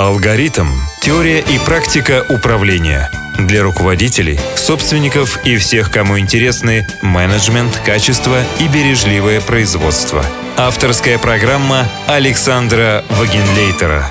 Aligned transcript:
Алгоритм. 0.00 0.66
Теория 1.02 1.40
и 1.40 1.58
практика 1.58 2.24
управления. 2.30 3.10
Для 3.36 3.62
руководителей, 3.62 4.40
собственников 4.56 5.44
и 5.44 5.58
всех, 5.58 5.90
кому 5.90 6.18
интересны 6.18 6.86
менеджмент, 7.02 7.78
качество 7.84 8.42
и 8.60 8.68
бережливое 8.68 9.42
производство. 9.42 10.24
Авторская 10.56 11.18
программа 11.18 11.86
Александра 12.06 13.04
Вагенлейтера. 13.10 14.10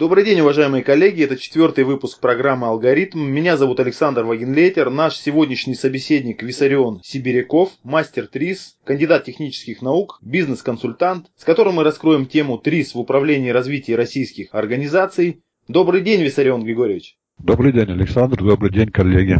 Добрый 0.00 0.24
день, 0.24 0.40
уважаемые 0.40 0.82
коллеги. 0.82 1.24
Это 1.24 1.36
четвертый 1.36 1.84
выпуск 1.84 2.20
программы 2.20 2.68
«Алгоритм». 2.68 3.20
Меня 3.20 3.58
зовут 3.58 3.80
Александр 3.80 4.24
Вагенлейтер. 4.24 4.88
Наш 4.88 5.18
сегодняшний 5.18 5.74
собеседник 5.74 6.42
Виссарион 6.42 7.02
Сибиряков, 7.04 7.72
мастер 7.82 8.26
ТРИС, 8.26 8.78
кандидат 8.84 9.24
технических 9.24 9.82
наук, 9.82 10.18
бизнес-консультант, 10.22 11.26
с 11.36 11.44
которым 11.44 11.74
мы 11.74 11.84
раскроем 11.84 12.24
тему 12.24 12.56
ТРИС 12.56 12.94
в 12.94 12.98
управлении 12.98 13.50
и 13.50 13.52
развитии 13.52 13.92
российских 13.92 14.54
организаций. 14.54 15.42
Добрый 15.68 16.00
день, 16.00 16.22
Виссарион 16.22 16.64
Григорьевич. 16.64 17.18
Добрый 17.38 17.70
день, 17.70 17.90
Александр. 17.90 18.38
Добрый 18.42 18.72
день, 18.72 18.90
коллеги. 18.90 19.36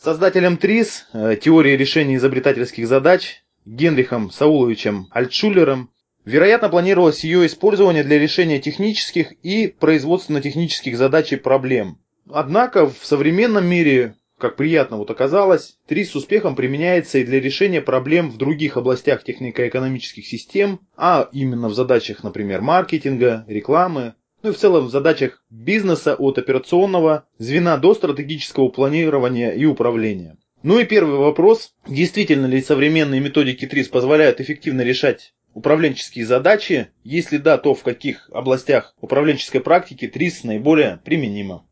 Создателем 0.00 0.56
ТРИС, 0.56 1.08
э, 1.14 1.34
теории 1.42 1.72
решения 1.72 2.14
изобретательских 2.14 2.86
задач, 2.86 3.42
Генрихом 3.66 4.30
Сауловичем 4.30 5.08
Альтшулером 5.10 5.90
Вероятно, 6.24 6.68
планировалось 6.68 7.24
ее 7.24 7.46
использование 7.46 8.04
для 8.04 8.18
решения 8.18 8.60
технических 8.60 9.32
и 9.42 9.68
производственно-технических 9.68 10.96
задач 10.96 11.32
и 11.32 11.36
проблем. 11.36 11.98
Однако 12.28 12.88
в 12.88 12.98
современном 13.02 13.66
мире, 13.66 14.14
как 14.38 14.56
приятно 14.56 14.98
вот 14.98 15.10
оказалось, 15.10 15.78
ТРИ 15.86 16.04
с 16.04 16.14
успехом 16.14 16.56
применяется 16.56 17.18
и 17.18 17.24
для 17.24 17.40
решения 17.40 17.80
проблем 17.80 18.30
в 18.30 18.36
других 18.36 18.76
областях 18.76 19.24
технико-экономических 19.24 20.26
систем, 20.26 20.80
а 20.96 21.28
именно 21.32 21.68
в 21.68 21.74
задачах, 21.74 22.22
например, 22.22 22.60
маркетинга, 22.60 23.44
рекламы, 23.48 24.14
ну 24.42 24.50
и 24.50 24.52
в 24.52 24.58
целом 24.58 24.86
в 24.86 24.90
задачах 24.90 25.42
бизнеса 25.50 26.14
от 26.14 26.38
операционного 26.38 27.26
звена 27.38 27.76
до 27.76 27.94
стратегического 27.94 28.68
планирования 28.68 29.52
и 29.52 29.64
управления. 29.64 30.36
Ну 30.62 30.78
и 30.78 30.84
первый 30.84 31.16
вопрос. 31.16 31.74
Действительно 31.86 32.46
ли 32.46 32.60
современные 32.60 33.20
методики 33.20 33.66
ТРИС 33.66 33.88
позволяют 33.88 34.40
эффективно 34.40 34.82
решать 34.82 35.32
управленческие 35.54 36.26
задачи? 36.26 36.88
Если 37.04 37.38
да, 37.38 37.58
то 37.58 37.74
в 37.74 37.82
каких 37.82 38.30
областях 38.32 38.94
управленческой 39.00 39.60
практики 39.60 40.06
ТРИС 40.06 40.44
наиболее 40.44 41.00
применимо? 41.04 41.64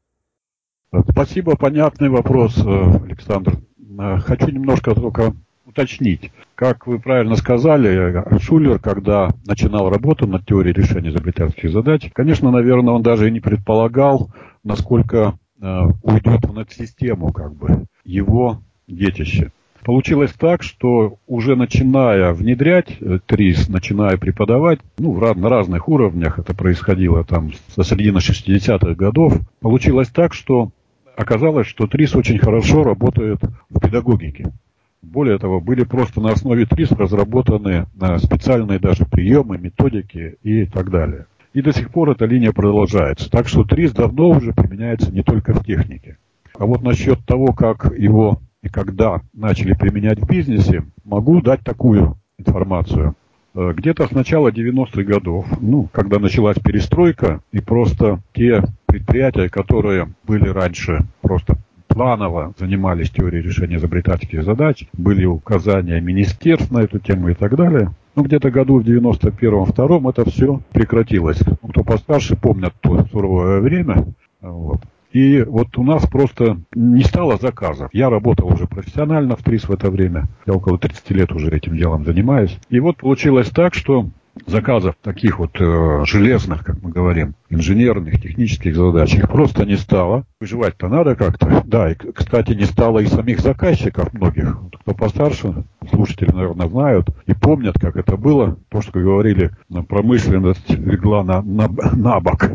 Спасибо, 1.11 1.57
понятный 1.57 2.09
вопрос, 2.09 2.57
э, 2.59 3.05
Александр. 3.05 3.59
Э, 3.99 4.19
хочу 4.19 4.49
немножко 4.49 4.95
только 4.95 5.35
уточнить. 5.67 6.33
Как 6.55 6.87
вы 6.87 6.99
правильно 6.99 7.37
сказали, 7.37 8.25
Шулер, 8.41 8.79
когда 8.79 9.29
начинал 9.47 9.91
работу 9.91 10.27
над 10.27 10.47
теорией 10.47 10.73
решения 10.73 11.11
изобретательских 11.11 11.71
задач, 11.71 12.11
конечно, 12.15 12.51
наверное, 12.51 12.95
он 12.95 13.03
даже 13.03 13.29
и 13.29 13.31
не 13.31 13.41
предполагал, 13.41 14.31
насколько 14.65 15.39
э, 15.61 15.65
уйдет 16.03 16.47
в 16.47 16.55
надсистему, 16.55 17.33
как 17.33 17.55
бы, 17.55 17.87
его 18.05 18.63
детище. 18.87 19.53
Получилось 19.85 20.33
так, 20.33 20.63
что 20.63 21.19
уже 21.27 21.57
начиная 21.57 22.33
внедрять 22.33 22.97
э, 23.01 23.21
ТРИС, 23.25 23.69
начиная 23.69 24.17
преподавать, 24.17 24.81
ну, 24.99 25.15
на 25.15 25.49
разных 25.49 25.89
уровнях 25.89 26.39
это 26.39 26.55
происходило 26.55 27.25
там 27.25 27.53
со 27.75 27.85
середины 27.85 28.19
60-х 28.19 28.95
годов, 28.95 29.39
получилось 29.61 30.09
так, 30.09 30.35
что 30.35 30.71
оказалось, 31.17 31.67
что 31.67 31.87
ТРИС 31.87 32.17
очень 32.17 32.39
хорошо 32.39 32.83
работает 32.83 33.41
в 33.71 33.81
педагогике. 33.81 34.53
Более 35.01 35.39
того, 35.39 35.61
были 35.61 35.85
просто 35.85 36.21
на 36.21 36.31
основе 36.31 36.67
ТРИС 36.67 36.93
разработаны 36.93 37.87
э, 38.01 38.19
специальные 38.19 38.81
даже 38.81 39.05
приемы, 39.07 39.59
методики 39.59 40.37
и 40.43 40.67
так 40.67 40.91
далее. 40.91 41.27
И 41.55 41.63
до 41.63 41.73
сих 41.73 41.91
пор 41.91 42.11
эта 42.11 42.27
линия 42.27 42.53
продолжается. 42.53 43.31
Так 43.31 43.49
что 43.49 43.65
ТРИС 43.65 43.93
давно 43.93 44.31
уже 44.31 44.53
применяется 44.53 45.13
не 45.13 45.23
только 45.23 45.55
в 45.55 45.65
технике. 45.65 46.19
А 46.59 46.67
вот 46.67 46.83
насчет 46.83 47.25
того, 47.25 47.53
как 47.53 47.97
его 47.97 48.41
и 48.63 48.69
когда 48.69 49.21
начали 49.33 49.75
применять 49.75 50.21
в 50.21 50.27
бизнесе, 50.27 50.85
могу 51.05 51.41
дать 51.41 51.61
такую 51.63 52.17
информацию. 52.39 53.15
Э, 53.55 53.73
где-то 53.75 54.07
с 54.07 54.11
начала 54.11 54.51
90-х 54.51 55.03
годов, 55.03 55.47
ну, 55.61 55.89
когда 55.93 56.19
началась 56.19 56.59
перестройка, 56.59 57.41
и 57.53 57.61
просто 57.61 58.21
те 58.33 58.65
предприятия, 58.87 59.49
которые 59.49 60.13
были 60.25 60.49
раньше 60.49 61.07
просто 61.21 61.57
планово 61.87 62.55
занимались 62.59 63.11
теорией 63.11 63.43
решения 63.43 63.77
изобретательских 63.77 64.45
задач, 64.45 64.87
были 64.93 65.25
указания 65.25 66.01
министерств 66.01 66.71
на 66.71 66.81
эту 66.81 66.99
тему 66.99 67.31
и 67.31 67.35
так 67.35 67.57
далее. 67.57 67.91
Ну, 68.15 68.23
где-то 68.25 68.51
году 68.51 68.81
в 68.81 68.85
91-2 68.85 70.11
это 70.11 70.31
все 70.31 70.61
прекратилось. 70.73 71.41
Ну, 71.63 71.69
кто 71.69 71.85
постарше 71.85 72.37
помнят 72.37 72.75
то 72.81 73.05
суровое 73.07 73.61
время. 73.61 74.07
Вот. 74.41 74.83
И 75.13 75.43
вот 75.43 75.79
у 75.79 75.83
нас 75.83 76.07
просто 76.07 76.59
не 76.75 77.03
стало 77.03 77.39
заказов. 77.39 77.89
Я 77.93 78.11
работал 78.11 78.53
уже 78.53 78.67
профессионально 78.67 79.37
в 79.37 79.43
ТРИС 79.43 79.69
в 79.69 79.73
это 79.73 79.91
время. 79.91 80.27
Я 80.47 80.55
около 80.55 80.79
30 80.79 81.11
лет 81.11 81.33
уже 81.33 81.51
этим 81.51 81.77
делом 81.77 82.05
занимаюсь. 82.05 82.59
И 82.69 82.79
вот 82.81 82.99
получилось 82.99 83.49
так, 83.51 83.75
что 83.75 84.11
заказов 84.47 84.97
таких 85.03 85.39
вот 85.39 85.61
э, 85.61 86.05
железных, 86.05 86.65
как 86.65 86.83
мы 86.83 86.91
говорим, 86.91 87.35
инженерных, 87.51 88.21
технических 88.21 88.77
задач, 88.77 89.15
их 89.15 89.29
просто 89.29 89.65
не 89.65 89.77
стало. 89.77 90.25
Выживать-то 90.41 90.89
надо 90.89 91.17
как-то. 91.17 91.63
Да, 91.65 91.91
и, 91.91 91.95
кстати, 91.95 92.53
не 92.53 92.65
стало 92.65 93.01
и 93.01 93.07
самих 93.07 93.41
заказчиков 93.41 94.13
многих. 94.13 94.59
Кто 94.83 94.95
постарше, 94.95 95.65
слушатели, 95.91 96.31
наверное, 96.31 96.69
знают 96.69 97.09
и 97.27 97.35
помнят, 97.35 97.79
как 97.79 97.97
это 97.97 98.17
было. 98.17 98.59
То, 98.69 98.83
что 98.83 99.01
говорили, 99.01 99.51
промышленность 99.89 100.71
легла 100.71 101.25
на, 101.25 101.43
на, 101.43 101.69
на 101.69 102.21
бок 102.21 102.51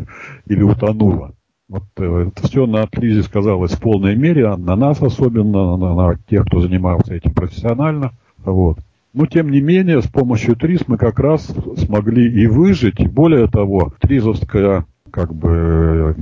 или 0.46 0.62
утонула. 0.62 1.34
Вот 1.68 1.84
э, 1.96 2.28
это 2.28 2.46
все 2.46 2.66
на 2.66 2.86
кризисе 2.86 3.26
сказалось 3.26 3.72
в 3.72 3.80
полной 3.80 4.16
мере, 4.16 4.48
а 4.48 4.56
на 4.56 4.76
нас 4.76 5.00
особенно, 5.00 5.76
на, 5.76 5.94
на 5.94 6.18
тех, 6.28 6.44
кто 6.44 6.60
занимался 6.60 7.14
этим 7.14 7.32
профессионально. 7.32 8.12
Вот. 8.44 8.78
Но, 9.14 9.26
тем 9.26 9.50
не 9.50 9.60
менее, 9.60 10.02
с 10.02 10.08
помощью 10.08 10.56
ТРИС 10.56 10.88
мы 10.88 10.98
как 10.98 11.18
раз 11.18 11.46
смогли 11.78 12.30
и 12.30 12.46
выжить. 12.46 13.08
Более 13.10 13.46
того, 13.46 13.92
тризовское 14.00 14.84
как 15.10 15.32
бы 15.32 16.16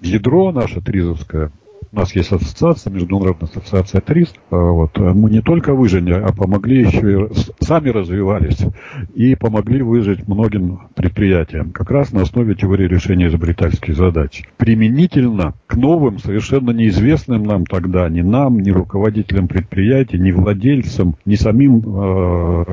ядро 0.00 0.50
наше 0.50 0.80
тризовское 0.80 1.52
у 1.92 1.96
нас 1.96 2.14
есть 2.14 2.32
ассоциация, 2.32 2.92
Международная 2.92 3.48
ассоциация 3.48 4.00
ТРИС. 4.00 4.34
А, 4.50 4.56
вот. 4.56 4.98
Мы 4.98 5.30
не 5.30 5.40
только 5.40 5.74
выжили, 5.74 6.12
а 6.12 6.32
помогли 6.32 6.82
еще 6.82 7.28
и 7.30 7.64
сами 7.64 7.90
развивались 7.90 8.58
и 9.14 9.34
помогли 9.34 9.82
выжить 9.82 10.26
многим 10.28 10.88
предприятиям. 10.94 11.70
Как 11.72 11.90
раз 11.90 12.12
на 12.12 12.22
основе 12.22 12.54
теории 12.54 12.86
решения 12.86 13.28
изобретательских 13.28 13.96
задач. 13.96 14.44
Применительно 14.56 15.54
к 15.66 15.76
новым, 15.76 16.18
совершенно 16.18 16.70
неизвестным 16.70 17.44
нам 17.44 17.64
тогда, 17.64 18.08
ни 18.08 18.22
нам, 18.22 18.60
ни 18.60 18.70
руководителям 18.70 19.48
предприятий, 19.48 20.18
ни 20.18 20.32
владельцам, 20.32 21.16
ни 21.24 21.34
самим 21.34 21.78
э, 21.78 22.64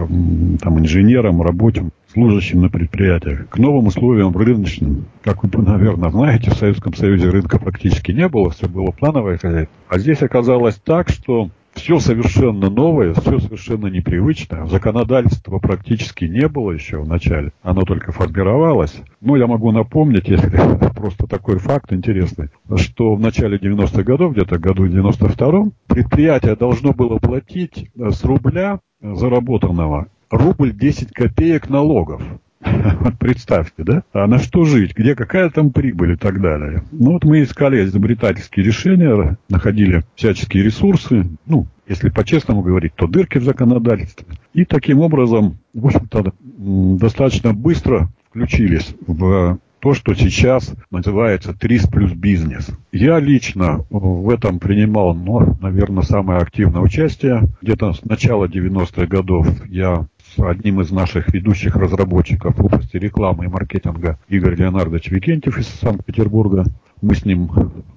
там, 0.62 0.80
инженерам, 0.80 1.42
рабочим 1.42 1.92
служащим 2.14 2.62
на 2.62 2.70
предприятиях, 2.70 3.50
к 3.50 3.58
новым 3.58 3.88
условиям 3.88 4.36
рыночным. 4.38 5.06
Как 5.24 5.44
вы, 5.44 5.50
наверное, 5.64 6.12
знаете, 6.12 6.52
в 6.52 6.56
Советском 6.56 6.94
Союзе 6.94 7.30
рынка 7.30 7.60
практически 7.60 8.12
не 8.12 8.30
было, 8.30 8.52
все 8.52 8.68
было 8.68 8.92
плановое 8.92 9.38
хозяйство. 9.38 9.76
А 9.90 9.98
здесь 9.98 10.22
оказалось 10.22 10.76
так, 10.76 11.10
что 11.10 11.50
все 11.74 12.00
совершенно 12.00 12.70
новое, 12.70 13.14
все 13.14 13.40
совершенно 13.40 13.88
непривычное. 13.88 14.68
Законодательства 14.68 15.58
практически 15.58 16.26
не 16.26 16.48
было 16.48 16.72
еще 16.72 17.00
в 17.00 17.08
начале. 17.08 17.52
Оно 17.64 17.82
только 17.82 18.12
формировалось. 18.12 18.96
Ну, 19.20 19.36
я 19.36 19.48
могу 19.48 19.72
напомнить, 19.72 20.28
если 20.28 20.50
просто 20.96 21.26
такой 21.26 21.58
факт 21.58 21.92
интересный, 21.92 22.50
что 22.76 23.16
в 23.16 23.20
начале 23.20 23.58
90-х 23.58 24.04
годов, 24.04 24.34
где-то 24.34 24.60
году 24.60 24.86
92-м, 24.86 25.74
предприятие 25.88 26.56
должно 26.56 26.94
было 26.94 27.18
платить 27.18 27.90
с 27.96 28.24
рубля 28.24 28.80
заработанного 29.02 30.08
рубль 30.34 30.74
10 30.74 31.12
копеек 31.12 31.70
налогов. 31.70 32.22
Вот 33.02 33.20
представьте, 33.20 33.84
да? 33.84 34.04
А 34.14 34.26
на 34.26 34.40
что 34.40 34.64
жить? 34.64 34.96
Где 34.96 35.16
какая 35.16 35.50
там 35.50 35.72
прибыль 35.72 36.14
и 36.14 36.16
так 36.16 36.42
далее? 36.42 36.84
Ну 36.92 37.12
вот 37.12 37.26
мы 37.26 37.44
искали 37.44 37.84
изобретательские 37.84 38.66
решения, 38.66 39.38
находили 39.50 40.04
всяческие 40.16 40.64
ресурсы, 40.64 41.28
ну, 41.46 41.68
если 41.88 42.10
по-честному 42.10 42.62
говорить, 42.62 42.96
то 42.96 43.08
дырки 43.08 43.38
в 43.38 43.44
законодательстве. 43.44 44.26
И 44.54 44.64
таким 44.64 45.00
образом, 45.00 45.58
в 45.74 45.86
общем-то, 45.86 46.34
достаточно 46.40 47.54
быстро 47.54 48.10
включились 48.30 48.96
в 49.06 49.60
то, 49.84 49.94
что 49.94 50.14
сейчас 50.14 50.74
называется 50.92 51.54
ТРИС 51.54 51.88
плюс 51.88 52.14
бизнес. 52.14 52.70
Я 52.94 53.20
лично 53.20 53.86
в 53.90 54.30
этом 54.30 54.60
принимал, 54.60 55.14
ну, 55.14 55.58
наверное, 55.60 56.04
самое 56.04 56.40
активное 56.40 56.82
участие. 56.82 57.50
Где-то 57.62 57.92
с 57.92 58.06
начала 58.06 58.46
90-х 58.46 59.08
годов 59.08 59.46
я 59.68 60.08
одним 60.38 60.82
из 60.82 60.92
наших 60.92 61.34
ведущих 61.34 61.76
разработчиков 61.76 62.58
в 62.58 62.66
области 62.66 62.98
рекламы 62.98 63.46
и 63.46 63.48
маркетинга 63.48 64.20
Игорь 64.28 64.56
Леонардович 64.56 65.12
Викентьев 65.12 65.58
из 65.58 65.68
Санкт-Петербурга. 65.68 66.66
Мы 67.02 67.16
с 67.16 67.26
ним 67.26 67.50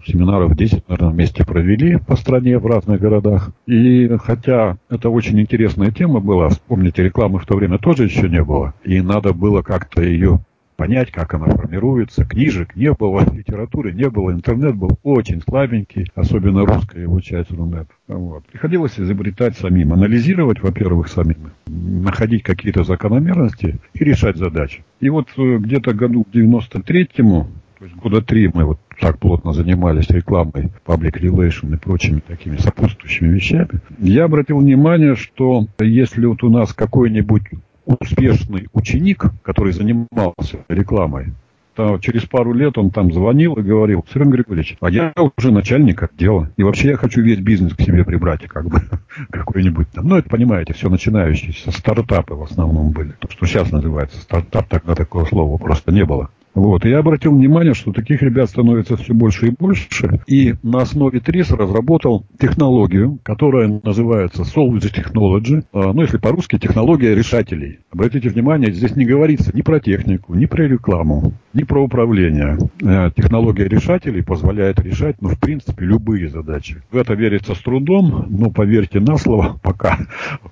семинаров 0.04 0.56
10, 0.56 0.88
наверное, 0.88 1.12
вместе 1.12 1.44
провели 1.44 1.98
по 1.98 2.16
стране 2.16 2.58
в 2.58 2.66
разных 2.66 3.00
городах. 3.00 3.52
И 3.66 4.08
хотя 4.18 4.78
это 4.90 5.10
очень 5.10 5.40
интересная 5.40 5.92
тема 5.92 6.20
была, 6.20 6.48
вспомните, 6.48 7.04
рекламы 7.04 7.38
в 7.38 7.46
то 7.46 7.56
время 7.56 7.78
тоже 7.78 8.04
еще 8.04 8.28
не 8.28 8.42
было. 8.42 8.74
И 8.82 9.00
надо 9.00 9.32
было 9.32 9.62
как-то 9.62 10.02
ее 10.02 10.40
понять, 10.76 11.10
как 11.10 11.34
она 11.34 11.46
формируется. 11.46 12.24
Книжек 12.24 12.76
не 12.76 12.92
было, 12.92 13.24
литературы 13.32 13.92
не 13.92 14.08
было, 14.08 14.30
интернет 14.30 14.74
был 14.76 14.98
очень 15.02 15.42
слабенький, 15.42 16.10
особенно 16.14 16.64
русская 16.64 17.02
его 17.02 17.20
часть 17.20 17.50
Рунет. 17.50 17.88
Вот. 18.08 18.44
Приходилось 18.46 18.98
изобретать 18.98 19.56
самим, 19.56 19.92
анализировать, 19.92 20.62
во-первых, 20.62 21.08
самим, 21.08 21.50
находить 21.66 22.42
какие-то 22.42 22.84
закономерности 22.84 23.78
и 23.94 24.04
решать 24.04 24.36
задачи. 24.36 24.84
И 25.00 25.08
вот 25.08 25.28
э, 25.36 25.58
где-то 25.58 25.94
году 25.94 26.24
к 26.24 26.28
93-му 26.28 27.48
то 27.78 27.84
есть 27.84 27.96
года 27.96 28.22
три 28.22 28.48
мы 28.52 28.64
вот 28.64 28.78
так 28.98 29.18
плотно 29.18 29.52
занимались 29.52 30.08
рекламой, 30.08 30.70
public 30.86 31.20
relation 31.20 31.74
и 31.74 31.78
прочими 31.78 32.20
такими 32.26 32.56
сопутствующими 32.56 33.28
вещами. 33.28 33.68
Я 33.98 34.24
обратил 34.24 34.58
внимание, 34.58 35.14
что 35.14 35.66
если 35.78 36.24
вот 36.24 36.42
у 36.42 36.48
нас 36.48 36.72
какой-нибудь 36.72 37.42
успешный 37.86 38.68
ученик, 38.72 39.26
который 39.42 39.72
занимался 39.72 40.64
рекламой, 40.68 41.32
то 41.74 41.98
через 41.98 42.24
пару 42.24 42.52
лет 42.52 42.78
он 42.78 42.90
там 42.90 43.12
звонил 43.12 43.54
и 43.54 43.62
говорил, 43.62 44.04
Сергей 44.12 44.32
Григорьевич, 44.32 44.76
а 44.80 44.90
я 44.90 45.12
уже 45.36 45.52
начальник 45.52 46.02
отдела. 46.02 46.50
И 46.56 46.62
вообще 46.62 46.88
я 46.88 46.96
хочу 46.96 47.20
весь 47.20 47.38
бизнес 47.38 47.74
к 47.74 47.82
себе 47.82 48.04
прибрать, 48.04 48.46
как 48.46 48.66
бы, 48.66 48.80
какой-нибудь 49.30 49.88
там. 49.90 50.08
Ну, 50.08 50.16
это, 50.16 50.28
понимаете, 50.28 50.72
все 50.72 50.88
начинающиеся 50.88 51.70
стартапы 51.70 52.34
в 52.34 52.42
основном 52.42 52.90
были. 52.90 53.12
То, 53.18 53.30
что 53.30 53.46
сейчас 53.46 53.70
называется 53.70 54.18
стартап, 54.20 54.66
тогда 54.68 54.94
такого 54.94 55.26
слова 55.26 55.58
просто 55.58 55.92
не 55.92 56.04
было. 56.04 56.30
Вот. 56.56 56.86
И 56.86 56.88
я 56.88 57.00
обратил 57.00 57.36
внимание, 57.36 57.74
что 57.74 57.92
таких 57.92 58.22
ребят 58.22 58.48
становится 58.48 58.96
все 58.96 59.12
больше 59.12 59.48
и 59.48 59.50
больше. 59.50 60.20
И 60.26 60.54
на 60.62 60.80
основе 60.80 61.20
ТРИС 61.20 61.50
разработал 61.50 62.24
технологию, 62.40 63.18
которая 63.22 63.80
называется 63.84 64.42
Solvage 64.42 64.90
Technology. 64.90 65.62
А, 65.74 65.92
ну, 65.92 66.00
если 66.00 66.16
по-русски, 66.16 66.58
технология 66.58 67.14
решателей. 67.14 67.80
Обратите 67.92 68.30
внимание, 68.30 68.72
здесь 68.72 68.96
не 68.96 69.04
говорится 69.04 69.54
ни 69.54 69.60
про 69.60 69.80
технику, 69.80 70.34
ни 70.34 70.46
про 70.46 70.66
рекламу, 70.66 71.34
ни 71.56 71.64
про 71.64 71.82
управление. 71.82 72.58
Э, 72.82 73.10
технология 73.16 73.66
решателей 73.66 74.22
позволяет 74.22 74.78
решать, 74.80 75.16
ну, 75.20 75.30
в 75.30 75.40
принципе, 75.40 75.86
любые 75.86 76.28
задачи. 76.28 76.82
В 76.92 76.96
это 76.96 77.14
верится 77.14 77.54
с 77.54 77.58
трудом, 77.58 78.26
но 78.28 78.50
поверьте 78.50 79.00
на 79.00 79.16
слово, 79.16 79.58
пока, 79.62 79.98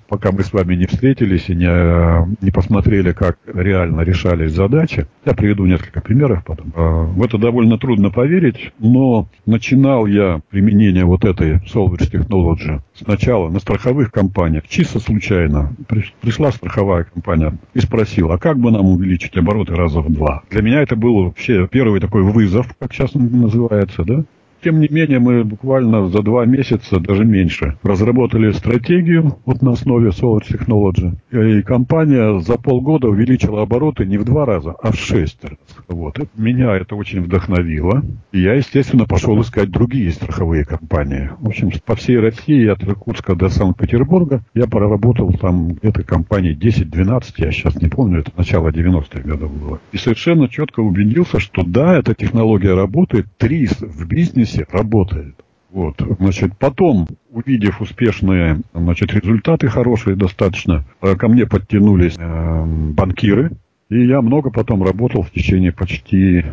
пока 0.09 0.31
мы 0.31 0.43
с 0.43 0.51
вами 0.51 0.75
не 0.75 0.87
встретились 0.87 1.49
и 1.49 1.55
не, 1.55 2.35
не 2.43 2.51
посмотрели, 2.51 3.11
как 3.11 3.37
реально 3.45 4.01
решались 4.01 4.53
задачи. 4.53 5.05
Я 5.25 5.33
приведу 5.33 5.65
несколько 5.65 6.01
примеров 6.01 6.43
потом. 6.43 6.73
А, 6.75 7.03
в 7.03 7.23
это 7.23 7.37
довольно 7.37 7.77
трудно 7.77 8.09
поверить, 8.09 8.73
но 8.79 9.27
начинал 9.45 10.07
я 10.07 10.41
применение 10.49 11.05
вот 11.05 11.23
этой 11.23 11.57
Solvage 11.71 12.11
Technology 12.11 12.81
сначала 12.95 13.49
на 13.49 13.59
страховых 13.59 14.11
компаниях, 14.11 14.67
чисто 14.67 14.99
случайно. 14.99 15.73
Пришла 16.21 16.51
страховая 16.51 17.03
компания 17.03 17.57
и 17.73 17.79
спросила, 17.79 18.35
а 18.35 18.37
как 18.39 18.57
бы 18.57 18.71
нам 18.71 18.87
увеличить 18.87 19.37
обороты 19.37 19.75
раза 19.75 20.01
в 20.01 20.11
два? 20.11 20.43
Для 20.49 20.61
меня 20.61 20.81
это 20.81 20.94
был 20.95 21.23
вообще 21.25 21.67
первый 21.67 21.99
такой 21.99 22.23
вызов, 22.23 22.73
как 22.79 22.93
сейчас 22.93 23.13
называется, 23.13 24.03
да? 24.03 24.23
Тем 24.65 24.79
не 24.79 24.87
менее, 24.89 25.19
мы 25.19 25.43
буквально 25.43 26.07
за 26.07 26.23
два 26.23 26.43
месяца, 26.47 26.99
даже 26.99 27.23
меньше, 27.23 27.77
разработали 27.83 28.51
стратегию 28.51 29.37
вот 29.45 29.61
на 29.61 29.73
основе 29.73 30.09
Solar 30.09 30.41
Technology. 30.41 31.13
И 31.29 31.61
компания 31.61 32.39
за 32.39 32.57
полгода 32.57 33.07
увеличила 33.07 33.61
обороты 33.61 34.07
не 34.07 34.17
в 34.17 34.25
два 34.25 34.43
раза, 34.43 34.71
а 34.71 34.91
в 34.91 34.95
шесть 34.95 35.43
раз. 35.43 35.59
Вот. 35.87 36.17
Меня 36.35 36.75
это 36.75 36.95
очень 36.95 37.21
вдохновило. 37.21 38.03
И 38.31 38.41
я, 38.41 38.55
естественно, 38.55 39.05
пошел 39.05 39.39
искать 39.39 39.69
другие 39.69 40.09
страховые 40.09 40.65
компании. 40.65 41.29
В 41.39 41.49
общем, 41.49 41.69
по 41.85 41.95
всей 41.95 42.17
России, 42.17 42.65
от 42.65 42.83
Иркутска 42.83 43.35
до 43.35 43.49
Санкт-Петербурга, 43.49 44.43
я 44.55 44.65
проработал 44.65 45.31
там 45.33 45.73
где-то 45.73 46.01
компании 46.01 46.57
10-12, 46.57 47.23
я 47.37 47.51
сейчас 47.51 47.75
не 47.75 47.87
помню, 47.87 48.21
это 48.21 48.31
начало 48.35 48.69
90-х 48.69 49.21
годов 49.21 49.51
было. 49.55 49.79
И 49.91 49.97
совершенно 49.97 50.49
четко 50.49 50.79
убедился, 50.79 51.39
что 51.39 51.61
да, 51.63 51.99
эта 51.99 52.15
технология 52.15 52.73
работает, 52.73 53.27
ТРИС 53.37 53.81
в 53.81 54.07
бизнесе 54.07 54.54
бизнесе 54.55 54.65
работает. 54.71 55.35
Вот, 55.71 56.01
значит, 56.19 56.57
потом, 56.57 57.07
увидев 57.31 57.81
успешные, 57.81 58.61
значит, 58.73 59.13
результаты 59.13 59.67
хорошие 59.67 60.15
достаточно, 60.15 60.85
э, 61.01 61.15
ко 61.17 61.27
мне 61.27 61.45
подтянулись 61.45 62.15
э, 62.17 62.65
банкиры, 62.65 63.51
и 63.89 64.05
я 64.05 64.21
много 64.21 64.51
потом 64.51 64.83
работал 64.83 65.21
в 65.21 65.31
течение 65.31 65.73
почти 65.73 66.45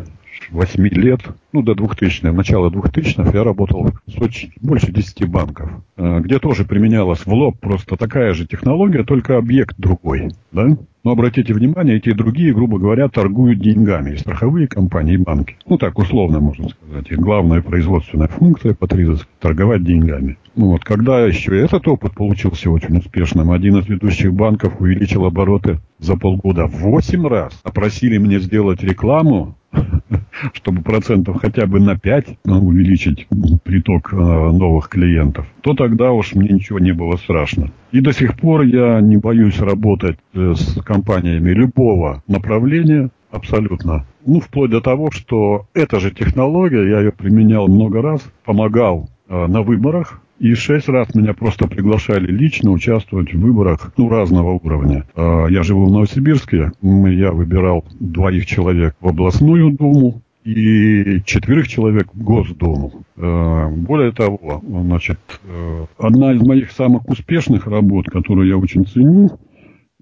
8 0.51 0.87
лет, 0.89 1.21
ну, 1.53 1.61
до 1.61 1.73
2000-х, 1.73 2.31
начала 2.31 2.69
2000-х 2.69 3.31
я 3.33 3.43
работал 3.43 3.87
в 4.07 4.21
очень, 4.21 4.51
больше 4.59 4.91
10 4.91 5.29
банков, 5.29 5.69
э, 5.97 6.19
где 6.21 6.39
тоже 6.39 6.65
применялась 6.65 7.25
в 7.25 7.31
лоб 7.31 7.59
просто 7.59 7.95
такая 7.95 8.33
же 8.33 8.47
технология, 8.47 9.03
только 9.03 9.37
объект 9.37 9.75
другой, 9.77 10.31
да? 10.51 10.75
Но 11.03 11.11
обратите 11.11 11.53
внимание, 11.53 11.97
эти 11.97 12.13
другие, 12.13 12.53
грубо 12.53 12.79
говоря, 12.79 13.09
торгуют 13.09 13.59
деньгами. 13.59 14.11
И 14.11 14.17
страховые 14.17 14.69
компании, 14.69 15.15
и 15.15 15.17
банки. 15.17 15.57
Ну, 15.67 15.77
так 15.77 15.99
условно 15.99 16.39
можно 16.39 16.69
сказать. 16.69 17.11
Их 17.11 17.19
главная 17.19 17.61
производственная 17.61 18.29
функция 18.29 18.73
по 18.73 18.87
торговать 18.87 19.83
деньгами. 19.83 20.37
Ну, 20.55 20.67
вот, 20.67 20.85
когда 20.85 21.25
еще 21.25 21.59
этот 21.59 21.85
опыт 21.89 22.13
получился 22.13 22.71
очень 22.71 22.97
успешным, 22.97 23.51
один 23.51 23.79
из 23.79 23.87
ведущих 23.87 24.33
банков 24.33 24.79
увеличил 24.79 25.25
обороты 25.25 25.79
за 25.99 26.15
полгода 26.15 26.67
в 26.67 26.79
8 26.79 27.27
раз. 27.27 27.59
Опросили 27.63 28.17
мне 28.17 28.39
сделать 28.39 28.81
рекламу 28.81 29.57
чтобы 30.53 30.81
процентов 30.81 31.42
хотя 31.43 31.67
бы 31.67 31.81
на 31.81 31.97
5 31.97 32.37
ну, 32.45 32.65
увеличить 32.65 33.27
приток 33.65 34.13
э, 34.13 34.15
новых 34.15 34.87
клиентов, 34.87 35.45
то 35.59 35.73
тогда 35.73 36.13
уж 36.13 36.35
мне 36.35 36.47
ничего 36.47 36.79
не 36.79 36.93
было 36.93 37.17
страшно. 37.17 37.69
И 37.91 37.99
до 37.99 38.13
сих 38.13 38.37
пор 38.37 38.61
я 38.61 39.01
не 39.01 39.17
боюсь 39.17 39.59
работать 39.59 40.17
э, 40.33 40.53
с 40.55 40.81
компаниями 40.83 41.49
любого 41.49 42.23
направления, 42.27 43.09
абсолютно. 43.29 44.05
Ну, 44.25 44.39
вплоть 44.39 44.71
до 44.71 44.79
того, 44.79 45.11
что 45.11 45.67
эта 45.73 45.99
же 45.99 46.11
технология, 46.11 46.89
я 46.89 47.01
ее 47.01 47.11
применял 47.11 47.67
много 47.67 48.01
раз, 48.01 48.21
помогал 48.45 49.09
э, 49.27 49.47
на 49.47 49.63
выборах, 49.63 50.21
и 50.39 50.53
шесть 50.55 50.89
раз 50.89 51.13
меня 51.13 51.33
просто 51.33 51.67
приглашали 51.67 52.31
лично 52.31 52.71
участвовать 52.71 53.33
в 53.33 53.39
выборах 53.39 53.93
ну, 53.97 54.09
разного 54.09 54.59
уровня. 54.61 55.05
А, 55.15 55.45
я 55.47 55.63
живу 55.63 55.85
в 55.85 55.91
Новосибирске. 55.91 56.71
Я 56.81 57.31
выбирал 57.31 57.85
двоих 57.99 58.45
человек 58.45 58.95
в 58.99 59.07
областную 59.07 59.71
думу 59.71 60.22
и 60.43 61.21
четверых 61.25 61.67
человек 61.67 62.07
Госдуму. 62.13 63.05
А, 63.17 63.69
более 63.69 64.11
того, 64.11 64.61
значит, 64.63 65.19
э, 65.43 65.85
одна 65.97 66.33
из 66.33 66.41
моих 66.41 66.71
самых 66.71 67.07
успешных 67.07 67.67
работ, 67.67 68.07
которую 68.09 68.47
я 68.47 68.57
очень 68.57 68.85
ценю, 68.85 69.39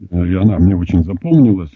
э, 0.10 0.28
и 0.28 0.36
она 0.36 0.58
мне 0.58 0.76
очень 0.76 1.04
запомнилась, 1.04 1.72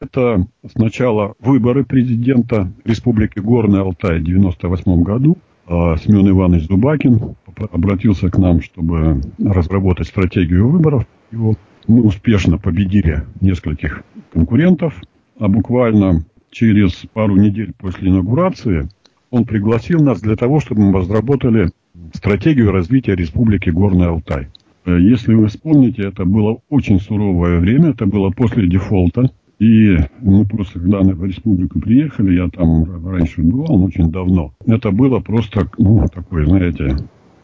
это 0.00 0.46
сначала 0.74 1.34
выборы 1.40 1.84
президента 1.84 2.72
Республики 2.84 3.38
Горный 3.38 3.80
Алтай 3.80 4.18
в 4.18 4.22
1998 4.22 5.02
году. 5.02 5.38
А 5.68 5.96
Семен 5.96 6.28
Иванович 6.28 6.68
Зубакин 6.68 7.34
обратился 7.72 8.30
к 8.30 8.38
нам, 8.38 8.60
чтобы 8.60 9.20
разработать 9.38 10.06
стратегию 10.06 10.68
выборов. 10.68 11.06
Вот 11.32 11.58
мы 11.88 12.02
успешно 12.02 12.58
победили 12.58 13.24
нескольких 13.40 14.04
конкурентов, 14.32 14.94
а 15.38 15.48
буквально 15.48 16.24
через 16.56 16.92
пару 17.12 17.36
недель 17.36 17.74
после 17.76 18.08
инаугурации 18.08 18.88
он 19.30 19.44
пригласил 19.44 20.02
нас 20.02 20.22
для 20.22 20.36
того, 20.36 20.58
чтобы 20.60 20.80
мы 20.82 21.00
разработали 21.00 21.70
стратегию 22.14 22.72
развития 22.72 23.14
Республики 23.14 23.68
Горный 23.68 24.06
Алтай. 24.06 24.48
Если 24.86 25.34
вы 25.34 25.48
вспомните, 25.48 26.04
это 26.04 26.24
было 26.24 26.60
очень 26.70 26.98
суровое 27.00 27.58
время, 27.58 27.90
это 27.90 28.06
было 28.06 28.30
после 28.30 28.66
дефолта. 28.66 29.30
И 29.58 29.98
мы 30.20 30.46
просто, 30.46 30.80
когда 30.80 31.00
в 31.00 31.24
республику 31.24 31.80
приехали, 31.80 32.36
я 32.36 32.48
там 32.48 33.06
раньше 33.06 33.42
бывал, 33.42 33.82
очень 33.84 34.10
давно, 34.10 34.52
это 34.66 34.90
было 34.90 35.20
просто, 35.20 35.68
ну, 35.78 36.06
такой, 36.08 36.46
знаете, 36.46 36.96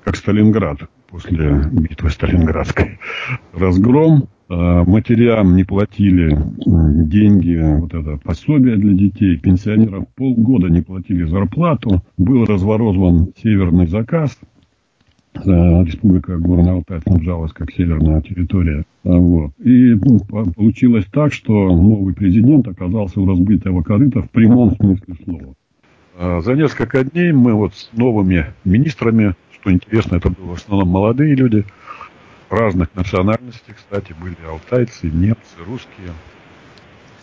как 0.05 0.17
Сталинград 0.17 0.79
после 1.09 1.71
битвы 1.73 2.11
Сталинградской. 2.11 2.99
Разгром, 3.55 4.29
матерям 4.57 5.57
не 5.57 5.65
платили 5.65 6.37
деньги, 6.67 7.59
вот 7.81 7.95
это 7.95 8.19
пособие 8.19 8.77
для 8.77 8.93
детей, 8.93 9.39
пенсионеров 9.39 10.05
полгода 10.15 10.69
не 10.69 10.83
платили 10.83 11.25
зарплату, 11.25 12.03
был 12.19 12.45
разворован 12.45 13.33
северный 13.43 13.87
заказ, 13.87 14.39
а, 15.35 15.83
Республика 15.85 16.37
Горный 16.37 16.73
Алтай 16.73 17.01
снабжалась 17.01 17.53
как 17.53 17.73
северная 17.73 18.21
территория. 18.21 18.85
А, 19.05 19.13
вот. 19.13 19.53
И 19.61 19.95
ну, 19.95 20.21
получилось 20.21 21.07
так, 21.11 21.33
что 21.33 21.53
новый 21.75 22.15
президент 22.15 22.69
оказался 22.69 23.21
у 23.21 23.27
разбитого 23.27 23.83
корыта 23.83 24.23
в 24.23 24.31
прямом 24.31 24.77
смысле 24.77 25.15
слова. 25.25 26.43
За 26.43 26.53
несколько 26.53 27.05
дней 27.05 27.33
мы 27.33 27.55
вот 27.55 27.75
с 27.75 27.89
новыми 27.95 28.47
министрами 28.65 29.35
что 29.63 29.73
интересно, 29.73 30.17
это 30.17 30.29
были 30.29 30.49
в 30.49 30.53
основном 30.55 30.89
молодые 30.89 31.35
люди 31.37 31.65
разных 32.53 32.95
национальностей, 32.95 33.75
кстати, 33.75 34.15
были 34.21 34.37
алтайцы, 34.47 35.07
немцы, 35.07 35.57
русские. 35.67 36.13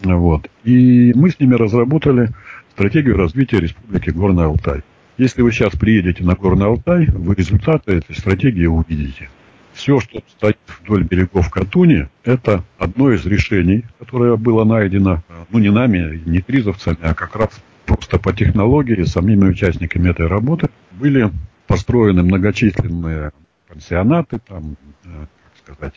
Вот. 0.02 0.50
И 0.64 1.14
мы 1.16 1.30
с 1.30 1.40
ними 1.40 1.56
разработали 1.56 2.30
стратегию 2.72 3.18
развития 3.18 3.60
Республики 3.60 4.10
Горный 4.10 4.46
Алтай. 4.46 4.82
Если 5.18 5.42
вы 5.42 5.52
сейчас 5.52 5.74
приедете 5.74 6.24
на 6.24 6.36
Горный 6.36 6.68
Алтай, 6.68 7.06
вы 7.08 7.36
результаты 7.36 7.92
этой 7.94 8.16
стратегии 8.16 8.66
увидите. 8.66 9.30
все, 9.74 10.00
что 10.00 10.22
стоит 10.30 10.58
вдоль 10.84 11.04
берегов 11.04 11.50
Катуни, 11.50 12.08
это 12.24 12.64
одно 12.78 13.12
из 13.12 13.26
решений, 13.26 13.86
которое 13.98 14.36
было 14.36 14.66
найдено, 14.66 15.24
ну, 15.50 15.60
не 15.60 15.72
нами, 15.72 16.22
не 16.26 16.42
тризовцами, 16.42 16.98
а 17.02 17.14
как 17.14 17.36
раз 17.36 17.50
просто 17.86 18.20
по 18.20 18.34
технологии, 18.34 19.04
самими 19.04 19.50
участниками 19.50 20.10
этой 20.10 20.28
работы, 20.28 20.70
были 20.92 21.32
построены 21.68 22.24
многочисленные 22.24 23.32
пансионаты, 23.70 24.40
там, 24.40 24.76
как 25.04 25.76
сказать, 25.78 25.94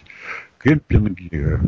кемпинги, 0.62 1.28
э, 1.32 1.58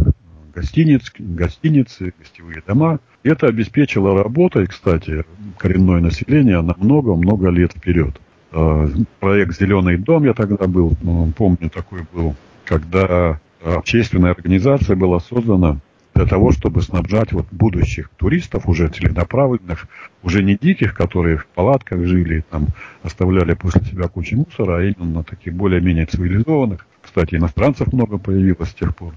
гостиниц, 0.54 1.12
гостиницы, 1.18 2.12
гостевые 2.18 2.62
дома. 2.66 3.00
Это 3.22 3.46
обеспечило 3.46 4.22
работой, 4.22 4.66
кстати, 4.66 5.24
коренное 5.58 6.00
население 6.00 6.60
на 6.60 6.74
много-много 6.76 7.48
лет 7.48 7.72
вперед. 7.72 8.20
Э, 8.52 8.88
проект 9.18 9.58
«Зеленый 9.58 9.96
дом» 9.96 10.24
я 10.24 10.34
тогда 10.34 10.66
был, 10.66 10.92
помню, 11.36 11.70
такой 11.70 12.06
был, 12.12 12.36
когда 12.64 13.40
общественная 13.62 14.32
организация 14.32 14.94
была 14.94 15.20
создана 15.20 15.80
для 16.14 16.26
того, 16.26 16.52
чтобы 16.52 16.82
снабжать 16.82 17.32
вот 17.32 17.46
будущих 17.50 18.08
туристов, 18.16 18.68
уже 18.68 18.88
целенаправленных, 18.88 19.88
уже 20.22 20.42
не 20.42 20.56
диких, 20.56 20.94
которые 20.94 21.38
в 21.38 21.46
палатках 21.46 22.04
жили, 22.04 22.44
там 22.50 22.68
оставляли 23.02 23.54
после 23.54 23.82
себя 23.82 24.08
кучу 24.08 24.36
мусора, 24.36 24.78
а 24.78 24.82
именно 24.84 25.24
таких 25.24 25.54
более-менее 25.54 26.06
цивилизованных. 26.06 26.86
Кстати, 27.02 27.34
иностранцев 27.34 27.92
много 27.92 28.18
появилось 28.18 28.70
с 28.70 28.74
тех 28.74 28.94
пор. 28.94 29.12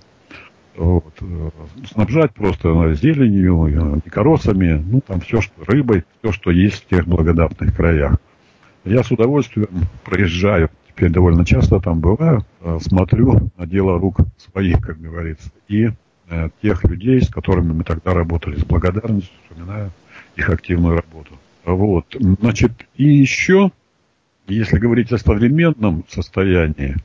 Вот. 0.75 1.13
Э, 1.21 1.49
снабжать 1.85 2.33
просто 2.33 2.93
зеленью, 2.95 4.01
дикоросами, 4.03 4.73
ну 4.73 5.01
там 5.01 5.21
все, 5.21 5.41
что 5.41 5.53
рыбой, 5.65 6.03
все, 6.21 6.31
что 6.31 6.51
есть 6.51 6.83
в 6.83 6.87
тех 6.87 7.07
благодатных 7.07 7.75
краях. 7.75 8.17
Я 8.85 9.03
с 9.03 9.11
удовольствием 9.11 9.69
проезжаю, 10.03 10.69
теперь 10.87 11.09
довольно 11.09 11.45
часто 11.45 11.79
там 11.79 11.99
бываю, 11.99 12.45
э, 12.61 12.77
смотрю 12.81 13.51
на 13.57 13.67
дело 13.67 13.99
рук 13.99 14.19
своих, 14.37 14.79
как 14.81 14.99
говорится, 14.99 15.51
и 15.67 15.89
э, 16.29 16.49
тех 16.61 16.83
людей, 16.83 17.21
с 17.21 17.29
которыми 17.29 17.73
мы 17.73 17.83
тогда 17.83 18.13
работали, 18.13 18.59
с 18.59 18.63
благодарностью 18.63 19.33
вспоминаю 19.43 19.91
их 20.35 20.49
активную 20.49 20.95
работу. 20.95 21.33
Вот, 21.65 22.15
значит, 22.19 22.71
и 22.95 23.03
еще, 23.03 23.71
если 24.47 24.77
говорить 24.77 25.11
о 25.11 25.17
современном 25.17 26.05
состоянии, 26.07 26.95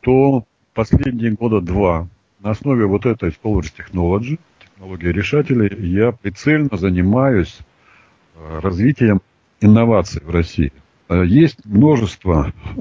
то 0.00 0.44
последние 0.74 1.32
года 1.32 1.60
два 1.60 2.08
на 2.40 2.50
основе 2.50 2.86
вот 2.86 3.06
этой 3.06 3.30
Storage 3.30 3.72
Technology, 3.76 4.38
технологии 4.58 5.08
решателей, 5.08 5.90
я 5.90 6.12
прицельно 6.12 6.76
занимаюсь 6.76 7.58
э, 8.34 8.60
развитием 8.60 9.22
инноваций 9.60 10.22
в 10.24 10.30
России. 10.30 10.72
Э, 11.08 11.24
есть 11.24 11.64
множество 11.64 12.52
э, 12.52 12.80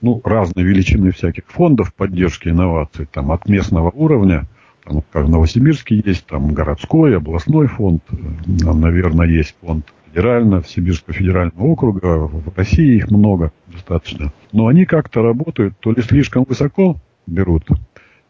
ну, 0.00 0.20
разной 0.24 0.64
величины 0.64 1.12
всяких 1.12 1.44
фондов 1.46 1.94
поддержки 1.94 2.48
инноваций, 2.48 3.06
там 3.06 3.30
от 3.30 3.48
местного 3.48 3.90
уровня, 3.90 4.46
в 4.84 5.28
Новосибирске 5.28 6.02
есть, 6.04 6.26
там 6.26 6.52
городской, 6.52 7.16
областной 7.16 7.66
фонд, 7.66 8.02
там, 8.60 8.80
наверное, 8.80 9.26
есть 9.26 9.54
фонд 9.60 9.86
федерально, 10.08 10.60
в 10.60 10.68
Сибирского 10.68 11.14
федерального 11.14 11.64
округа, 11.64 12.18
в 12.26 12.56
России 12.56 12.96
их 12.96 13.10
много 13.10 13.52
достаточно. 13.66 14.32
Но 14.52 14.66
они 14.66 14.84
как-то 14.84 15.22
работают, 15.22 15.78
то 15.80 15.92
ли 15.92 16.02
слишком 16.02 16.44
высоко 16.44 16.96
берут, 17.26 17.64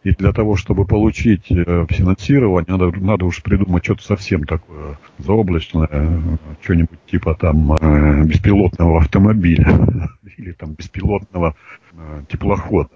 и 0.05 0.11
для 0.11 0.33
того, 0.33 0.57
чтобы 0.57 0.85
получить 0.85 1.51
э, 1.51 1.87
финансирование, 1.89 2.77
надо, 2.77 2.91
надо 2.99 3.25
уж 3.25 3.41
придумать 3.43 3.85
что-то 3.85 4.03
совсем 4.03 4.45
такое 4.45 4.99
заоблачное, 5.19 5.89
что-нибудь 6.61 6.99
типа 7.07 7.37
там 7.37 7.73
э, 7.75 8.25
беспилотного 8.25 8.99
автомобиля 8.99 10.09
или 10.39 10.53
там 10.53 10.73
беспилотного 10.73 11.55
э, 11.93 12.23
теплохода. 12.29 12.91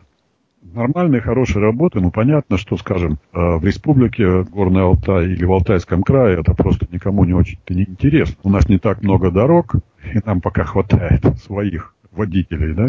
Нормальной, 0.75 1.21
хорошей 1.21 1.63
работы, 1.63 2.01
ну 2.01 2.11
понятно, 2.11 2.59
что, 2.59 2.77
скажем, 2.77 3.19
в 3.33 3.65
республике 3.65 4.43
Горный 4.45 4.83
Алтай 4.83 5.33
или 5.33 5.45
в 5.45 5.53
Алтайском 5.53 6.03
крае 6.03 6.41
это 6.41 6.55
просто 6.55 6.87
никому 6.91 7.25
не 7.25 7.33
очень-то 7.33 7.75
не 7.75 7.85
интересно. 7.85 8.37
У 8.43 8.51
нас 8.51 8.69
не 8.69 8.79
так 8.79 9.03
много 9.03 9.31
дорог, 9.31 9.77
и 10.13 10.19
нам 10.25 10.41
пока 10.41 10.65
хватает 10.65 11.23
своих 11.45 11.95
водителей, 12.13 12.75
да? 12.75 12.87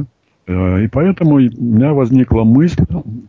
Э, 0.47 0.83
и 0.83 0.87
поэтому 0.87 1.35
у 1.35 1.39
меня 1.39 1.93
возникла 1.93 2.43
мысль 2.43 2.83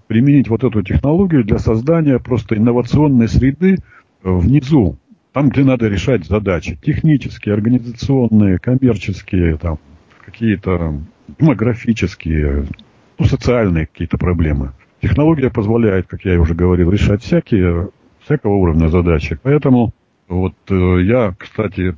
применить 0.07 0.49
вот 0.49 0.65
эту 0.65 0.83
технологию 0.83 1.45
для 1.45 1.59
создания 1.59 2.19
просто 2.19 2.57
инновационной 2.57 3.29
среды 3.29 3.75
э, 3.75 3.79
внизу, 4.23 4.99
там, 5.33 5.51
где 5.51 5.65
надо 5.65 5.89
решать 5.89 6.27
задачи 6.27 6.79
технические, 6.81 7.55
организационные, 7.55 8.59
коммерческие, 8.59 9.57
там, 9.57 9.79
какие-то 10.25 10.95
демографические, 11.39 12.67
ну, 13.19 13.27
социальные 13.27 13.87
какие-то 13.87 14.19
проблемы. 14.19 14.73
Технология 15.01 15.51
позволяет, 15.51 16.07
как 16.07 16.25
я 16.25 16.41
уже 16.41 16.55
говорил, 16.55 16.91
решать 16.91 17.23
всякие, 17.23 17.91
всякого 18.25 18.55
уровня 18.55 18.89
задачи. 18.89 19.39
Поэтому 19.43 19.93
вот 20.29 20.55
э, 20.69 21.03
я, 21.03 21.35
кстати, 21.39 21.97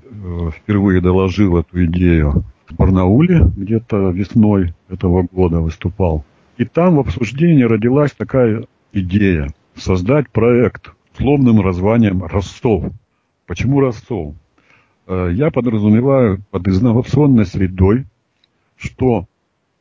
впервые 0.56 1.00
доложил 1.00 1.58
эту 1.58 1.84
идею 1.86 2.44
в 2.68 2.76
Барнауле 2.76 3.40
где-то 3.56 4.10
весной 4.10 4.74
этого 4.88 5.26
года 5.30 5.60
выступал. 5.60 6.24
И 6.56 6.64
там 6.64 6.96
в 6.96 7.00
обсуждении 7.00 7.64
родилась 7.64 8.12
такая 8.12 8.64
идея 8.92 9.48
создать 9.74 10.30
проект 10.30 10.92
условным 11.14 11.56
названием 11.56 12.22
«Ростов». 12.24 12.92
Почему 13.46 13.80
Ростов? 13.80 14.34
Э, 15.06 15.30
я 15.32 15.50
подразумеваю 15.50 16.44
под 16.50 16.68
инновационной 16.68 17.46
средой, 17.46 18.04
что 18.76 19.22
э, 19.22 19.24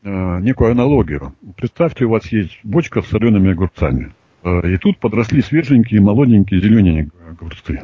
некую 0.03 0.71
аналогию. 0.71 1.33
Представьте, 1.55 2.05
у 2.05 2.09
вас 2.09 2.31
есть 2.31 2.59
бочка 2.63 3.01
с 3.01 3.07
солеными 3.07 3.51
огурцами. 3.51 4.13
Э, 4.43 4.61
и 4.71 4.77
тут 4.77 4.97
подросли 4.99 5.41
свеженькие, 5.41 6.01
молоденькие, 6.01 6.61
зелененькие 6.61 7.11
огурцы. 7.29 7.81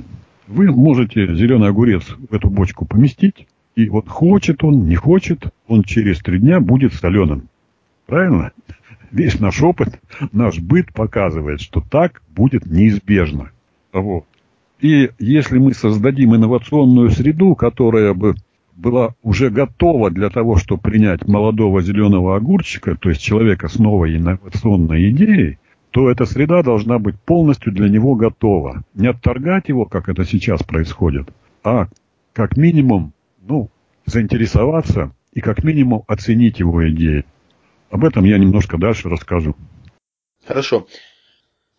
Вы 0.47 0.71
можете 0.71 1.33
зеленый 1.35 1.69
огурец 1.69 2.03
в 2.29 2.33
эту 2.33 2.49
бочку 2.49 2.85
поместить, 2.85 3.47
и 3.75 3.89
вот 3.89 4.07
хочет 4.07 4.63
он, 4.63 4.87
не 4.87 4.95
хочет, 4.95 5.47
он 5.67 5.83
через 5.83 6.19
три 6.19 6.39
дня 6.39 6.59
будет 6.59 6.93
соленым. 6.93 7.49
Правильно? 8.05 8.51
Весь 9.11 9.39
наш 9.39 9.61
опыт, 9.61 9.99
наш 10.31 10.59
быт 10.59 10.93
показывает, 10.93 11.61
что 11.61 11.81
так 11.81 12.21
будет 12.29 12.65
неизбежно. 12.65 13.51
Вот. 13.91 14.25
И 14.81 15.09
если 15.19 15.57
мы 15.57 15.73
создадим 15.73 16.35
инновационную 16.35 17.09
среду, 17.09 17.55
которая 17.55 18.13
бы 18.13 18.35
была 18.75 19.15
уже 19.23 19.49
готова 19.49 20.11
для 20.11 20.29
того, 20.29 20.57
чтобы 20.57 20.81
принять 20.81 21.27
молодого 21.27 21.81
зеленого 21.81 22.35
огурчика, 22.35 22.95
то 22.95 23.09
есть 23.09 23.21
человека 23.21 23.67
с 23.67 23.79
новой 23.79 24.17
инновационной 24.17 25.09
идеей, 25.11 25.57
то 25.91 26.09
эта 26.09 26.25
среда 26.25 26.61
должна 26.61 26.99
быть 26.99 27.19
полностью 27.19 27.71
для 27.71 27.87
него 27.87 28.15
готова. 28.15 28.83
Не 28.93 29.07
отторгать 29.07 29.69
его, 29.69 29.85
как 29.85 30.09
это 30.09 30.25
сейчас 30.25 30.61
происходит, 30.61 31.29
а 31.63 31.87
как 32.33 32.57
минимум 32.57 33.13
ну, 33.47 33.69
заинтересоваться 34.05 35.11
и 35.33 35.39
как 35.39 35.63
минимум 35.63 36.03
оценить 36.07 36.59
его 36.59 36.87
идеи. 36.89 37.23
Об 37.89 38.03
этом 38.03 38.25
я 38.25 38.37
немножко 38.37 38.77
дальше 38.77 39.07
расскажу. 39.07 39.55
Хорошо. 40.45 40.85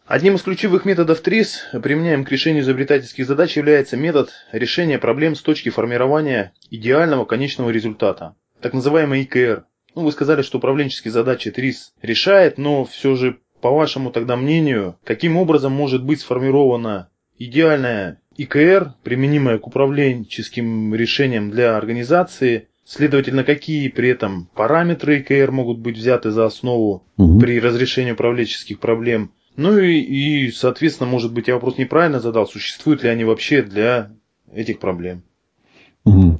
Одним 0.07 0.37
из 0.37 0.43
ключевых 0.43 0.85
методов 0.85 1.21
ТРИС, 1.21 1.65
применяем 1.83 2.25
к 2.25 2.31
решению 2.31 2.63
изобретательских 2.63 3.27
задач, 3.27 3.57
является 3.57 3.97
метод 3.97 4.31
решения 4.53 5.01
проблем 5.01 5.35
с 5.35 5.43
точки 5.43 5.69
формирования 5.69 6.53
идеального 6.71 7.25
конечного 7.25 7.71
результата, 7.71 8.37
так 8.61 8.73
называемый 8.73 9.25
ИКР. 9.25 9.65
Ну, 9.97 10.03
вы 10.03 10.13
сказали, 10.13 10.43
что 10.43 10.59
управленческие 10.59 11.11
задачи 11.11 11.51
ТРИС 11.51 11.93
решает, 12.03 12.57
но 12.57 12.85
все 12.85 13.17
же, 13.17 13.39
по 13.61 13.73
вашему 13.73 14.13
тогда 14.13 14.37
мнению, 14.37 14.97
каким 15.03 15.37
образом 15.37 15.73
может 15.73 16.05
быть 16.05 16.21
сформирована 16.21 17.09
идеальная 17.37 18.21
ИКР, 18.37 18.93
применимая 19.03 19.59
к 19.59 19.67
управленческим 19.67 20.95
решениям 20.95 21.51
для 21.51 21.77
организации, 21.77 22.69
следовательно, 22.85 23.43
какие 23.43 23.89
при 23.89 24.11
этом 24.11 24.49
параметры 24.55 25.19
ИКР 25.19 25.51
могут 25.51 25.79
быть 25.79 25.97
взяты 25.97 26.31
за 26.31 26.47
основу 26.47 27.05
угу. 27.17 27.41
при 27.41 27.59
разрешении 27.59 28.13
управленческих 28.13 28.79
проблем. 28.79 29.33
Ну 29.57 29.79
и, 29.79 30.01
и, 30.01 30.51
соответственно, 30.51 31.09
может 31.09 31.33
быть, 31.33 31.49
я 31.49 31.55
вопрос 31.55 31.79
неправильно 31.79 32.21
задал, 32.21 32.47
существуют 32.47 33.03
ли 33.03 33.09
они 33.09 33.25
вообще 33.25 33.63
для 33.63 34.11
этих 34.53 34.79
проблем? 34.79 35.23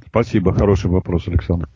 Спасибо, 0.09 0.53
хороший 0.53 0.91
вопрос, 0.91 1.27
Александр. 1.29 1.69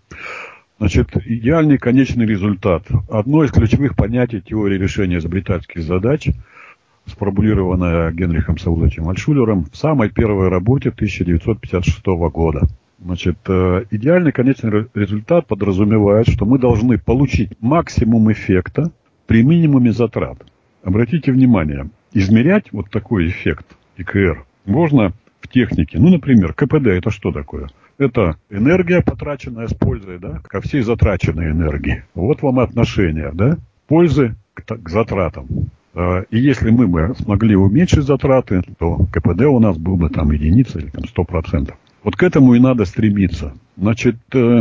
Значит, 0.79 1.09
идеальный 1.27 1.79
конечный 1.79 2.27
результат. 2.27 2.85
Одно 3.11 3.45
из 3.45 3.53
ключевых 3.53 3.97
понятий 3.97 4.41
теории 4.41 4.79
решения 4.79 5.19
изобретательских 5.19 5.83
задач– 5.83 6.29
сформулированная 7.07 8.13
Генрихом 8.13 8.59
Сауловичем 8.59 9.09
Альшулером 9.09 9.67
в 9.71 9.77
самой 9.77 10.11
первой 10.11 10.49
работе 10.49 10.91
1956 10.91 12.07
года. 12.33 12.69
Значит, 13.03 13.39
э, 13.49 13.85
идеальный 13.91 14.33
конечный 14.33 14.89
результат 14.95 15.47
подразумевает, 15.47 16.29
что 16.29 16.45
мы 16.45 16.59
должны 16.59 16.99
получить 16.99 17.51
максимум 17.61 18.31
эффекта 18.31 18.91
при 19.27 19.43
минимуме 19.43 19.93
затрат. 19.93 20.39
Обратите 20.83 21.33
внимание, 21.33 21.91
измерять 22.13 22.73
вот 22.73 22.91
такой 22.91 23.29
эффект 23.29 23.67
ИКР 23.97 24.45
можно 24.65 25.13
в 25.41 25.49
технике. 25.49 25.99
Ну, 25.99 26.09
например, 26.09 26.55
КПД 26.55 26.89
это 26.89 27.11
что 27.11 27.33
такое? 27.33 27.69
Это 27.99 28.37
энергия, 28.49 29.03
потраченная 29.03 29.69
с 29.69 29.75
пользой, 29.75 30.19
да, 30.19 30.41
ко 30.43 30.61
всей 30.61 30.81
затраченной 30.81 31.51
энергии. 31.51 32.05
Вот 32.15 32.41
вам 32.43 32.61
отношение, 32.61 33.31
да, 33.33 33.59
пользы 33.89 34.35
к 34.55 34.65
к, 34.65 34.89
затратам. 34.89 35.47
Э, 35.95 36.25
и 36.31 36.39
если 36.39 36.71
мы 36.71 36.87
бы 36.87 37.15
смогли 37.19 37.57
уменьшить 37.57 38.05
затраты, 38.05 38.63
то 38.79 39.07
КПД 39.13 39.43
у 39.43 39.59
нас 39.59 39.77
был 39.77 39.97
бы 39.97 40.09
там 40.09 40.31
единица 40.31 40.79
или 40.79 40.89
там 40.89 41.05
100%. 41.05 41.75
Вот 42.03 42.17
к 42.17 42.23
этому 42.23 42.55
и 42.55 42.61
надо 42.61 42.85
стремиться. 42.85 43.53
Значит, 43.77 44.17
э, 44.35 44.61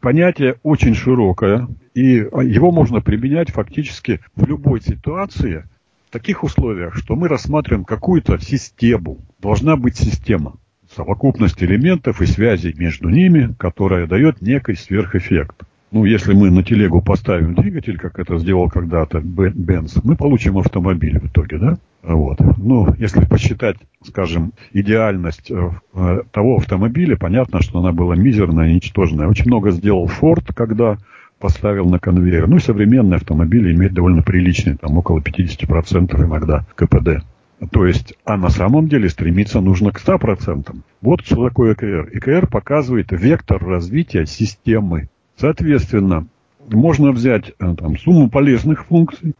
понятие 0.00 0.56
очень 0.62 0.94
широкое, 0.94 1.68
и 1.94 2.02
его 2.02 2.70
можно 2.70 3.00
применять 3.00 3.50
фактически 3.50 4.20
в 4.36 4.46
любой 4.46 4.80
ситуации, 4.80 5.64
в 6.08 6.12
таких 6.12 6.42
условиях, 6.42 6.94
что 6.94 7.16
мы 7.16 7.28
рассматриваем 7.28 7.84
какую-то 7.84 8.38
систему. 8.38 9.18
Должна 9.40 9.76
быть 9.76 9.96
система. 9.96 10.54
Совокупность 10.94 11.62
элементов 11.62 12.22
и 12.22 12.26
связей 12.26 12.74
между 12.76 13.10
ними, 13.10 13.54
которая 13.58 14.06
дает 14.06 14.40
некий 14.40 14.74
сверхэффект. 14.74 15.64
Ну, 15.90 16.04
если 16.04 16.34
мы 16.34 16.50
на 16.50 16.62
телегу 16.62 17.02
поставим 17.02 17.54
двигатель, 17.54 17.98
как 17.98 18.18
это 18.18 18.38
сделал 18.38 18.68
когда-то 18.68 19.20
Бенц, 19.20 19.96
мы 20.02 20.16
получим 20.16 20.58
автомобиль 20.58 21.18
в 21.18 21.26
итоге, 21.26 21.58
да? 21.58 21.78
Вот. 22.02 22.38
Ну, 22.56 22.94
если 22.98 23.24
посчитать, 23.24 23.76
скажем, 24.04 24.52
идеальность 24.72 25.50
э, 25.50 25.70
э, 25.94 26.22
того 26.30 26.56
автомобиля, 26.56 27.16
понятно, 27.16 27.60
что 27.60 27.80
она 27.80 27.92
была 27.92 28.14
мизерная, 28.14 28.72
ничтожная. 28.72 29.26
Очень 29.26 29.46
много 29.46 29.72
сделал 29.72 30.06
Форд, 30.06 30.54
когда 30.54 30.98
поставил 31.38 31.86
на 31.86 31.98
конвейер. 31.98 32.48
Ну 32.48 32.56
и 32.56 32.60
современные 32.60 33.16
автомобили 33.16 33.74
имеют 33.74 33.94
довольно 33.94 34.22
приличный, 34.22 34.76
там 34.76 34.96
около 34.96 35.20
50% 35.20 36.24
иногда 36.24 36.66
КПД. 36.74 37.24
То 37.72 37.86
есть, 37.86 38.14
а 38.24 38.36
на 38.36 38.50
самом 38.50 38.88
деле 38.88 39.08
стремиться 39.08 39.60
нужно 39.60 39.90
к 39.90 40.00
100%. 40.00 40.76
Вот 41.00 41.24
что 41.24 41.48
такое 41.48 41.74
ЭКР. 41.74 42.10
ЭКР 42.12 42.46
показывает 42.46 43.08
вектор 43.10 43.64
развития 43.64 44.26
системы. 44.26 45.08
Соответственно, 45.36 46.26
можно 46.68 47.10
взять 47.10 47.52
э, 47.58 47.74
там, 47.74 47.98
сумму 47.98 48.30
полезных 48.30 48.86
функций, 48.86 49.34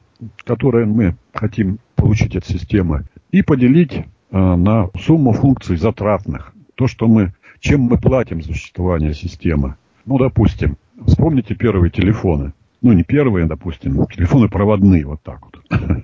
которые 0.45 0.87
мы 0.87 1.17
хотим 1.33 1.79
получить 1.99 2.37
от 2.37 2.47
системы, 2.47 3.05
и 3.31 3.43
поделить 3.43 3.93
э, 3.93 4.05
на 4.31 4.89
сумму 4.99 5.33
функций 5.33 5.77
затратных. 5.77 6.55
То, 6.75 6.87
что 6.87 7.07
мы, 7.09 7.35
чем 7.61 7.83
мы 7.83 7.99
платим 7.99 8.41
за 8.43 8.53
существование 8.53 9.13
системы. 9.13 9.75
Ну, 10.07 10.19
допустим, 10.19 10.77
вспомните 11.07 11.55
первые 11.55 11.91
телефоны. 11.91 12.53
Ну, 12.81 12.93
не 12.93 13.03
первые, 13.03 13.47
допустим, 13.47 14.07
телефоны 14.07 14.49
проводные, 14.49 15.05
вот 15.05 15.21
так 15.23 15.41
вот. 15.45 15.81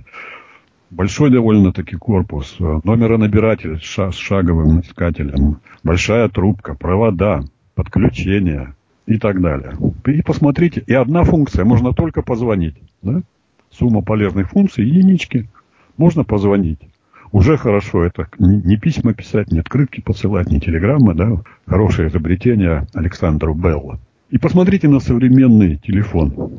Большой 0.90 1.30
довольно-таки 1.30 1.96
корпус, 1.96 2.56
э, 2.58 2.80
номеронабиратель 2.84 3.80
с 3.80 4.12
шаговым 4.12 4.80
искателем, 4.80 5.60
большая 5.82 6.28
трубка, 6.28 6.74
провода, 6.74 7.44
подключение– 7.74 8.74
и 9.06 9.18
так 9.18 9.40
далее. 9.40 9.74
И 10.06 10.22
посмотрите, 10.22 10.82
и 10.86 10.94
одна 10.94 11.24
функция, 11.24 11.64
можно 11.64 11.92
только 11.92 12.22
позвонить. 12.22 12.76
Да? 13.02 13.22
Сумма 13.70 14.02
полезных 14.02 14.50
функций, 14.50 14.84
единички, 14.84 15.48
можно 15.96 16.24
позвонить. 16.24 16.80
Уже 17.32 17.56
хорошо, 17.56 18.04
это 18.04 18.28
не 18.38 18.76
письма 18.76 19.12
писать, 19.12 19.50
не 19.50 19.58
открытки 19.58 20.00
посылать, 20.00 20.50
не 20.50 20.60
телеграммы, 20.60 21.14
да, 21.14 21.42
хорошее 21.66 22.08
изобретение 22.08 22.86
Александра 22.94 23.52
Белла. 23.52 23.98
И 24.30 24.38
посмотрите 24.38 24.88
на 24.88 25.00
современный 25.00 25.76
телефон, 25.76 26.52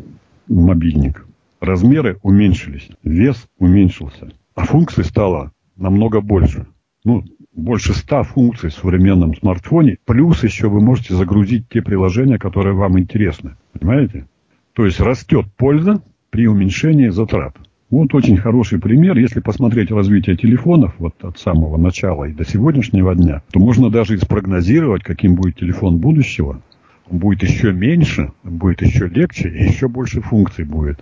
мобильник. 0.48 1.26
Размеры 1.62 2.20
уменьшились, 2.22 2.90
вес 3.04 3.48
уменьшился, 3.58 4.34
а 4.54 4.66
функций 4.66 5.04
стало 5.04 5.52
намного 5.78 6.22
больше. 6.22 6.68
Ну, 7.04 7.24
больше 7.54 7.94
ста 7.94 8.24
функций 8.24 8.70
в 8.70 8.74
современном 8.74 9.34
смартфоне. 9.36 9.98
Плюс 10.06 10.44
еще 10.44 10.68
вы 10.68 10.82
можете 10.82 11.16
загрузить 11.16 11.70
те 11.70 11.82
приложения, 11.82 12.38
которые 12.38 12.76
вам 12.76 13.00
интересны. 13.00 13.56
Понимаете? 13.72 14.28
То 14.74 14.86
есть 14.86 15.00
растет 15.00 15.46
польза 15.56 16.04
при 16.32 16.48
уменьшении 16.48 17.08
затрат. 17.10 17.56
Вот 17.92 18.16
очень 18.16 18.38
хороший 18.38 18.80
пример. 18.80 19.18
Если 19.18 19.40
посмотреть 19.40 19.92
развитие 19.92 20.36
телефонов 20.36 20.96
вот 20.98 21.14
от 21.24 21.38
самого 21.38 21.78
начала 21.78 22.26
и 22.26 22.34
до 22.34 22.44
сегодняшнего 22.44 23.14
дня, 23.16 23.44
то 23.52 23.60
можно 23.60 23.92
даже 23.92 24.16
и 24.16 24.18
спрогнозировать, 24.18 25.04
каким 25.04 25.36
будет 25.36 25.58
телефон 25.58 25.98
будущего. 25.98 26.62
Он 27.10 27.20
будет 27.20 27.44
еще 27.44 27.72
меньше, 27.72 28.32
будет 28.44 28.82
еще 28.82 29.08
легче 29.08 29.50
и 29.50 29.66
еще 29.66 29.88
больше 29.88 30.22
функций 30.22 30.66
будет 30.66 31.00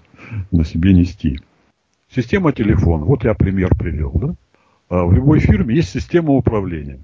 на 0.51 0.65
себе 0.65 0.93
нести. 0.93 1.39
Система 2.13 2.51
телефона. 2.51 3.05
Вот 3.05 3.23
я 3.23 3.33
пример 3.33 3.69
привел. 3.75 4.11
Да? 4.13 4.35
А, 4.89 5.05
в 5.05 5.13
любой 5.13 5.39
фирме 5.39 5.75
есть 5.75 5.89
система 5.89 6.33
управления. 6.33 6.99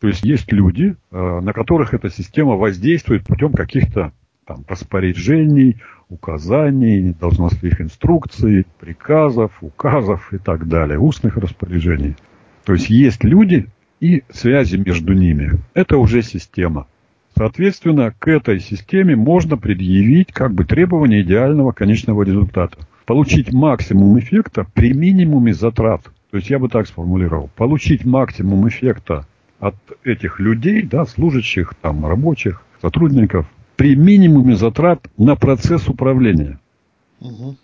То 0.00 0.08
есть 0.08 0.24
есть 0.24 0.52
люди, 0.52 0.94
а, 1.10 1.40
на 1.40 1.54
которых 1.54 1.94
эта 1.94 2.10
система 2.10 2.56
воздействует 2.56 3.24
путем 3.24 3.52
каких-то 3.52 4.12
там, 4.46 4.64
распоряжений, 4.68 5.78
указаний, 6.08 7.14
должностных 7.18 7.80
инструкций, 7.80 8.66
приказов, 8.80 9.52
указов 9.60 10.32
и 10.32 10.38
так 10.38 10.68
далее, 10.68 10.98
устных 10.98 11.36
распоряжений. 11.36 12.16
То 12.64 12.74
есть 12.74 12.90
есть 12.90 13.24
люди 13.24 13.66
и 14.00 14.22
связи 14.30 14.76
между 14.76 15.12
ними. 15.12 15.52
Это 15.74 15.98
уже 15.98 16.22
система. 16.22 16.86
Соответственно, 17.36 18.12
к 18.18 18.28
этой 18.28 18.60
системе 18.60 19.16
можно 19.16 19.56
предъявить 19.56 20.32
как 20.32 20.52
бы 20.52 20.64
требования 20.64 21.22
идеального 21.22 21.72
конечного 21.72 22.22
результата. 22.22 22.78
Получить 23.06 23.52
максимум 23.52 24.18
эффекта 24.18 24.66
при 24.74 24.92
минимуме 24.92 25.54
затрат– 25.54 26.02
то 26.32 26.38
есть 26.38 26.48
я 26.48 26.58
бы 26.58 26.70
так 26.70 26.86
сформулировал. 26.86 27.50
Получить 27.56 28.06
максимум 28.06 28.66
эффекта 28.66 29.26
от 29.60 29.74
этих 30.02 30.40
людей, 30.40 30.80
да, 30.80 31.04
служащих, 31.04 31.74
там, 31.82 32.06
рабочих, 32.06 32.62
сотрудников, 32.80 33.46
при 33.76 33.96
минимуме 33.96 34.56
затрат 34.56 35.08
на 35.16 35.36
процесс 35.36 35.88
управления. 35.88 36.58
Угу. 37.20 37.56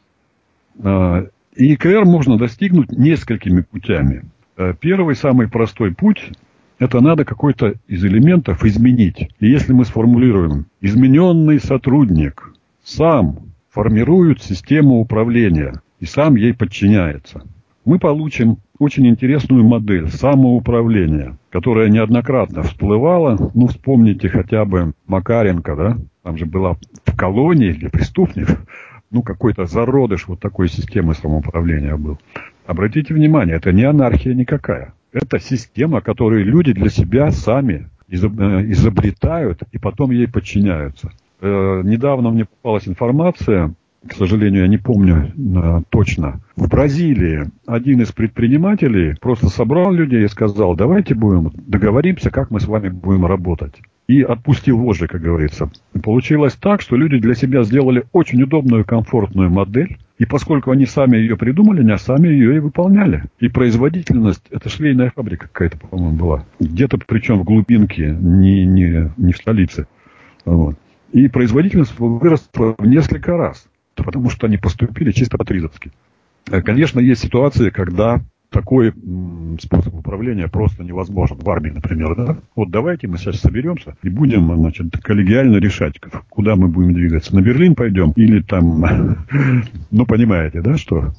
И 1.56 1.74
ИКР 1.74 2.04
можно 2.04 2.38
достигнуть 2.38 2.92
несколькими 2.92 3.62
путями. 3.62 4.24
А, 4.56 4.74
первый, 4.74 5.16
самый 5.16 5.48
простой 5.48 5.94
путь, 5.94 6.30
это 6.78 7.00
надо 7.00 7.24
какой-то 7.24 7.74
из 7.88 8.04
элементов 8.04 8.64
изменить. 8.64 9.28
И 9.40 9.50
если 9.50 9.72
мы 9.72 9.84
сформулируем, 9.84 10.66
измененный 10.80 11.58
сотрудник 11.58 12.52
сам 12.84 13.40
формирует 13.70 14.42
систему 14.42 15.00
управления 15.00 15.82
и 16.00 16.06
сам 16.06 16.36
ей 16.36 16.54
подчиняется– 16.54 17.42
мы 17.88 17.98
получим 17.98 18.58
очень 18.78 19.06
интересную 19.06 19.64
модель 19.64 20.08
самоуправления, 20.08 21.36
которая 21.50 21.88
неоднократно 21.88 22.62
всплывала. 22.62 23.50
Ну, 23.54 23.66
вспомните 23.66 24.28
хотя 24.28 24.64
бы 24.64 24.92
Макаренко, 25.06 25.76
да? 25.76 25.98
Там 26.22 26.36
же 26.36 26.46
была 26.46 26.76
в 27.04 27.16
колонии 27.16 27.72
для 27.72 27.90
преступников, 27.90 28.58
ну, 29.10 29.22
какой-то 29.22 29.66
зародыш 29.66 30.28
вот 30.28 30.40
такой 30.40 30.68
системы 30.68 31.14
самоуправления 31.14 31.96
был. 31.96 32.18
Обратите 32.66 33.14
внимание, 33.14 33.56
это 33.56 33.72
не 33.72 33.84
анархия 33.84 34.34
никакая. 34.34 34.94
Это 35.12 35.38
система, 35.38 36.00
которую 36.00 36.44
люди 36.44 36.72
для 36.72 36.90
себя 36.90 37.30
сами 37.30 37.88
э, 38.10 38.14
изобретают 38.14 39.62
и 39.72 39.78
потом 39.78 40.10
ей 40.10 40.28
подчиняются. 40.28 41.10
Э, 41.40 41.80
недавно 41.82 42.30
мне 42.30 42.44
попалась 42.44 42.86
информация 42.86 43.74
к 44.06 44.14
сожалению, 44.14 44.62
я 44.62 44.68
не 44.68 44.78
помню 44.78 45.32
э, 45.36 45.82
точно. 45.90 46.40
В 46.56 46.68
Бразилии 46.68 47.50
один 47.66 48.00
из 48.00 48.12
предпринимателей 48.12 49.16
просто 49.20 49.48
собрал 49.48 49.92
людей 49.92 50.24
и 50.24 50.28
сказал, 50.28 50.76
давайте 50.76 51.14
будем 51.14 51.50
договоримся, 51.54 52.30
как 52.30 52.50
мы 52.50 52.60
с 52.60 52.66
вами 52.66 52.90
будем 52.90 53.26
работать. 53.26 53.74
И 54.06 54.22
отпустил 54.22 54.78
вожжи, 54.78 55.08
как 55.08 55.20
говорится. 55.20 55.70
Получилось 56.02 56.54
так, 56.54 56.80
что 56.80 56.96
люди 56.96 57.18
для 57.18 57.34
себя 57.34 57.62
сделали 57.64 58.04
очень 58.12 58.42
удобную, 58.42 58.84
комфортную 58.84 59.50
модель. 59.50 59.98
И 60.18 60.24
поскольку 60.24 60.70
они 60.70 60.86
сами 60.86 61.16
ее 61.16 61.36
придумали, 61.36 61.80
они 61.80 61.98
сами 61.98 62.28
ее 62.28 62.56
и 62.56 62.60
выполняли. 62.60 63.24
И 63.40 63.48
производительность, 63.48 64.46
это 64.50 64.68
швейная 64.68 65.12
фабрика 65.14 65.48
какая-то, 65.48 65.76
по-моему, 65.76 66.16
была. 66.16 66.44
Где-то 66.60 66.98
причем 67.06 67.40
в 67.40 67.44
глубинке, 67.44 68.16
не, 68.18 68.64
не, 68.64 69.12
не 69.16 69.32
в 69.32 69.36
столице. 69.36 69.86
Вот. 70.44 70.76
И 71.12 71.28
производительность 71.28 71.98
выросла 71.98 72.74
в 72.78 72.86
несколько 72.86 73.36
раз 73.36 73.68
потому 74.02 74.30
что 74.30 74.46
они 74.46 74.56
поступили 74.56 75.12
чисто 75.12 75.38
по-тризовски. 75.38 75.92
Э, 76.50 76.62
конечно, 76.62 77.00
есть 77.00 77.22
ситуации, 77.22 77.70
когда 77.70 78.20
такой 78.50 78.92
способ 79.60 79.94
управления 79.94 80.48
просто 80.48 80.82
невозможен. 80.82 81.38
В 81.38 81.50
армии, 81.50 81.70
например, 81.70 82.16
да? 82.16 82.36
Вот 82.56 82.70
давайте 82.70 83.06
мы 83.06 83.18
сейчас 83.18 83.40
соберемся 83.40 83.96
и 84.02 84.08
будем, 84.08 84.54
значит, 84.56 84.96
коллегиально 85.02 85.56
решать, 85.56 85.94
куда 86.28 86.56
мы 86.56 86.68
будем 86.68 86.94
двигаться. 86.94 87.34
На 87.34 87.40
Берлин 87.40 87.74
пойдем 87.74 88.12
или 88.16 88.40
там... 88.40 88.84
Ну, 89.90 90.06
понимаете, 90.06 90.60
да, 90.60 90.76
что 90.76 91.12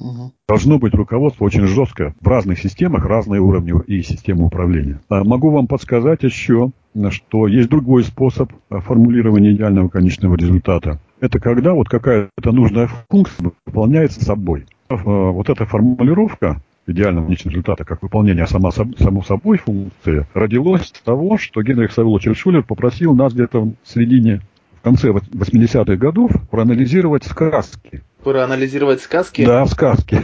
должно 0.48 0.78
быть 0.78 0.94
руководство 0.94 1.44
очень 1.44 1.66
жесткое. 1.66 2.14
В 2.20 2.26
разных 2.26 2.58
системах 2.58 3.04
разные 3.04 3.40
уровни 3.40 3.72
и 3.86 4.02
системы 4.02 4.46
управления. 4.46 5.00
А 5.08 5.24
могу 5.24 5.50
вам 5.50 5.66
подсказать 5.66 6.22
еще, 6.22 6.70
что 7.10 7.46
есть 7.46 7.68
другой 7.68 8.04
способ 8.04 8.52
формулирования 8.68 9.52
идеального 9.52 9.88
конечного 9.88 10.36
результата. 10.36 10.98
Это 11.20 11.38
когда 11.38 11.74
вот 11.74 11.88
какая-то 11.88 12.52
нужная 12.52 12.88
функция 13.08 13.52
выполняется 13.66 14.24
собой. 14.24 14.66
Э, 14.88 14.96
вот 14.96 15.48
эта 15.50 15.66
формулировка 15.66 16.60
идеального 16.86 17.24
конечного 17.24 17.52
результата, 17.52 17.84
как 17.84 18.02
выполнение 18.02 18.46
сама, 18.46 18.70
само 18.70 19.22
собой 19.22 19.58
функции, 19.58 20.26
родилось 20.34 20.86
с 20.86 20.92
того, 20.92 21.38
что 21.38 21.62
Генрих 21.62 21.92
Савелович 21.92 22.36
Шулер 22.36 22.62
попросил 22.62 23.14
нас 23.14 23.32
где-то 23.32 23.60
в 23.60 23.74
середине, 23.84 24.40
в 24.80 24.82
конце 24.82 25.10
80-х 25.10 25.96
годов 25.96 26.32
проанализировать 26.50 27.24
сказки 27.24 28.02
Проанализировать 28.22 29.00
сказки? 29.00 29.46
Да, 29.46 29.64
сказки 29.66 30.20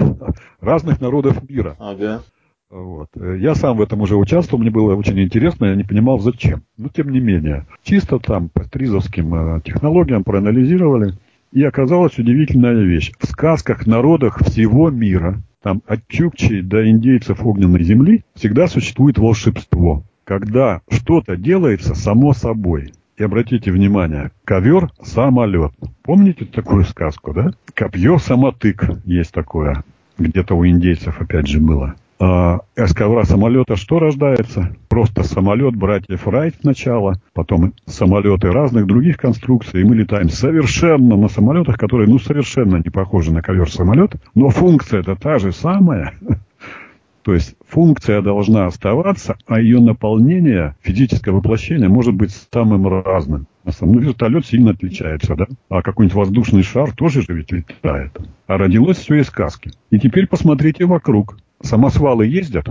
разных 0.61 1.01
народов 1.01 1.49
мира. 1.49 1.77
Ага. 1.79 2.23
Вот. 2.69 3.09
Я 3.15 3.55
сам 3.55 3.77
в 3.77 3.83
этом 3.83 4.01
уже 4.03 4.17
участвовал, 4.17 4.61
мне 4.61 4.71
было 4.71 4.95
очень 4.95 5.21
интересно, 5.21 5.67
я 5.67 5.77
не 5.77 5.85
понимал 5.85 6.19
зачем. 6.19 6.63
Но 6.77 6.89
тем 6.89 7.11
не 7.11 7.21
менее, 7.21 7.67
чисто 7.85 8.19
там 8.19 8.49
по 8.49 8.65
стризовским 8.65 9.35
э, 9.35 9.61
технологиям 9.63 10.25
проанализировали, 10.25 11.15
и 11.53 11.63
оказалась 11.63 12.19
удивительная 12.19 12.75
вещь. 12.75 13.13
В 13.21 13.27
сказках 13.27 13.87
народах 13.87 14.41
всего 14.41 14.91
мира, 14.91 15.41
там 15.67 15.83
от 15.89 16.07
чукчей 16.07 16.63
до 16.63 16.89
индейцев 16.89 17.45
огненной 17.45 17.83
земли, 17.83 18.25
всегда 18.37 18.69
существует 18.69 19.19
волшебство. 19.19 20.05
Когда 20.23 20.81
что-то 20.89 21.37
делается 21.37 21.97
само 21.97 22.35
собой. 22.35 22.93
И 23.17 23.25
обратите 23.25 23.73
внимание, 23.73 24.31
ковер– 24.45 24.91
самолет. 25.03 25.73
Помните 26.05 26.45
такую 26.45 26.85
сказку, 26.85 27.33
да? 27.35 27.51
Копье– 27.75 28.17
самотык 28.21 28.85
есть 29.05 29.33
такое. 29.33 29.83
Где-то 30.19 30.55
у 30.55 30.65
индейцев 30.65 31.21
опять 31.21 31.49
же 31.49 31.59
было. 31.59 31.97
А 32.19 32.61
из 32.77 33.29
самолета 33.29 33.77
что 33.77 33.99
рождается? 33.99 34.75
Просто 34.89 35.23
самолет 35.23 35.77
братьев 35.77 36.27
Райт 36.27 36.55
сначала, 36.61 37.21
потом 37.35 37.75
самолеты 37.85 38.51
разных 38.51 38.87
других 38.87 39.19
конструкций, 39.19 39.83
и 39.83 39.85
мы 39.85 39.97
летаем 39.97 40.31
совершенно 40.31 41.17
на 41.17 41.29
самолетах, 41.29 41.77
которые, 41.77 42.09
ну, 42.09 42.19
совершенно 42.19 42.77
не 42.77 42.91
похожи 42.91 43.31
на 43.31 43.43
ковер-самолет, 43.43 44.15
но 44.35 44.49
функция 44.49 45.01
это 45.01 45.15
та 45.15 45.39
же 45.39 45.53
самая. 45.53 46.15
То 47.23 47.35
есть 47.35 47.57
функция 47.69 48.23
должна 48.23 48.67
оставаться, 48.67 49.37
а 49.47 49.61
ее 49.61 49.81
наполнение, 49.81 50.77
физическое 50.81 51.33
воплощение 51.33 51.89
может 51.89 52.15
быть 52.15 52.31
самым 52.53 52.87
разным. 52.87 53.47
Ну, 53.81 53.99
вертолет 53.99 54.47
сильно 54.47 54.71
отличается, 54.71 55.35
да? 55.35 55.47
А 55.69 55.83
какой-нибудь 55.83 56.15
воздушный 56.15 56.63
шар 56.63 56.93
тоже 56.93 57.23
же 57.23 57.35
ведь 57.35 57.51
летает. 57.51 58.17
А 58.47 58.57
родилось 58.57 58.99
все 58.99 59.17
из 59.17 59.27
сказки. 59.27 59.73
И 59.91 59.99
теперь 59.99 60.29
посмотрите 60.29 60.87
вокруг. 60.87 61.37
Самосвалы 61.67 62.27
ездят 62.27 62.69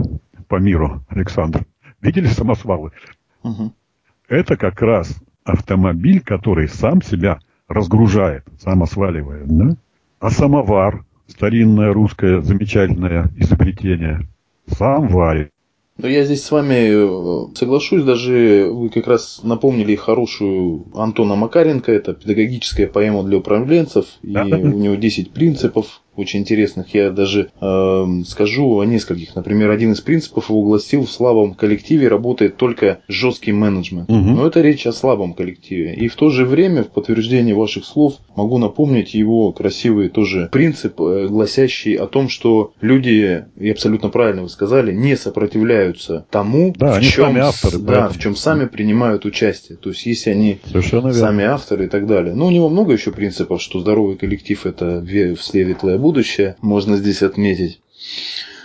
по 0.48 0.56
миру, 0.56 1.04
Александр? 1.10 1.66
Видели 2.02 2.28
самосвалы? 2.28 2.92
Угу. 3.44 3.74
Это 4.30 4.56
как 4.56 4.82
раз 4.82 5.14
автомобиль, 5.44 6.22
который 6.22 6.70
сам 6.70 7.02
себя 7.02 7.40
разгружает, 7.68 8.46
сам 8.58 8.84
осваливает, 8.84 9.48
да? 9.48 9.76
А 10.22 10.30
самовар, 10.30 11.04
старинное 11.28 11.92
русское 11.92 12.42
замечательное 12.42 13.30
изобретение, 13.36 14.30
сам 14.68 15.10
варит. 15.10 15.50
Но 15.98 16.08
я 16.08 16.24
здесь 16.24 16.44
с 16.44 16.52
вами 16.52 17.50
э, 17.52 17.56
соглашусь, 17.56 18.04
даже 18.04 18.70
вы 18.72 18.90
как 18.90 19.08
раз 19.08 19.42
напомнили 19.44 19.96
хорошую 19.96 20.86
Антона 20.94 21.36
Макаренко, 21.36 21.92
это 21.92 22.14
педагогическая 22.14 22.88
поэма 22.88 23.24
для 23.24 23.38
управленцев, 23.38 24.06
и 24.22 24.36
у 24.38 24.78
него 24.78 24.96
10 24.96 25.32
принципов, 25.32 26.02
очень 26.16 26.42
интересных. 26.42 26.94
Я 26.94 27.12
даже 27.12 27.50
э, 27.60 28.06
скажу 28.28 28.80
о 28.80 28.86
нескольких. 28.86 29.36
Например, 29.36 29.70
один 29.70 29.94
из 29.94 30.02
принципов 30.02 30.50
его 30.50 30.64
гласил, 30.64 31.06
в 31.06 31.12
слабом 31.12 31.54
коллективе 31.54 32.08
работает 32.08 32.58
только 32.58 33.00
жесткий 33.08 33.52
менеджмент. 33.52 34.10
Угу. 34.10 34.18
Но 34.18 34.48
это 34.48 34.62
речь 34.62 34.86
о 34.88 34.94
слабом 34.94 35.34
коллективе. 35.34 35.94
И 35.94 36.08
в 36.08 36.16
то 36.16 36.30
же 36.30 36.46
время, 36.46 36.84
в 36.84 36.90
подтверждение 36.90 37.56
ваших 37.56 37.86
слов, 37.86 38.16
могу 38.36 38.58
напомнить 38.58 39.14
его 39.14 39.52
красивый 39.52 40.10
тоже 40.10 40.50
принцип, 40.52 41.00
э, 41.00 41.28
гласящий 41.28 41.96
о 41.96 42.08
том, 42.08 42.30
что 42.30 42.74
люди, 42.82 43.46
и 43.58 43.70
абсолютно 43.70 44.10
правильно 44.10 44.44
вы 44.44 44.50
сказали, 44.50 44.94
не 44.94 45.16
сопротивляются 45.16 46.26
тому, 46.30 46.74
да, 46.78 47.00
в, 47.00 47.04
чем, 47.04 47.26
сами 47.26 47.42
авторы, 47.42 47.78
да, 47.80 48.10
в 48.10 48.20
чем 48.20 48.36
сами 48.36 48.66
принимают 48.66 49.26
участие. 49.26 49.78
То 49.78 49.90
есть, 49.90 50.06
если 50.06 50.32
они 50.32 50.60
Совершенно 50.66 51.14
сами 51.14 51.44
авторы 51.44 51.86
и 51.86 51.88
так 51.88 52.08
далее. 52.08 52.36
Но 52.36 52.48
у 52.48 52.52
него 52.52 52.70
много 52.70 52.94
еще 52.94 53.12
принципов, 53.12 53.62
что 53.62 53.80
здоровый 53.80 54.18
коллектив 54.18 54.66
это 54.66 55.06
светлое 55.40 55.98
будущее, 56.06 56.56
можно 56.62 56.98
здесь 56.98 57.24
отметить. 57.24 57.82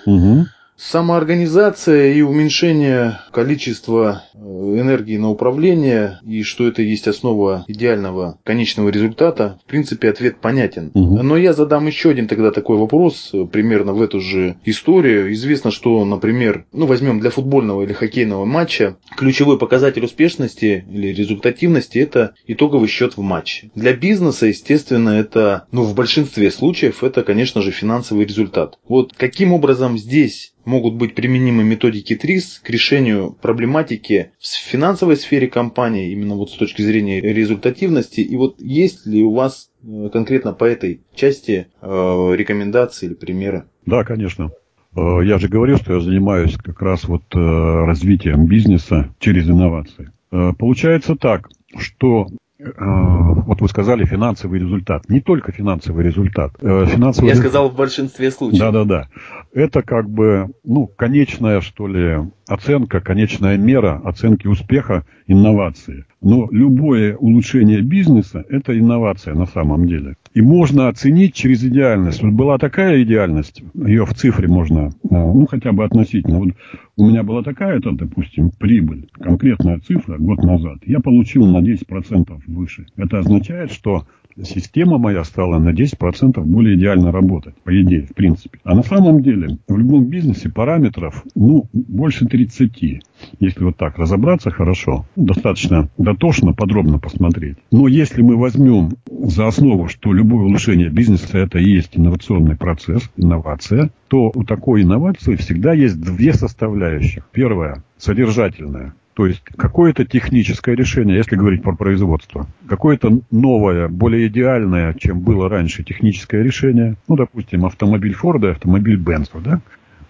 Угу. 0.05 0.47
Самоорганизация 0.83 2.15
и 2.15 2.23
уменьшение 2.23 3.21
количества 3.33 4.25
э, 4.33 4.39
энергии 4.39 5.19
на 5.19 5.29
управление, 5.29 6.21
и 6.27 6.43
что 6.43 6.67
это 6.67 6.81
есть 6.81 7.07
основа 7.07 7.67
идеального 7.69 8.39
конечного 8.45 8.89
результата, 8.89 9.59
в 9.63 9.69
принципе, 9.69 10.09
ответ 10.09 10.41
понятен. 10.41 10.91
Угу. 10.95 11.23
Но 11.23 11.37
я 11.37 11.53
задам 11.53 11.87
еще 11.87 12.09
один 12.09 12.29
тогда 12.29 12.51
такой 12.51 12.79
вопрос, 12.79 13.29
э, 13.35 13.45
примерно 13.45 13.93
в 13.93 14.01
эту 14.01 14.21
же 14.21 14.57
историю. 14.65 15.31
Известно, 15.35 15.71
что, 15.71 16.03
например, 16.07 16.65
ну 16.73 16.87
возьмем 16.87 17.21
для 17.21 17.29
футбольного 17.29 17.83
или 17.83 17.93
хоккейного 17.93 18.47
матча, 18.47 18.97
ключевой 19.19 19.59
показатель 19.59 20.05
успешности 20.07 20.87
или 20.91 21.09
результативности– 21.09 21.99
это 22.01 22.33
итоговый 22.47 22.89
счет 22.89 23.19
в 23.19 23.21
матче. 23.21 23.71
Для 23.75 23.93
бизнеса, 23.93 24.47
естественно, 24.47 25.11
это, 25.11 25.67
ну 25.73 25.83
в 25.83 25.95
большинстве 25.95 26.51
случаев, 26.51 27.05
это, 27.05 27.23
конечно 27.23 27.61
же, 27.61 27.71
финансовый 27.71 28.25
результат. 28.25 28.79
Вот 28.89 29.13
каким 29.13 29.53
образом 29.53 29.99
здесь 29.99 30.55
могут 30.65 30.95
быть 30.95 31.15
применимы 31.15 31.65
методики 31.65 32.15
ТРИС 32.15 32.61
к 32.63 32.71
решению 32.71 33.33
проблематики 33.33 34.33
в 34.39 34.47
финансовой 34.47 35.17
сфере 35.17 35.49
компании, 35.49 36.13
именно 36.13 36.35
вот 36.35 36.51
с 36.51 36.55
точки 36.55 36.83
зрения 36.83 37.21
результативности. 37.21 38.21
И 38.21 38.37
вот 38.37 38.61
есть 38.61 39.07
ли 39.07 39.23
у 39.23 39.33
вас 39.33 39.71
э, 39.83 40.09
конкретно 40.13 40.53
по 40.53 40.65
этой 40.65 41.01
части 41.15 41.69
э, 41.81 41.87
рекомендации 42.35 43.07
или 43.07 43.15
примеры? 43.15 43.65
Да, 43.87 44.05
конечно. 44.05 44.51
Э, 44.97 45.21
я 45.25 45.39
же 45.39 45.49
говорил, 45.49 45.77
что 45.77 45.95
я 45.95 46.01
занимаюсь 46.01 46.57
как 46.57 46.81
раз 46.83 47.05
вот 47.05 47.25
развитием 47.33 48.47
бизнеса 48.47 49.15
через 49.19 49.49
инновации. 49.49 50.13
Получается 50.31 51.17
так, 51.17 51.49
что 51.77 52.29
вот 52.77 53.61
вы 53.61 53.69
сказали 53.69 54.05
финансовый 54.05 54.61
результат. 54.61 55.09
Не 55.09 55.21
только 55.21 55.53
финансовый 55.53 56.05
результат. 56.05 56.53
Финансовый 56.61 57.29
Я 57.29 57.35
сказал 57.37 57.71
в 57.71 57.77
большинстве 57.77 58.31
случаев. 58.31 58.61
Да-да-да 58.61 59.09
это 59.53 59.83
как 59.83 60.09
бы, 60.09 60.51
ну, 60.65 60.87
конечная, 60.87 61.61
что 61.61 61.87
ли, 61.87 62.19
оценка, 62.47 63.01
конечная 63.01 63.57
мера 63.57 64.01
оценки 64.05 64.47
успеха 64.47 65.05
инновации. 65.27 66.05
Но 66.21 66.49
любое 66.51 67.17
улучшение 67.17 67.81
бизнеса– 67.81 68.45
это 68.49 68.79
инновация 68.79 69.35
на 69.35 69.47
самом 69.47 69.87
деле. 69.87 70.17
И 70.33 70.43
можно 70.43 70.89
оценить 70.89 71.35
через 71.35 71.65
идеальность. 71.65 72.23
Вот 72.23 72.33
была 72.33 72.57
такая 72.57 73.03
идеальность, 73.03 73.65
ее 73.75 74.07
в 74.07 74.15
цифре 74.15 74.47
можно, 74.47 74.91
ну, 75.03 75.47
хотя 75.51 75.73
бы 75.73 75.85
относительно. 75.85 76.39
Вот 76.39 76.51
у 76.97 77.09
меня 77.09 77.25
была 77.25 77.43
такая-то, 77.43 77.91
допустим, 77.91 78.51
прибыль, 78.51 79.09
конкретная 79.13 79.81
цифра 79.81 80.19
год 80.19 80.45
назад. 80.45 80.79
Я 80.87 81.01
получил 81.01 81.47
на 81.47 81.59
10% 81.59 82.43
выше. 82.47 82.87
Это 82.97 83.19
означает, 83.19 83.73
что 83.73 84.07
система 84.43 84.99
моя 84.99 85.25
стала 85.25 85.59
на 85.59 85.71
10% 85.71 86.41
более 86.43 86.77
идеально 86.77 87.13
работать, 87.13 87.55
по 87.63 87.71
идее, 87.71 88.07
в 88.07 88.15
принципе. 88.15 88.59
А 88.65 88.75
на 88.75 88.83
самом 88.83 89.23
деле 89.23 89.59
в 89.69 89.77
любом 89.77 90.07
бизнесе 90.07 90.49
параметров, 90.49 91.25
ну, 91.35 91.67
больше 91.73 92.27
30. 92.27 93.03
Если 93.39 93.65
вот 93.65 93.77
так 93.77 93.99
разобраться 93.99 94.51
хорошо, 94.51 95.05
достаточно 95.17 95.89
дотошно, 95.99 96.53
подробно 96.53 96.99
посмотреть. 96.99 97.57
Но 97.71 97.89
если 97.89 98.23
мы 98.23 98.37
возьмем 98.37 98.91
за 99.09 99.47
основу, 99.47 99.89
что 99.89 100.13
любое 100.13 100.45
улучшение 100.45 100.89
бизнеса 100.89 101.39
это 101.39 101.59
и 101.59 101.71
есть 101.71 101.97
инновационный 101.97 102.57
процесс, 102.57 103.11
инновация, 103.17 103.91
то 104.09 104.31
у 104.35 104.45
такой 104.45 104.83
инновации 104.83 105.37
всегда 105.37 105.73
есть 105.73 106.01
две 106.01 106.33
составляющих. 106.33 107.25
Первая– 107.33 107.85
содержательная. 107.99 108.95
То 109.15 109.27
есть 109.27 109.43
какое-то 109.57 110.05
техническое 110.05 110.77
решение, 110.77 111.17
если 111.17 111.37
говорить 111.37 111.63
про 111.63 111.75
производство, 111.75 112.47
какое-то 112.69 113.21
новое, 113.31 113.89
более 113.89 114.29
идеальное, 114.29 114.95
чем 114.95 115.21
было 115.21 115.49
раньше, 115.49 115.83
техническое 115.83 116.43
решение, 116.43 116.97
ну, 117.09 117.17
допустим, 117.17 117.67
автомобиль 117.67 118.15
Форда, 118.15 118.53
автомобиль 118.53 118.97
Бенца, 118.97 119.39
да, 119.45 119.61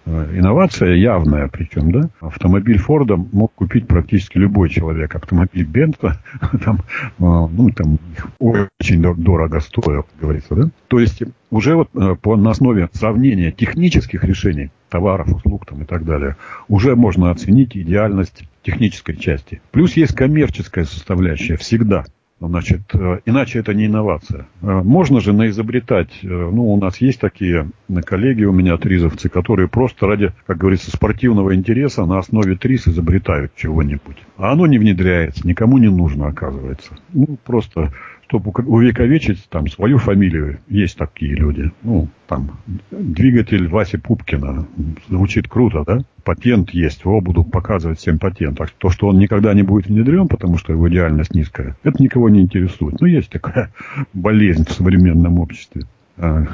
э, 0.05 0.37
инновация 0.37 0.93
явная 0.93 1.47
причем, 1.47 1.91
да. 1.91 2.09
Автомобиль 2.19 2.77
Форда 2.77 3.17
мог 3.17 3.53
купить 3.55 3.87
практически 3.87 4.37
любой 4.37 4.69
человек. 4.69 5.15
Автомобиль 5.15 5.65
Бенца 5.65 6.21
там, 6.63 6.77
э, 6.77 7.03
ну, 7.19 7.71
там 7.71 7.97
очень 8.37 9.01
дорого 9.01 9.59
стоил, 9.61 10.05
говорится, 10.21 10.53
да. 10.55 10.69
То 10.89 10.99
есть 10.99 11.23
уже 11.49 11.75
вот 11.75 11.89
э, 11.95 12.15
по, 12.21 12.35
на 12.35 12.51
основе 12.51 12.87
сравнения 12.93 13.51
технических 13.51 14.23
решений, 14.23 14.69
товаров, 14.91 15.33
услуг 15.33 15.65
там 15.65 15.81
и 15.81 15.85
так 15.85 16.05
далее, 16.05 16.35
уже 16.67 16.95
можно 16.95 17.31
оценить 17.31 17.75
идеальность 17.75 18.43
технической 18.61 19.15
части. 19.15 19.61
Плюс 19.71 19.93
есть 19.93 20.13
коммерческая 20.13 20.85
составляющая 20.85 21.55
всегда. 21.55 22.05
Значит, 22.41 22.81
э, 22.95 23.19
иначе 23.25 23.59
это 23.59 23.75
не 23.75 23.85
инновация. 23.85 24.47
Э, 24.63 24.81
можно 24.83 25.21
же 25.21 25.31
наизобретать, 25.31 26.09
э, 26.23 26.27
ну, 26.27 26.73
у 26.73 26.81
нас 26.81 26.97
есть 26.97 27.19
такие 27.19 27.69
коллеги 28.03 28.45
у 28.45 28.51
меня, 28.51 28.77
тризовцы, 28.77 29.29
которые 29.29 29.67
просто 29.67 30.07
ради, 30.07 30.31
как 30.47 30.57
говорится, 30.57 30.89
спортивного 30.89 31.53
интереса 31.53 32.03
на 32.05 32.17
основе 32.17 32.55
триз 32.55 32.87
изобретают 32.87 33.51
чего-нибудь. 33.55 34.17
А 34.37 34.53
оно 34.53 34.65
не 34.65 34.79
внедряется, 34.79 35.47
никому 35.47 35.77
не 35.77 35.89
нужно, 35.89 36.29
оказывается. 36.29 36.97
Ну, 37.13 37.37
просто 37.45 37.93
чтобы 38.31 38.51
увековечить 38.65 39.45
там 39.49 39.67
свою 39.67 39.97
фамилию. 39.97 40.59
Есть 40.69 40.97
такие 40.97 41.35
люди. 41.35 41.69
Ну, 41.83 42.07
там, 42.27 42.59
двигатель 42.89 43.67
Васи 43.67 43.97
Пупкина. 43.97 44.67
Звучит 45.09 45.49
круто, 45.49 45.83
да? 45.85 45.99
Патент 46.23 46.69
есть. 46.69 47.05
О, 47.05 47.19
буду 47.19 47.43
показывать 47.43 47.99
всем 47.99 48.19
патент. 48.19 48.61
А 48.61 48.67
то, 48.77 48.89
что 48.89 49.07
он 49.07 49.19
никогда 49.19 49.53
не 49.53 49.63
будет 49.63 49.87
внедрен, 49.87 50.29
потому 50.29 50.57
что 50.57 50.71
его 50.71 50.87
идеальность 50.87 51.33
низкая, 51.33 51.75
это 51.83 52.01
никого 52.01 52.29
не 52.29 52.39
интересует. 52.39 53.01
Ну, 53.01 53.07
есть 53.07 53.29
такая 53.29 53.73
болезнь 54.13 54.65
в 54.65 54.71
современном 54.71 55.39
обществе. 55.39 55.83
А, 56.17 56.45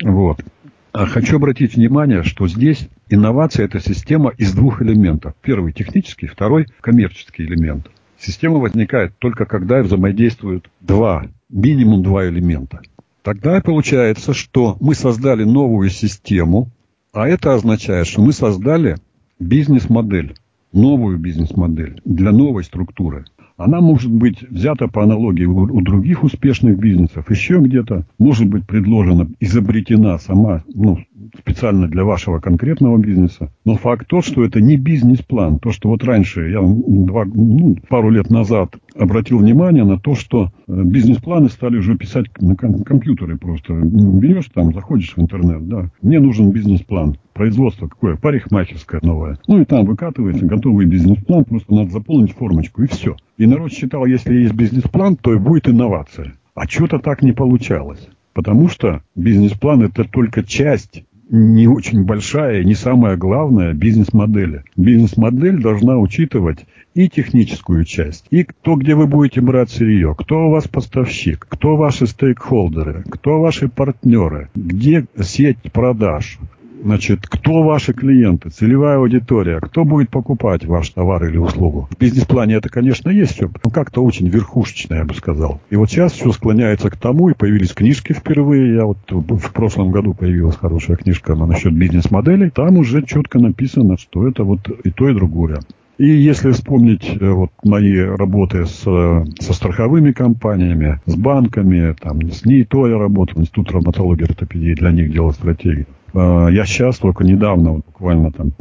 вот. 0.00 0.44
А 0.92 1.06
хочу 1.06 1.36
обратить 1.36 1.74
внимание, 1.74 2.22
что 2.22 2.46
здесь 2.46 2.88
инновация– 3.08 3.64
это 3.66 3.80
система 3.80 4.30
из 4.38 4.52
двух 4.52 4.80
элементов. 4.80 5.34
Первый– 5.42 5.72
технический, 5.74 6.28
второй– 6.28 6.66
коммерческий 6.80 7.42
элемент. 7.42 7.88
Система 8.24 8.58
возникает 8.58 9.12
только 9.18 9.44
когда 9.44 9.82
взаимодействуют 9.82 10.70
два, 10.80 11.26
минимум 11.50 12.02
два 12.02 12.26
элемента. 12.26 12.80
Тогда 13.22 13.60
получается, 13.60 14.32
что 14.32 14.78
мы 14.80 14.94
создали 14.94 15.44
новую 15.44 15.90
систему, 15.90 16.70
а 17.12 17.28
это 17.28 17.52
означает, 17.52 18.06
что 18.06 18.22
мы 18.22 18.32
создали 18.32 18.96
бизнес-модель, 19.38 20.36
новую 20.72 21.18
бизнес-модель 21.18 22.00
для 22.04 22.32
новой 22.32 22.64
структуры. 22.64 23.26
Она 23.56 23.80
может 23.80 24.10
быть 24.10 24.42
взята 24.42 24.88
по 24.88 25.04
аналогии 25.04 25.44
у 25.44 25.80
других 25.80 26.24
успешных 26.24 26.78
бизнесов, 26.78 27.30
еще 27.30 27.58
где-то, 27.58 28.04
может 28.18 28.48
быть 28.48 28.66
предложена, 28.66 29.28
изобретена 29.38 30.18
сама, 30.18 30.64
ну, 30.74 30.98
специально 31.38 31.88
для 31.88 32.04
вашего 32.04 32.40
конкретного 32.40 32.98
бизнеса. 32.98 33.52
Но 33.64 33.76
факт 33.76 34.08
тот, 34.08 34.24
что 34.24 34.44
это 34.44 34.60
не 34.60 34.76
бизнес-план. 34.76 35.58
То, 35.58 35.70
что 35.70 35.88
вот 35.88 36.02
раньше, 36.04 36.50
я 36.50 36.60
два, 36.62 37.24
ну, 37.24 37.76
пару 37.88 38.10
лет 38.10 38.30
назад 38.30 38.76
обратил 38.96 39.38
внимание 39.38 39.84
на 39.84 39.98
то, 39.98 40.14
что 40.14 40.50
э, 40.66 40.82
бизнес-планы 40.84 41.48
стали 41.48 41.78
уже 41.78 41.96
писать 41.96 42.26
на 42.40 42.56
компьютере 42.56 43.36
просто. 43.36 43.72
Берешь 43.74 44.50
там, 44.52 44.72
заходишь 44.72 45.14
в 45.16 45.20
интернет, 45.20 45.68
да, 45.68 45.90
мне 46.02 46.20
нужен 46.20 46.50
бизнес-план. 46.50 47.16
Производство 47.34 47.88
какое? 47.88 48.16
Парикмахерское 48.16 49.00
новое. 49.02 49.38
Ну 49.48 49.60
и 49.60 49.64
там 49.64 49.84
выкатывается 49.84 50.46
готовый 50.46 50.86
бизнес-план, 50.86 51.44
просто 51.44 51.74
надо 51.74 51.90
заполнить 51.90 52.32
формочку 52.32 52.82
и 52.84 52.86
все. 52.86 53.16
И 53.36 53.46
народ 53.46 53.72
считал, 53.72 54.06
если 54.06 54.34
есть 54.34 54.54
бизнес-план, 54.54 55.16
то 55.16 55.34
и 55.34 55.38
будет 55.38 55.68
инновация. 55.68 56.34
А 56.54 56.68
что-то 56.68 57.00
так 57.00 57.22
не 57.22 57.32
получалось. 57.32 58.08
Потому 58.34 58.68
что 58.68 59.02
бизнес-план 59.16 59.82
это 59.82 60.04
только 60.04 60.44
часть 60.44 61.04
не 61.30 61.66
очень 61.66 62.04
большая, 62.04 62.62
не 62.64 62.74
самая 62.74 63.16
главная 63.16 63.72
бизнес-модель. 63.72 64.62
Бизнес-модель 64.76 65.60
должна 65.60 65.98
учитывать 65.98 66.66
и 66.94 67.08
техническую 67.08 67.84
часть, 67.84 68.26
и 68.30 68.46
то, 68.62 68.76
где 68.76 68.94
вы 68.94 69.06
будете 69.06 69.40
брать 69.40 69.70
сырье, 69.70 70.14
кто 70.16 70.46
у 70.46 70.50
вас 70.50 70.68
поставщик, 70.68 71.46
кто 71.48 71.76
ваши 71.76 72.06
стейкхолдеры, 72.06 73.04
кто 73.10 73.40
ваши 73.40 73.68
партнеры, 73.68 74.50
где 74.54 75.06
сеть 75.20 75.58
продаж, 75.72 76.38
Значит, 76.84 77.26
кто 77.26 77.62
ваши 77.62 77.94
клиенты, 77.94 78.50
целевая 78.50 78.98
аудитория, 78.98 79.58
кто 79.58 79.84
будет 79.84 80.10
покупать 80.10 80.66
ваш 80.66 80.90
товар 80.90 81.24
или 81.24 81.38
услугу. 81.38 81.88
В 81.90 81.98
бизнес-плане 81.98 82.56
это, 82.56 82.68
конечно, 82.68 83.08
есть 83.08 83.32
все, 83.32 83.50
но 83.64 83.70
как-то 83.70 84.04
очень 84.04 84.28
верхушечное, 84.28 84.98
я 84.98 85.04
бы 85.06 85.14
сказал. 85.14 85.62
И 85.70 85.76
вот 85.76 85.88
сейчас 85.88 86.12
все 86.12 86.30
склоняется 86.30 86.90
к 86.90 86.96
тому, 86.98 87.30
и 87.30 87.34
появились 87.34 87.72
книжки 87.72 88.12
впервые. 88.12 88.74
Я 88.74 88.84
вот 88.84 88.98
в 89.08 89.52
прошлом 89.52 89.92
году 89.92 90.12
появилась 90.12 90.56
хорошая 90.56 90.98
книжка 90.98 91.34
насчет 91.34 91.72
бизнес-моделей. 91.72 92.50
Там 92.50 92.76
уже 92.76 93.02
четко 93.02 93.38
написано, 93.38 93.96
что 93.96 94.28
это 94.28 94.44
вот 94.44 94.68
и 94.84 94.90
то, 94.90 95.08
и 95.08 95.14
другое. 95.14 95.60
И 95.96 96.06
если 96.06 96.50
вспомнить 96.50 97.16
э, 97.18 97.30
вот 97.30 97.50
мои 97.64 97.98
работы 97.98 98.66
с, 98.66 98.82
со 98.82 99.52
страховыми 99.54 100.12
компаниями, 100.12 101.00
с 101.06 101.14
банками, 101.14 101.94
там, 101.98 102.30
с 102.30 102.44
НИИТО 102.44 102.88
я 102.88 102.98
работал, 102.98 103.40
Институт 103.40 103.68
травматологии 103.68 104.22
и 104.22 104.24
ортопедии, 104.24 104.74
для 104.74 104.90
них 104.90 105.10
делал 105.10 105.32
стратегию. 105.32 105.86
Э, 106.14 106.48
я 106.50 106.64
сейчас 106.64 106.98
только 106.98 107.24
недавно, 107.24 107.72
вот 107.72 107.86
буквально 107.86 108.30
там 108.30 108.52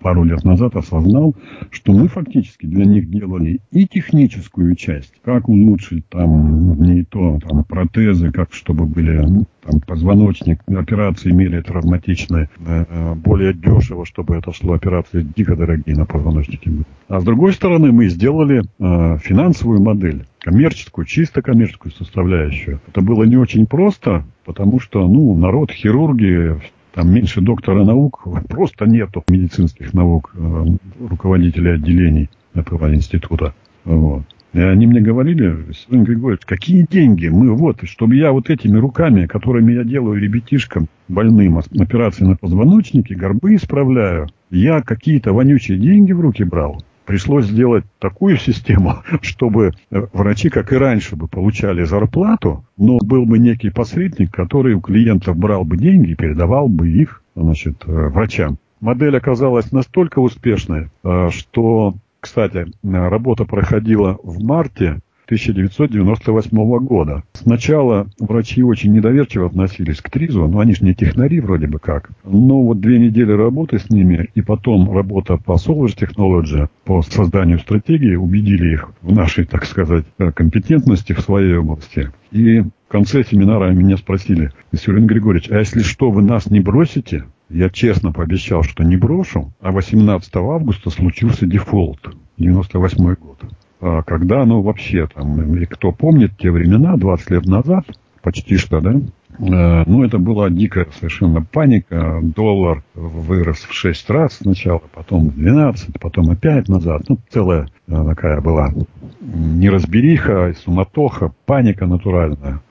пару 0.00 0.24
лет 0.24 0.44
назад 0.44 0.76
осознал, 0.76 1.34
что 1.70 1.92
мы 1.92 2.08
фактически 2.08 2.66
для 2.66 2.84
них 2.84 3.10
делали 3.10 3.60
и 3.72 3.86
техническую 3.86 4.74
часть, 4.76 5.12
как 5.24 5.48
улучшить 5.48 6.08
там 6.08 6.80
не 6.80 7.02
то, 7.04 7.38
там 7.46 7.64
протезы, 7.64 8.30
как 8.30 8.52
чтобы 8.52 8.86
были 8.86 9.26
там, 9.62 9.80
позвоночник, 9.80 10.60
операции 10.68 11.30
имели 11.30 11.60
травматичные, 11.60 12.48
э, 12.58 13.14
более 13.14 13.54
дешево, 13.54 14.04
чтобы 14.04 14.36
это 14.36 14.52
шло, 14.52 14.74
операции 14.74 15.22
дико 15.36 15.56
дорогие 15.56 15.96
на 15.96 16.04
позвоночнике 16.04 16.70
были. 16.70 16.84
А 17.08 17.20
с 17.20 17.24
другой 17.24 17.52
стороны, 17.52 17.92
мы 17.92 18.08
сделали 18.08 18.62
э, 18.62 19.18
финансовую 19.18 19.80
модель 19.80 20.26
коммерческую, 20.40 21.04
чисто 21.04 21.42
коммерческую 21.42 21.92
составляющую. 21.92 22.80
Это 22.88 23.00
было 23.00 23.24
не 23.24 23.36
очень 23.36 23.66
просто, 23.66 24.24
потому 24.44 24.80
что, 24.80 25.06
ну, 25.06 25.36
народ, 25.36 25.70
хирурги, 25.70 26.60
там 26.92 27.12
меньше 27.12 27.40
доктора 27.40 27.84
наук, 27.84 28.26
просто 28.48 28.86
нету 28.86 29.22
медицинских 29.28 29.94
наук, 29.94 30.34
э, 30.34 30.64
руководителей 31.08 31.72
отделений 31.72 32.28
этого 32.54 32.92
института. 32.94 33.54
Вот. 33.84 34.22
Они 34.52 34.86
мне 34.86 35.00
говорили, 35.00 35.72
Сергей 35.72 36.04
Григорьевич, 36.04 36.44
какие 36.44 36.86
деньги? 36.88 37.28
Мы 37.28 37.54
вот, 37.54 37.78
чтобы 37.84 38.16
я 38.16 38.32
вот 38.32 38.50
этими 38.50 38.76
руками, 38.78 39.26
которыми 39.26 39.72
я 39.72 39.84
делаю 39.84 40.20
ребятишкам 40.20 40.88
больным 41.08 41.58
операции 41.58 42.24
на 42.24 42.36
позвоночнике, 42.36 43.14
горбы 43.14 43.54
исправляю, 43.54 44.28
я 44.50 44.82
какие-то 44.82 45.32
вонючие 45.32 45.78
деньги 45.78 46.12
в 46.12 46.20
руки 46.20 46.44
брал 46.44 46.82
пришлось 47.04 47.46
сделать 47.46 47.84
такую 47.98 48.36
систему, 48.36 48.96
чтобы 49.22 49.72
врачи, 49.90 50.48
как 50.48 50.72
и 50.72 50.76
раньше, 50.76 51.16
бы 51.16 51.28
получали 51.28 51.84
зарплату, 51.84 52.64
но 52.76 52.98
был 53.02 53.26
бы 53.26 53.38
некий 53.38 53.70
посредник, 53.70 54.30
который 54.32 54.74
у 54.74 54.80
клиентов 54.80 55.36
брал 55.36 55.64
бы 55.64 55.76
деньги 55.76 56.12
и 56.12 56.14
передавал 56.14 56.68
бы 56.68 56.90
их 56.90 57.22
значит, 57.34 57.82
э, 57.86 58.08
врачам. 58.08 58.58
Модель 58.80 59.16
оказалась 59.16 59.72
настолько 59.72 60.18
успешной, 60.18 60.88
э, 61.04 61.28
что, 61.30 61.94
кстати, 62.22 62.66
работа 62.84 63.44
проходила 63.44 64.16
в 64.22 64.44
марте 64.44 65.00
1998 65.24 66.78
года. 66.86 67.24
Сначала 67.32 68.06
врачи 68.20 68.62
очень 68.62 68.92
недоверчиво 68.92 69.46
относились 69.46 70.00
к 70.00 70.08
ТРИЗу, 70.08 70.46
но 70.46 70.60
они 70.60 70.74
же 70.74 70.84
не 70.84 70.94
технари 70.94 71.40
вроде 71.40 71.66
бы 71.66 71.80
как. 71.80 72.10
Но 72.24 72.62
вот 72.62 72.80
две 72.80 73.00
недели 73.00 73.32
работы 73.32 73.80
с 73.80 73.90
ними 73.90 74.28
и 74.36 74.40
потом 74.40 74.94
работа 74.94 75.36
по 75.36 75.54
Solars 75.54 75.96
Technology, 75.98 76.68
по 76.84 77.02
созданию 77.02 77.58
стратегии 77.58 78.14
убедили 78.14 78.74
их 78.74 78.90
в 79.00 79.12
нашей, 79.12 79.44
так 79.44 79.64
сказать, 79.64 80.04
компетентности 80.34 81.14
в 81.14 81.20
своей 81.20 81.56
области. 81.56 82.12
И 82.30 82.60
в 82.60 82.70
конце 82.88 83.24
семинара 83.24 83.72
меня 83.72 83.96
спросили, 83.96 84.52
Сергей 84.72 85.06
Григорьевич, 85.06 85.50
а 85.50 85.58
если 85.58 85.80
что, 85.80 86.12
вы 86.12 86.22
нас 86.22 86.46
не 86.50 86.60
бросите? 86.60 87.24
Я 87.52 87.68
честно 87.68 88.12
пообещал, 88.12 88.62
что 88.62 88.82
не 88.82 88.96
брошу, 88.96 89.52
а 89.60 89.72
18 89.72 90.34
августа 90.36 90.88
случился 90.88 91.44
дефолт, 91.44 92.00
98 92.38 93.14
год. 93.14 93.44
А, 93.80 94.02
когда 94.02 94.40
оно 94.40 94.62
вообще 94.62 95.06
там, 95.06 95.54
и 95.56 95.66
кто 95.66 95.92
помнит 95.92 96.32
те 96.38 96.50
времена, 96.50 96.96
20 96.96 97.30
лет 97.30 97.44
назад, 97.44 97.84
почти 98.22 98.56
что, 98.56 98.80
да, 98.80 98.92
э, 98.92 99.00
ну, 99.38 100.02
это 100.02 100.18
была 100.18 100.48
дикая 100.48 100.86
совершенно 100.94 101.42
паника. 101.42 102.20
Доллар 102.22 102.82
вырос 102.94 103.58
в 103.58 103.74
6 103.74 104.08
раз 104.08 104.38
сначала, 104.40 104.80
потом 104.94 105.28
в 105.28 105.34
12, 105.34 106.00
потом 106.00 106.30
опять 106.30 106.68
назад. 106.68 107.02
Ну, 107.10 107.18
целая 107.28 107.68
э, 107.86 108.04
такая 108.06 108.40
была 108.40 108.72
неразбериха, 109.20 110.54
суматоха, 110.64 111.32
паника 111.44 111.84
натуральная. 111.84 112.62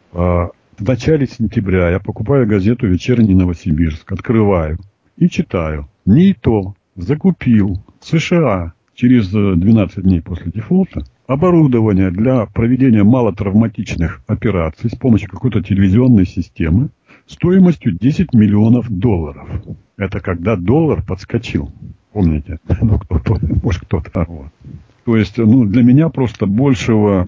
В 0.81 0.87
начале 0.87 1.27
сентября 1.27 1.91
я 1.91 1.99
покупаю 1.99 2.47
газету 2.47 2.87
«Вечерний 2.87 3.35
Новосибирск», 3.35 4.11
открываю 4.11 4.79
и 5.15 5.29
читаю. 5.29 5.87
Не 6.07 6.35
закупил 6.95 7.83
в 7.99 8.07
США 8.07 8.73
через 8.95 9.29
12 9.29 9.97
э, 9.99 10.01
дней 10.01 10.23
после 10.23 10.51
дефолта 10.51 11.03
оборудование 11.27 12.09
для 12.09 12.47
проведения 12.47 13.03
малотравматичных 13.03 14.23
операций 14.25 14.89
с 14.89 14.95
помощью 14.95 15.29
какой-то 15.29 15.61
телевизионной 15.61 16.25
системы 16.25 16.89
стоимостью 17.27 17.91
10 17.91 18.33
миллионов 18.33 18.89
долларов. 18.89 19.47
Это 19.97 20.19
когда 20.19 20.55
доллар 20.55 21.03
подскочил. 21.03 21.71
Помните? 22.11 22.57
Ну, 22.81 22.97
кто-то, 22.97 23.39
может, 23.61 23.83
кто-то. 23.83 24.25
Вот. 24.27 24.47
То 25.05 25.15
есть, 25.15 25.37
ну, 25.37 25.63
для 25.65 25.83
меня 25.83 26.09
просто 26.09 26.47
большего 26.47 27.27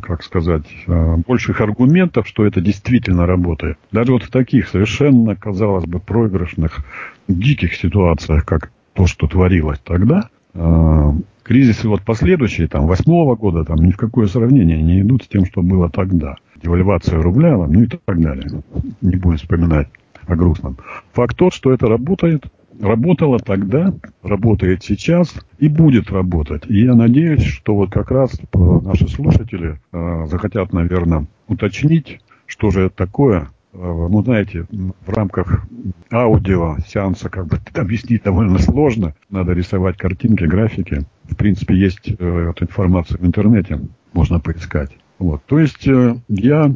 как 0.00 0.22
сказать, 0.22 0.66
э, 0.86 1.16
больших 1.26 1.60
аргументов, 1.60 2.26
что 2.26 2.44
это 2.44 2.60
действительно 2.60 3.26
работает. 3.26 3.78
Даже 3.92 4.12
вот 4.12 4.24
в 4.24 4.30
таких 4.30 4.68
совершенно, 4.68 5.36
казалось 5.36 5.86
бы, 5.86 6.00
проигрышных, 6.00 6.84
диких 7.28 7.74
ситуациях, 7.74 8.44
как 8.44 8.70
то, 8.94 9.06
что 9.06 9.26
творилось 9.26 9.80
тогда, 9.80 10.28
Э, 10.54 11.12
кризисы 11.42 11.88
вот 11.88 12.02
последующие, 12.02 12.68
там, 12.68 12.86
восьмого 12.86 13.36
года, 13.36 13.64
там, 13.64 13.76
ни 13.76 13.92
в 13.92 13.96
какое 13.96 14.26
сравнение 14.26 14.82
не 14.82 15.00
идут 15.00 15.24
с 15.24 15.28
тем, 15.28 15.44
что 15.44 15.62
было 15.62 15.90
тогда. 15.90 16.36
Девальвация 16.62 17.20
рубля, 17.20 17.56
ну 17.56 17.82
и 17.82 17.86
так 17.86 18.20
далее. 18.20 18.62
Не 19.00 19.16
будем 19.16 19.38
вспоминать 19.38 19.88
о 20.26 20.36
грустном. 20.36 20.76
Факт 21.12 21.36
тот, 21.36 21.54
что 21.54 21.72
это 21.72 21.86
работает, 21.86 22.44
работало 22.80 23.38
тогда, 23.38 23.94
работает 24.22 24.82
сейчас 24.82 25.34
и 25.58 25.68
будет 25.68 26.10
работать. 26.10 26.64
И 26.66 26.84
я 26.84 26.94
надеюсь, 26.94 27.44
что 27.44 27.74
вот 27.74 27.90
как 27.90 28.10
раз 28.10 28.40
наши 28.52 29.08
слушатели 29.08 29.78
э, 29.92 30.26
захотят, 30.28 30.72
наверное, 30.72 31.26
уточнить, 31.46 32.20
что 32.46 32.70
же 32.70 32.86
это 32.86 32.96
такое, 32.96 33.48
Э, 33.72 34.08
ну, 34.10 34.22
знаете, 34.22 34.66
в 34.70 35.08
рамках 35.08 35.66
аудио 36.12 36.76
сеанса 36.86 37.28
как 37.28 37.46
бы 37.46 37.58
объяснить 37.74 38.22
довольно 38.22 38.58
сложно. 38.58 39.14
Надо 39.28 39.52
рисовать 39.52 39.96
картинки, 39.96 40.44
графики. 40.44 41.02
В 41.24 41.36
принципе, 41.36 41.76
есть 41.76 42.08
э, 42.18 42.50
эта 42.50 42.64
информация 42.64 43.18
в 43.18 43.26
интернете, 43.26 43.80
можно 44.12 44.40
поискать. 44.40 44.90
Вот. 45.18 45.42
То 45.46 45.58
есть 45.58 45.86
э, 45.86 46.16
я 46.28 46.74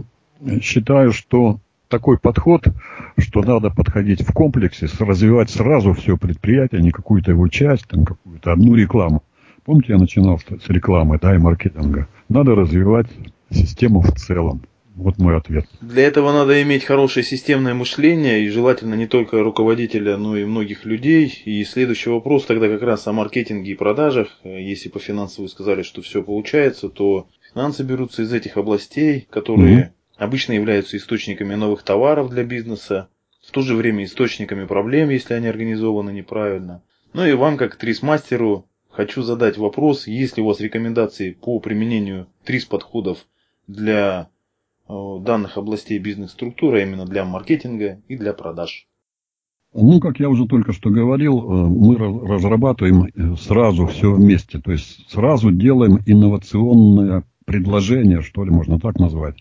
считаю, 0.60 1.12
что 1.12 1.58
такой 1.94 2.18
подход, 2.18 2.64
что 3.18 3.42
надо 3.42 3.70
подходить 3.70 4.22
в 4.22 4.32
комплексе, 4.32 4.88
развивать 4.98 5.50
сразу 5.50 5.92
все 5.92 6.16
предприятие, 6.16 6.82
не 6.82 6.90
какую-то 6.90 7.30
его 7.30 7.46
часть, 7.46 7.86
там 7.86 8.04
какую-то 8.04 8.52
одну 8.52 8.74
рекламу. 8.74 9.22
Помните, 9.64 9.92
я 9.92 9.98
начинал 9.98 10.40
с 10.40 10.68
рекламы, 10.68 11.20
да, 11.22 11.34
и 11.34 11.38
маркетинга. 11.38 12.08
Надо 12.28 12.56
развивать 12.56 13.06
систему 13.50 14.00
в 14.00 14.10
целом. 14.16 14.62
Вот 14.96 15.18
мой 15.18 15.36
ответ. 15.36 15.66
Для 15.80 16.04
этого 16.04 16.32
надо 16.32 16.60
иметь 16.62 16.84
хорошее 16.84 17.24
системное 17.24 17.74
мышление 17.74 18.44
и 18.44 18.48
желательно 18.48 18.94
не 18.94 19.06
только 19.06 19.42
руководителя, 19.42 20.16
но 20.16 20.36
и 20.36 20.44
многих 20.44 20.84
людей. 20.84 21.42
И 21.44 21.64
следующий 21.64 22.10
вопрос 22.10 22.44
тогда 22.46 22.68
как 22.68 22.82
раз 22.82 23.06
о 23.06 23.12
маркетинге 23.12 23.72
и 23.72 23.76
продажах. 23.76 24.28
Если 24.44 24.88
по 24.88 24.98
финансам 24.98 25.44
вы 25.44 25.48
сказали, 25.48 25.82
что 25.82 26.02
все 26.02 26.22
получается, 26.22 26.88
то 26.88 27.28
финансы 27.52 27.84
берутся 27.84 28.22
из 28.22 28.32
этих 28.32 28.56
областей, 28.56 29.26
которые. 29.30 29.92
Обычно 30.16 30.52
являются 30.52 30.96
источниками 30.96 31.54
новых 31.54 31.82
товаров 31.82 32.30
для 32.30 32.44
бизнеса, 32.44 33.08
в 33.40 33.50
то 33.50 33.60
же 33.62 33.74
время 33.74 34.04
источниками 34.04 34.66
проблем, 34.66 35.10
если 35.10 35.34
они 35.34 35.48
организованы 35.48 36.10
неправильно. 36.10 36.82
Ну 37.12 37.26
и 37.26 37.32
вам, 37.32 37.56
как 37.56 37.76
трис-мастеру, 37.76 38.66
хочу 38.90 39.22
задать 39.22 39.58
вопрос, 39.58 40.06
есть 40.06 40.36
ли 40.36 40.42
у 40.42 40.46
вас 40.46 40.60
рекомендации 40.60 41.32
по 41.32 41.58
применению 41.60 42.28
трис-подходов 42.44 43.26
для 43.66 44.28
Э, 44.86 45.18
данных 45.18 45.56
областей 45.56 45.98
бизнес-структуры, 45.98 46.80
а 46.80 46.82
именно 46.82 47.06
для 47.06 47.24
маркетинга 47.24 48.02
и 48.06 48.16
для 48.18 48.34
продаж. 48.34 48.86
Ну, 49.72 49.98
как 49.98 50.20
я 50.20 50.28
уже 50.28 50.46
только 50.46 50.74
что 50.74 50.90
говорил, 50.90 51.38
э, 51.38 51.68
мы 51.68 51.96
разрабатываем 51.96 53.04
э, 53.04 53.36
сразу 53.36 53.86
все 53.86 54.12
вместе. 54.12 54.60
То 54.60 54.72
есть 54.72 55.10
сразу 55.10 55.50
делаем 55.50 56.00
инновационное 56.04 57.24
предложение, 57.44 58.22
что 58.22 58.44
ли, 58.44 58.50
можно 58.50 58.78
так 58.78 58.98
назвать, 58.98 59.36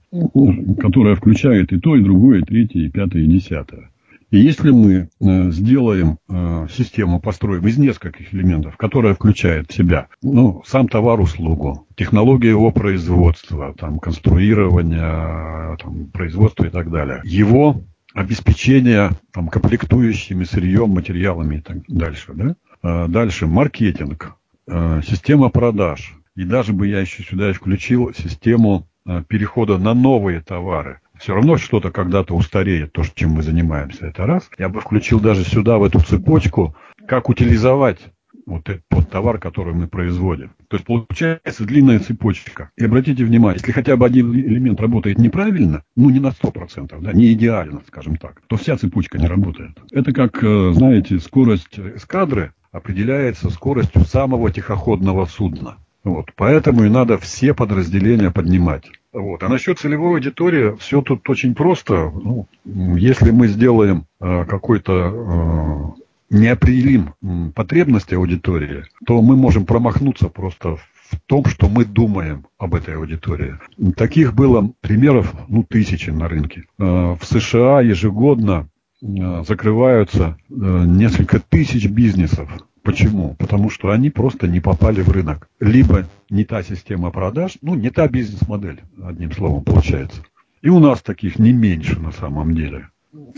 которое 0.79 1.15
включает 1.15 1.71
и 1.71 1.79
то, 1.79 1.95
и 1.95 2.03
другое, 2.03 2.39
и 2.39 2.43
третье, 2.43 2.79
и 2.79 2.89
пятое, 2.89 3.23
и 3.23 3.27
десятое. 3.27 3.89
И 4.33 4.39
если 4.39 4.71
мы 4.71 5.09
э, 5.19 5.51
сделаем 5.51 6.17
э, 6.27 6.65
систему, 6.75 7.21
построим 7.21 7.67
из 7.67 7.77
нескольких 7.77 8.33
элементов, 8.33 8.77
которая 8.77 9.13
включает 9.13 9.69
в 9.69 9.75
себя 9.75 10.07
ну, 10.23 10.63
сам 10.65 10.87
товар-услугу, 10.87 11.85
технологию 11.95 12.53
его 12.53 12.71
производства, 12.71 13.75
там, 13.77 13.99
конструирования, 13.99 15.77
там, 15.77 16.07
производства 16.07 16.65
и 16.65 16.71
так 16.71 16.89
далее, 16.89 17.21
его 17.25 17.83
обеспечение 18.15 19.11
там, 19.31 19.49
комплектующими 19.49 20.45
сырьем, 20.45 20.89
материалами 20.89 21.57
и 21.57 21.61
так 21.61 21.77
дальше. 21.87 22.33
Да? 22.33 22.55
Э, 22.81 23.07
дальше 23.07 23.45
маркетинг, 23.45 24.35
система 24.67 25.49
продаж. 25.49 26.15
И 26.35 26.43
даже 26.45 26.73
бы 26.73 26.87
я 26.87 26.99
еще 26.99 27.23
сюда 27.23 27.53
включил 27.53 28.13
систему 28.13 28.87
перехода 29.27 29.77
на 29.77 29.93
новые 29.93 30.41
товары 30.41 30.99
все 31.23 31.35
равно 31.35 31.57
что-то 31.57 31.91
когда-то 31.91 32.35
устареет, 32.35 32.91
то, 32.91 33.03
чем 33.15 33.31
мы 33.31 33.43
занимаемся. 33.43 34.07
Это 34.07 34.25
раз. 34.25 34.49
Я 34.57 34.69
бы 34.69 34.81
включил 34.81 35.19
даже 35.19 35.43
сюда, 35.43 35.77
в 35.77 35.83
эту 35.83 35.99
цепочку, 35.99 36.75
как 37.07 37.29
утилизовать 37.29 37.99
вот 38.45 38.67
этот 38.67 38.83
вот 38.91 39.09
товар, 39.09 39.37
который 39.37 39.73
мы 39.73 39.87
производим. 39.87 40.51
То 40.67 40.75
есть 40.75 40.85
получается 40.85 41.63
длинная 41.63 41.99
цепочка. 41.99 42.71
И 42.75 42.83
обратите 42.83 43.23
внимание, 43.23 43.59
если 43.59 43.71
хотя 43.71 43.95
бы 43.95 44.05
один 44.05 44.33
элемент 44.33 44.81
работает 44.81 45.17
неправильно, 45.17 45.83
ну 45.95 46.09
не 46.09 46.19
на 46.19 46.31
100%, 46.31 46.99
да, 46.99 47.13
не 47.13 47.31
идеально, 47.31 47.81
скажем 47.87 48.17
так, 48.17 48.41
то 48.47 48.57
вся 48.57 48.75
цепочка 48.75 49.17
не 49.17 49.27
работает. 49.27 49.77
Это 49.91 50.11
как, 50.11 50.43
э, 50.43 50.71
знаете, 50.73 51.19
скорость 51.19 51.79
эскадры 51.79 52.53
определяется 52.73 53.49
скоростью 53.49 54.03
самого 54.03 54.51
тихоходного 54.51 55.25
судна. 55.25 55.77
Вот, 56.03 56.31
поэтому 56.35 56.83
и 56.83 56.89
надо 56.89 57.17
все 57.17 57.53
подразделения 57.53 58.29
поднимать. 58.29 58.85
Вот. 59.13 59.43
А 59.43 59.47
насчет 59.47 59.79
целевой 59.79 60.15
аудитории 60.15 60.75
все 60.79 61.01
тут 61.01 61.29
очень 61.29 61.55
просто. 61.55 62.11
Ну, 62.11 62.47
если 62.65 63.31
мы 63.31 63.47
сделаем 63.47 64.05
э, 64.19 64.45
какой-то 64.45 65.95
э, 66.31 66.35
не 66.35 66.47
определим 66.47 67.13
потребности 67.53 68.15
аудитории, 68.15 68.85
то 69.05 69.21
мы 69.21 69.37
можем 69.37 69.65
промахнуться 69.65 70.27
просто 70.27 70.77
в 70.77 71.21
том, 71.27 71.45
что 71.45 71.69
мы 71.69 71.85
думаем 71.85 72.47
об 72.57 72.73
этой 72.75 72.95
аудитории. 72.95 73.59
Таких 73.95 74.33
было 74.33 74.73
примеров 74.81 75.31
ну, 75.47 75.63
тысячи 75.63 76.09
на 76.09 76.27
рынке. 76.27 76.65
Э, 76.79 77.15
в 77.17 77.23
США 77.23 77.81
ежегодно 77.81 78.67
закрываются 79.01 80.37
несколько 80.47 81.37
тысяч 81.41 81.89
бизнесов 81.89 82.49
Почему? 82.83 83.35
Потому 83.39 83.69
что 83.69 83.91
они 83.91 84.09
просто 84.09 84.47
не 84.47 84.59
попали 84.59 85.01
в 85.01 85.09
рынок. 85.09 85.47
Либо 85.59 86.05
не 86.29 86.43
та 86.43 86.63
система 86.63 87.11
продаж, 87.11 87.57
ну, 87.61 87.75
не 87.75 87.89
та 87.89 88.07
бизнес-модель, 88.07 88.81
одним 89.01 89.31
словом, 89.31 89.63
получается. 89.63 90.21
И 90.61 90.69
у 90.69 90.79
нас 90.79 91.01
таких 91.01 91.39
не 91.39 91.53
меньше 91.53 91.99
на 91.99 92.11
самом 92.11 92.53
деле. 92.53 92.89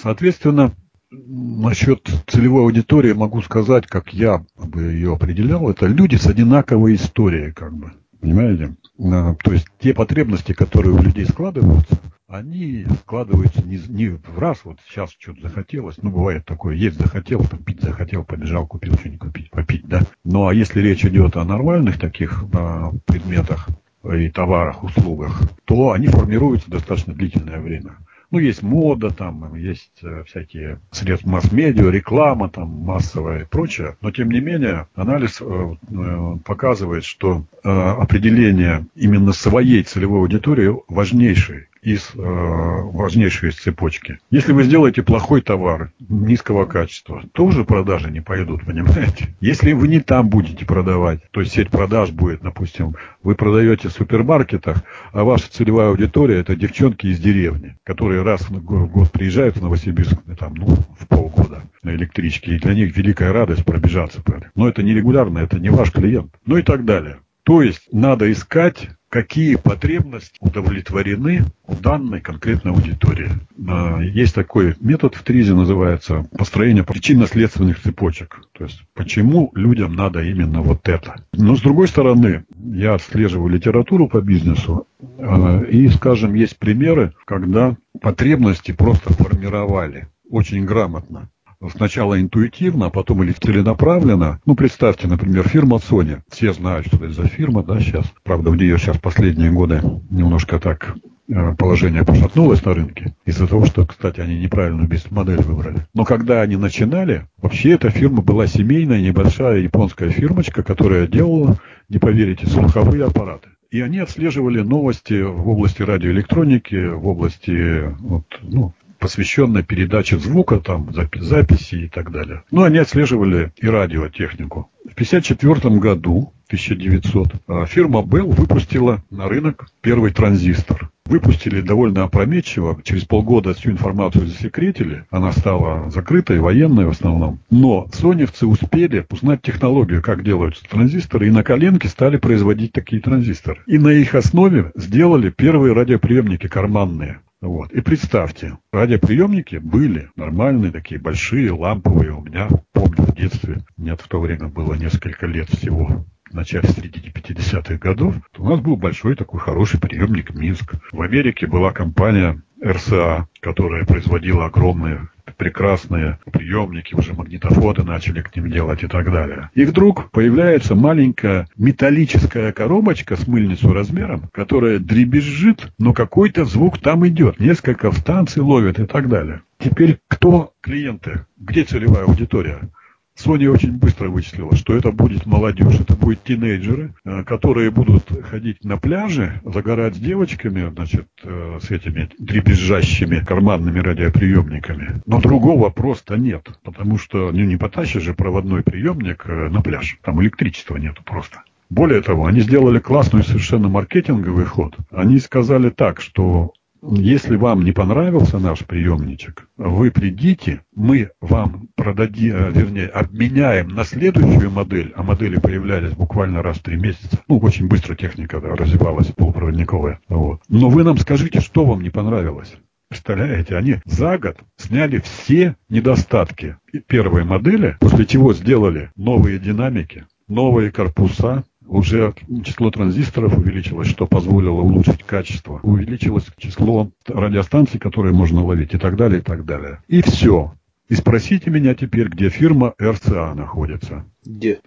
Соответственно, 0.01 0.71
насчет 1.11 2.09
целевой 2.27 2.63
аудитории 2.63 3.13
могу 3.13 3.41
сказать, 3.41 3.85
как 3.85 4.13
я 4.13 4.43
бы 4.57 4.81
ее 4.81 5.13
определял, 5.13 5.69
это 5.69 5.85
люди 5.85 6.15
с 6.15 6.25
одинаковой 6.25 6.95
историей, 6.95 7.51
как 7.51 7.75
бы. 7.75 7.91
Понимаете? 8.19 8.75
А, 8.99 9.35
то 9.35 9.53
есть 9.53 9.67
те 9.79 9.93
потребности, 9.93 10.53
которые 10.53 10.95
у 10.95 11.01
людей 11.01 11.25
складываются, 11.25 11.99
они 12.35 12.85
складываются 13.01 13.61
не, 13.63 13.77
не 13.87 14.07
в 14.09 14.37
раз, 14.37 14.59
вот 14.63 14.79
сейчас 14.87 15.11
что-то 15.17 15.41
захотелось, 15.41 15.97
ну, 16.01 16.09
бывает 16.09 16.45
такое, 16.45 16.75
есть 16.75 16.99
захотел, 16.99 17.43
там, 17.45 17.63
пить 17.63 17.81
захотел, 17.81 18.23
побежал, 18.23 18.67
купил, 18.67 18.93
что 18.95 19.09
не 19.09 19.17
купить, 19.17 19.49
попить, 19.51 19.85
да. 19.85 20.01
Ну, 20.23 20.47
а 20.47 20.53
если 20.53 20.81
речь 20.81 21.05
идет 21.05 21.37
о 21.37 21.45
нормальных 21.45 21.99
таких 21.99 22.43
а, 22.53 22.91
предметах 23.05 23.69
и 24.03 24.29
товарах, 24.29 24.83
услугах, 24.83 25.41
то 25.65 25.91
они 25.91 26.07
формируются 26.07 26.69
достаточно 26.69 27.13
длительное 27.13 27.59
время. 27.59 27.97
Ну, 28.31 28.39
есть 28.39 28.63
мода, 28.63 29.11
там, 29.11 29.55
есть 29.55 29.99
э, 30.01 30.23
всякие 30.27 30.79
средства 30.91 31.29
масс-медиа, 31.29 31.89
реклама, 31.89 32.49
там, 32.49 32.67
массовая 32.67 33.41
и 33.41 33.45
прочее. 33.45 33.95
Но, 34.01 34.11
тем 34.11 34.31
не 34.31 34.41
менее, 34.41 34.87
анализ 34.95 35.39
э, 35.41 35.45
э, 35.45 36.37
показывает, 36.43 37.05
что 37.05 37.45
определение 37.63 38.85
именно 38.95 39.31
своей 39.31 39.83
целевой 39.83 40.19
аудитории 40.19 40.75
важнейший 40.87 41.67
из 41.85 42.11
э, 42.15 42.17
важнейшей 42.19 43.49
из 43.49 43.55
цепочки. 43.55 44.17
Если 44.31 44.53
вы 44.53 44.63
сделаете 44.63 45.03
плохой 45.03 45.41
товар 45.41 45.91
низкого 45.99 46.65
качества, 46.65 47.21
тоже 47.31 47.63
продажи 47.63 48.09
не 48.09 48.21
пойдут, 48.21 48.63
понимаете? 48.65 49.35
Если 49.39 49.73
вы 49.73 49.87
не 49.87 49.99
там 49.99 50.27
будете 50.27 50.65
продавать, 50.65 51.21
то 51.31 51.41
есть 51.41 51.53
сеть 51.53 51.69
продаж 51.69 52.09
будет, 52.09 52.41
допустим, 52.41 52.95
вы 53.21 53.35
продаете 53.35 53.89
в 53.89 53.91
супермаркетах, 53.91 54.77
а 55.13 55.23
ваша 55.23 55.51
целевая 55.51 55.89
аудитория 55.89 56.39
это 56.39 56.55
девчонки 56.55 57.05
из 57.05 57.19
деревни, 57.19 57.77
которые 57.83 58.23
раз 58.23 58.49
в 58.49 58.59
год 58.63 59.11
приезжают 59.11 59.57
в 59.57 59.61
Новосибирск, 59.61 60.17
там, 60.39 60.55
ну, 60.55 60.65
в 60.99 61.07
полгода 61.07 61.61
на 61.83 61.91
электричке, 61.91 62.55
и 62.55 62.59
для 62.59 62.73
них 62.73 62.97
великая 62.97 63.31
радость 63.31 63.63
пробежаться. 63.63 64.23
Но 64.55 64.67
это 64.67 64.81
нерегулярно, 64.81 65.37
это 65.37 65.59
не 65.59 65.69
ваш 65.69 65.91
клиент. 65.91 66.33
Ну 66.47 66.57
и 66.57 66.63
так 66.63 66.83
далее. 66.83 67.17
То 67.43 67.61
есть 67.61 67.87
надо 67.91 68.31
искать 68.31 68.89
какие 69.15 69.55
потребности 69.55 70.35
удовлетворены 70.41 71.45
у 71.67 71.73
данной 71.73 72.19
конкретной 72.19 72.73
аудитории. 72.73 73.29
А, 73.65 74.01
есть 74.01 74.35
такой 74.35 74.75
метод 74.81 75.15
в 75.15 75.23
ТРИЗе, 75.23 75.53
называется 75.53 76.27
построение 76.37 76.83
причинно-следственных 76.83 77.81
цепочек. 77.81 78.41
То 78.51 78.65
есть, 78.65 78.83
почему 78.93 79.51
людям 79.55 79.95
надо 79.95 80.21
именно 80.21 80.61
вот 80.61 80.89
это. 80.89 81.23
Но, 81.31 81.55
с 81.55 81.61
другой 81.61 81.87
стороны, 81.87 82.43
я 82.59 82.95
отслеживаю 82.95 83.47
литературу 83.47 84.09
по 84.09 84.19
бизнесу, 84.19 84.85
а, 85.17 85.61
и, 85.61 85.87
скажем, 85.87 86.33
есть 86.33 86.57
примеры, 86.57 87.13
когда 87.23 87.77
потребности 88.01 88.73
просто 88.73 89.13
формировали 89.13 90.09
очень 90.29 90.65
грамотно 90.65 91.29
сначала 91.71 92.19
интуитивно, 92.19 92.87
а 92.87 92.89
потом 92.89 93.23
или 93.23 93.31
целенаправленно. 93.31 94.39
Ну, 94.45 94.55
представьте, 94.55 95.07
например, 95.07 95.47
фирма 95.47 95.77
Sony. 95.77 96.21
Все 96.29 96.53
знают, 96.53 96.87
что 96.87 96.97
это 96.97 97.13
за 97.13 97.27
фирма, 97.27 97.63
да, 97.63 97.79
сейчас. 97.79 98.05
Правда, 98.23 98.49
у 98.49 98.55
нее 98.55 98.77
сейчас 98.77 98.97
последние 98.97 99.51
годы 99.51 99.81
немножко 100.09 100.59
так 100.59 100.95
э, 101.27 101.55
положение 101.55 102.03
пошатнулось 102.03 102.63
на 102.65 102.73
рынке 102.73 103.15
из-за 103.25 103.47
того, 103.47 103.65
что, 103.65 103.85
кстати, 103.85 104.19
они 104.19 104.39
неправильную 104.39 104.87
бизнес-модель 104.87 105.41
выбрали. 105.41 105.85
Но 105.93 106.05
когда 106.05 106.41
они 106.41 106.55
начинали, 106.57 107.27
вообще 107.41 107.71
эта 107.71 107.89
фирма 107.89 108.21
была 108.21 108.47
семейная, 108.47 109.01
небольшая 109.01 109.59
японская 109.59 110.09
фирмочка, 110.09 110.63
которая 110.63 111.07
делала, 111.07 111.59
не 111.89 111.97
поверите, 111.97 112.47
слуховые 112.47 113.05
аппараты. 113.05 113.49
И 113.71 113.81
они 113.81 113.99
отслеживали 113.99 114.61
новости 114.61 115.21
в 115.21 115.49
области 115.49 115.81
радиоэлектроники, 115.81 116.87
в 116.93 117.07
области 117.07 117.93
вот, 117.99 118.23
ну, 118.41 118.73
посвященная 119.05 119.61
передаче 119.61 120.17
звука, 120.17 120.59
там, 120.59 120.89
записи 120.91 121.75
и 121.75 121.87
так 121.87 122.11
далее. 122.11 122.41
Ну, 122.49 122.63
они 122.63 122.79
отслеживали 122.79 123.51
и 123.55 123.67
радиотехнику. 123.67 124.71
В 124.83 124.93
1954 124.93 125.77
году, 125.77 126.33
1900, 126.47 127.27
а, 127.47 127.65
фирма 127.67 127.99
Bell 127.99 128.33
выпустила 128.33 129.03
на 129.11 129.27
рынок 129.27 129.67
первый 129.81 130.09
транзистор. 130.09 130.89
Выпустили 131.05 131.61
довольно 131.61 132.01
опрометчиво, 132.03 132.81
через 132.83 133.05
полгода 133.05 133.53
всю 133.53 133.69
информацию 133.69 134.25
засекретили, 134.25 135.05
она 135.11 135.33
стала 135.33 135.91
закрытой, 135.91 136.39
военной 136.39 136.85
в 136.85 136.89
основном. 136.89 137.37
Но 137.51 137.87
соневцы 137.93 138.47
успели 138.47 139.05
узнать 139.11 139.43
технологию, 139.43 140.01
как 140.01 140.23
делаются 140.23 140.63
транзисторы, 140.67 141.27
и 141.27 141.31
на 141.31 141.43
коленке 141.43 141.89
стали 141.89 142.17
производить 142.17 142.71
такие 142.71 143.03
транзисторы. 143.03 143.61
И 143.67 143.77
на 143.77 143.89
их 143.89 144.15
основе 144.15 144.71
сделали 144.75 145.29
первые 145.29 145.73
радиоприемники 145.73 146.47
карманные. 146.47 147.19
Вот. 147.45 147.71
И 147.73 147.81
представьте, 147.81 148.57
радиоприемники 148.71 149.57
были 149.57 150.09
нормальные, 150.15 150.71
такие 150.71 150.99
большие, 150.99 151.51
ламповые. 151.51 152.11
У 152.11 152.21
меня, 152.21 152.49
помню, 152.73 153.03
в 153.03 153.15
детстве, 153.15 153.63
мне 153.77 153.95
в 153.95 154.07
то 154.07 154.19
время 154.19 154.47
было 154.47 154.73
несколько 154.73 155.27
лет 155.27 155.47
всего, 155.49 156.05
начале 156.31 156.67
середине 156.67 157.09
50-х 157.09 157.77
годов, 157.77 158.15
то 158.31 158.43
у 158.43 158.49
нас 158.49 158.59
был 158.59 158.75
большой 158.75 159.15
такой 159.15 159.39
хороший 159.39 159.79
приемник 159.79 160.33
Минск. 160.33 160.73
В 160.91 161.01
Америке 161.01 161.45
была 161.45 161.71
компания 161.71 162.41
РСА, 162.63 163.27
которая 163.41 163.85
производила 163.85 164.45
огромные 164.45 165.07
прекрасные 165.37 166.19
приемники, 166.31 166.93
уже 166.95 167.13
магнитофоны 167.13 167.83
начали 167.83 168.21
к 168.21 168.35
ним 168.35 168.49
делать 168.49 168.83
и 168.83 168.87
так 168.87 169.11
далее. 169.11 169.49
И 169.53 169.65
вдруг 169.65 170.11
появляется 170.11 170.75
маленькая 170.75 171.47
металлическая 171.57 172.51
коробочка 172.51 173.15
с 173.15 173.27
мыльницу 173.27 173.73
размером, 173.73 174.29
которая 174.31 174.79
дребезжит, 174.79 175.71
но 175.77 175.93
какой-то 175.93 176.45
звук 176.45 176.79
там 176.79 177.07
идет. 177.07 177.39
Несколько 177.39 177.91
станций 177.91 178.41
ловят 178.41 178.79
и 178.79 178.85
так 178.85 179.09
далее. 179.09 179.41
Теперь 179.59 179.99
кто 180.07 180.53
клиенты? 180.61 181.25
Где 181.37 181.63
целевая 181.63 182.05
аудитория? 182.05 182.69
Sony 183.17 183.47
очень 183.47 183.71
быстро 183.71 184.09
вычислила, 184.09 184.55
что 184.55 184.75
это 184.75 184.91
будет 184.91 185.25
молодежь, 185.25 185.79
это 185.79 185.95
будут 185.95 186.23
тинейджеры, 186.23 186.93
э, 187.05 187.23
которые 187.23 187.71
будут 187.71 188.09
ходить 188.23 188.63
на 188.63 188.77
пляже, 188.77 189.41
загорать 189.45 189.95
с 189.95 189.99
девочками, 189.99 190.69
значит, 190.69 191.07
э, 191.23 191.59
с 191.61 191.71
этими 191.71 192.09
дребезжащими 192.19 193.19
карманными 193.19 193.79
радиоприемниками. 193.79 195.01
Но 195.05 195.21
другого 195.21 195.69
просто 195.69 196.17
нет, 196.17 196.47
потому 196.63 196.97
что 196.97 197.31
ну, 197.31 197.43
не 197.43 197.57
потащишь 197.57 198.03
же 198.03 198.13
проводной 198.13 198.63
приемник 198.63 199.23
э, 199.27 199.49
на 199.49 199.61
пляж, 199.61 199.97
там 200.03 200.21
электричества 200.21 200.75
нету 200.75 201.01
просто. 201.03 201.43
Более 201.69 202.01
того, 202.01 202.27
они 202.27 202.41
сделали 202.41 202.79
классный 202.79 203.23
совершенно 203.23 203.69
маркетинговый 203.69 204.45
ход. 204.45 204.75
Они 204.91 205.19
сказали 205.19 205.69
так, 205.69 205.99
что 205.99 206.53
если 206.91 207.35
вам 207.35 207.63
не 207.63 207.71
понравился 207.71 208.39
наш 208.39 208.65
приемничек, 208.65 209.49
вы 209.57 209.91
придите, 209.91 210.61
мы 210.75 211.11
вам 211.21 211.69
продадим, 211.75 212.35
э, 212.35 212.51
вернее, 212.51 212.87
обменяем 212.87 213.69
на 213.69 213.83
следующую 213.83 214.51
модель, 214.51 214.93
а 214.95 215.03
модели 215.03 215.37
появлялись 215.37 215.93
буквально 215.93 216.43
раз 216.43 216.57
в 216.57 216.63
три 216.63 216.77
месяца. 216.77 217.19
Ну, 217.27 217.39
очень 217.39 217.67
быстро 217.67 217.95
техника 217.95 218.39
да, 218.39 218.49
развивалась, 218.49 219.07
полупроводниковая. 219.07 219.99
Вот. 220.09 220.41
Но 220.47 220.69
вы 220.69 220.83
нам 220.83 220.97
скажите, 220.97 221.41
что 221.41 221.65
вам 221.65 221.81
не 221.81 221.89
понравилось. 221.89 222.55
Представляете, 222.89 223.57
они 223.57 223.77
за 223.85 224.17
год 224.17 224.37
сняли 224.57 224.99
все 224.99 225.55
недостатки 225.69 226.57
первой 226.87 227.23
модели, 227.23 227.77
после 227.79 228.05
чего 228.05 228.33
сделали 228.33 228.91
новые 228.95 229.39
динамики, 229.39 230.05
новые 230.27 230.71
корпуса, 230.71 231.43
уже 231.67 232.13
число 232.43 232.71
транзисторов 232.71 233.37
увеличилось, 233.37 233.87
что 233.87 234.07
позволило 234.07 234.61
улучшить 234.61 235.03
качество. 235.03 235.59
Увеличилось 235.63 236.25
число 236.37 236.91
радиостанций, 237.07 237.79
которые 237.79 238.13
можно 238.13 238.43
ловить 238.43 238.73
и 238.73 238.77
так 238.77 238.95
далее, 238.95 239.19
и 239.19 239.23
так 239.23 239.45
далее. 239.45 239.81
И 239.87 240.01
все. 240.01 240.53
И 240.87 240.95
спросите 240.95 241.49
меня 241.49 241.73
теперь, 241.73 242.07
где 242.07 242.29
фирма 242.29 242.75
РЦА 242.81 243.33
находится. 243.33 244.05
Где? 244.23 244.59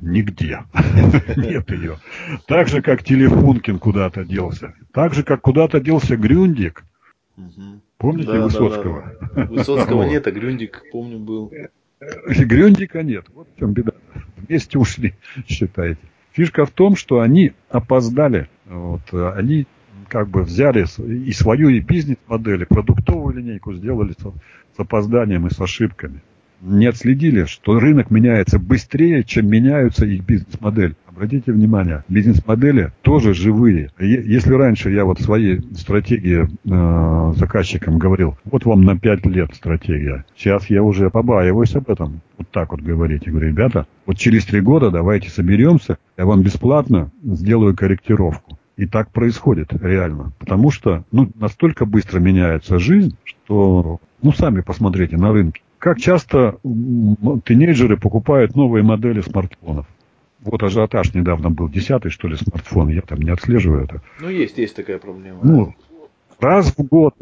Нигде. 0.00 0.60
Нет 1.36 1.70
ее. 1.70 1.98
Так 2.46 2.68
же, 2.68 2.82
как 2.82 3.02
Телефункин 3.02 3.78
куда-то 3.78 4.24
делся. 4.24 4.74
Так 4.92 5.14
же, 5.14 5.22
как 5.22 5.40
куда-то 5.40 5.80
делся 5.80 6.16
Грюндик. 6.16 6.84
Помните 7.98 8.32
да, 8.32 8.42
Высоцкого? 8.42 9.12
Да, 9.20 9.28
да. 9.34 9.44
Высоцкого 9.46 10.02
нет, 10.04 10.26
а 10.26 10.30
Грюндик, 10.30 10.82
помню, 10.92 11.18
был. 11.18 11.50
Грюндика 12.28 13.02
нет. 13.02 13.26
Вот 13.34 13.48
в 13.54 13.58
чем 13.58 13.72
беда. 13.72 13.92
Вместе 14.36 14.78
ушли, 14.78 15.14
считаете. 15.48 16.00
Фишка 16.36 16.66
в 16.66 16.70
том, 16.70 16.96
что 16.96 17.20
они 17.20 17.52
опоздали. 17.70 18.50
Вот, 18.66 19.00
они 19.12 19.66
как 20.08 20.28
бы 20.28 20.42
взяли 20.42 20.84
и 21.00 21.32
свою 21.32 21.70
и 21.70 21.80
бизнес-модель, 21.80 22.62
и 22.62 22.66
продуктовую 22.66 23.36
линейку 23.36 23.72
сделали 23.72 24.12
с 24.12 24.78
опозданием 24.78 25.46
и 25.46 25.50
с 25.50 25.58
ошибками. 25.58 26.20
Не 26.60 26.86
отследили, 26.86 27.44
что 27.44 27.78
рынок 27.78 28.10
меняется 28.10 28.58
быстрее, 28.58 29.24
чем 29.24 29.48
меняются 29.48 30.06
их 30.06 30.24
бизнес-модель. 30.24 30.94
Обратите 31.06 31.52
внимание, 31.52 32.04
бизнес-модели 32.08 32.92
тоже 33.00 33.32
живые. 33.32 33.90
Если 33.98 34.52
раньше 34.52 34.90
я 34.90 35.06
вот 35.06 35.18
в 35.18 35.22
своей 35.22 35.60
стратегии 35.74 36.44
э, 36.44 37.32
заказчикам 37.36 37.98
говорил, 37.98 38.36
вот 38.44 38.66
вам 38.66 38.82
на 38.82 38.98
5 38.98 39.24
лет 39.26 39.54
стратегия, 39.54 40.26
сейчас 40.36 40.68
я 40.68 40.82
уже 40.82 41.08
побаиваюсь 41.08 41.74
об 41.74 41.88
этом. 41.88 42.20
Вот 42.36 42.50
так 42.50 42.72
вот 42.72 42.82
говорить. 42.82 43.22
Я 43.24 43.32
говорю, 43.32 43.48
ребята, 43.48 43.86
вот 44.04 44.18
через 44.18 44.44
3 44.44 44.60
года 44.60 44.90
давайте 44.90 45.30
соберемся, 45.30 45.96
я 46.18 46.26
вам 46.26 46.42
бесплатно 46.42 47.10
сделаю 47.22 47.74
корректировку. 47.74 48.58
И 48.76 48.84
так 48.84 49.10
происходит 49.10 49.72
реально. 49.72 50.32
Потому 50.38 50.70
что 50.70 51.04
ну, 51.10 51.30
настолько 51.34 51.86
быстро 51.86 52.20
меняется 52.20 52.78
жизнь, 52.78 53.16
что 53.24 54.00
ну 54.20 54.32
сами 54.32 54.60
посмотрите 54.60 55.16
на 55.16 55.32
рынке. 55.32 55.62
Как 55.86 56.00
часто 56.00 56.58
тинейджеры 56.64 57.96
покупают 57.96 58.56
новые 58.56 58.82
модели 58.82 59.20
смартфонов? 59.20 59.86
Вот 60.40 60.60
ажиотаж 60.60 61.14
недавно 61.14 61.48
был, 61.48 61.68
десятый, 61.68 62.10
что 62.10 62.26
ли, 62.26 62.34
смартфон, 62.34 62.88
я 62.88 63.02
там 63.02 63.20
не 63.20 63.30
отслеживаю 63.30 63.84
это. 63.84 64.02
Ну, 64.18 64.28
есть, 64.28 64.58
есть 64.58 64.74
такая 64.74 64.98
проблема. 64.98 65.38
Ну, 65.44 65.76
раз 66.40 66.74
в 66.76 66.82
год, 66.82 67.14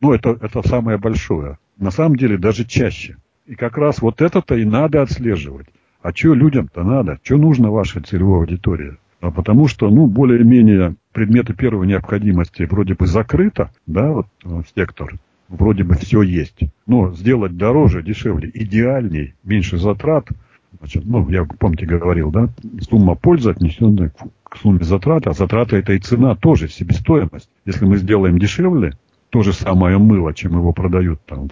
ну, 0.00 0.12
это, 0.12 0.30
это 0.30 0.66
самое 0.66 0.98
большое. 0.98 1.58
На 1.78 1.92
самом 1.92 2.16
деле, 2.16 2.36
даже 2.36 2.64
чаще. 2.64 3.16
И 3.46 3.54
как 3.54 3.78
раз 3.78 4.02
вот 4.02 4.20
это-то 4.20 4.56
и 4.56 4.64
надо 4.64 5.02
отслеживать. 5.02 5.68
А 6.02 6.12
что 6.12 6.34
людям-то 6.34 6.82
надо? 6.82 7.20
Что 7.22 7.36
нужно 7.36 7.70
вашей 7.70 8.02
целевой 8.02 8.40
аудитории? 8.40 8.96
А 9.20 9.30
потому 9.30 9.68
что, 9.68 9.88
ну, 9.88 10.08
более-менее 10.08 10.96
предметы 11.12 11.54
первой 11.54 11.86
необходимости 11.86 12.64
вроде 12.64 12.94
бы 12.94 13.06
закрыто, 13.06 13.70
да, 13.86 14.10
вот 14.10 14.26
э, 14.44 14.62
сектор, 14.74 15.14
вроде 15.50 15.84
бы 15.84 15.96
все 15.96 16.22
есть. 16.22 16.60
Но 16.86 17.12
сделать 17.12 17.58
дороже, 17.58 18.02
дешевле, 18.02 18.50
идеальней, 18.54 19.34
меньше 19.44 19.76
затрат– 19.76 20.28
Значит, 20.78 21.04
ну, 21.04 21.28
я, 21.28 21.44
помните, 21.44 21.84
говорил, 21.84 22.30
да, 22.30 22.48
сумма 22.80 23.14
пользы 23.14 23.50
отнесенная 23.50 24.12
к 24.44 24.56
сумме 24.56 24.84
затрат, 24.84 25.26
а 25.26 25.32
затраты 25.32 25.76
это 25.76 25.92
и 25.92 25.98
цена 25.98 26.34
тоже, 26.34 26.68
себестоимость. 26.68 27.50
Если 27.66 27.84
мы 27.84 27.98
сделаем 27.98 28.38
дешевле, 28.38 28.94
то 29.30 29.42
же 29.42 29.52
самое 29.52 29.98
мыло, 29.98 30.32
чем 30.32 30.52
его 30.52 30.72
продают 30.72 31.20
там 31.26 31.48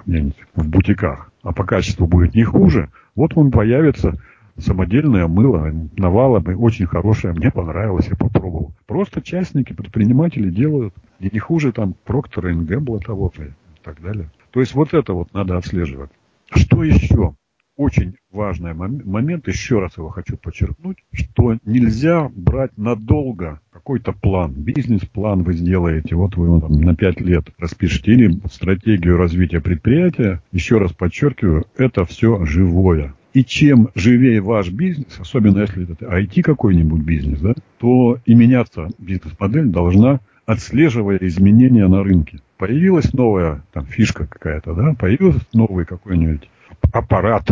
в 0.55 0.69
бутиках, 0.69 1.31
а 1.43 1.53
по 1.53 1.65
качеству 1.65 2.07
будет 2.07 2.35
не 2.35 2.45
хуже, 2.45 2.91
вот 3.15 3.33
он 3.37 3.51
появится 3.51 4.19
самодельное 4.57 5.29
мыло, 5.29 5.73
навалами, 5.97 6.55
очень 6.55 6.87
хорошее, 6.87 7.35
мне 7.35 7.51
понравилось, 7.51 8.09
я 8.09 8.17
попробовал. 8.17 8.73
Просто 8.87 9.21
частники, 9.21 9.73
предприниматели 9.73 10.51
делают, 10.51 10.95
и 11.21 11.29
не 11.33 11.39
хуже 11.39 11.73
там 11.73 11.95
Проктора 12.05 12.51
и 12.51 12.55
Гэмбла 12.55 13.01
того 13.01 13.33
же 13.37 13.49
и 13.49 13.68
так 13.89 14.03
далее. 14.03 14.31
То 14.51 14.61
есть 14.61 14.75
вот 14.75 14.93
это 14.93 15.13
вот 15.15 15.33
надо 15.33 15.57
отслеживать. 15.57 16.11
Что 16.55 16.85
еще? 16.85 17.35
очень 17.79 18.17
важный 18.33 18.75
момент, 18.75 19.47
еще 19.47 19.79
раз 19.79 19.97
его 19.97 20.09
хочу 20.09 20.37
подчеркнуть, 20.37 20.99
что 21.13 21.57
нельзя 21.65 22.29
брать 22.35 22.77
надолго 22.77 23.61
какой-то 23.71 24.13
план, 24.13 24.53
бизнес-план 24.53 25.45
вы 25.45 25.53
сделаете, 25.53 26.17
вот 26.17 26.37
вы 26.37 26.47
его 26.47 26.61
там 26.61 26.73
на 26.73 26.97
5 26.97 27.21
лет 27.21 27.45
распишите, 27.57 28.13
или 28.13 28.41
стратегию 28.51 29.17
развития 29.17 29.61
предприятия, 29.61 30.43
еще 30.51 30.79
раз 30.79 30.93
подчеркиваю, 30.93 31.67
это 31.77 32.05
все 32.05 32.45
живое. 32.45 33.15
И 33.33 33.45
чем 33.45 33.91
живее 33.95 34.41
ваш 34.41 34.71
бизнес, 34.71 35.17
особенно 35.21 35.61
если 35.61 35.85
это 35.93 36.07
IT 36.07 36.43
какой-нибудь 36.43 37.03
бизнес, 37.03 37.39
да, 37.39 37.55
то 37.79 38.19
и 38.27 38.35
меняться 38.35 38.89
бизнес-модель 38.99 39.67
должна, 39.67 40.19
отслеживая 40.47 41.19
изменения 41.19 41.87
на 41.87 42.03
рынке. 42.03 42.41
Появилась 42.59 43.13
новая 43.13 43.65
там, 43.73 43.87
фишка 43.87 44.27
какая-то, 44.27 44.75
да, 44.75 44.95
появился 44.99 45.41
новый 45.53 45.87
какой-нибудь 45.87 46.51
аппарат, 46.93 47.45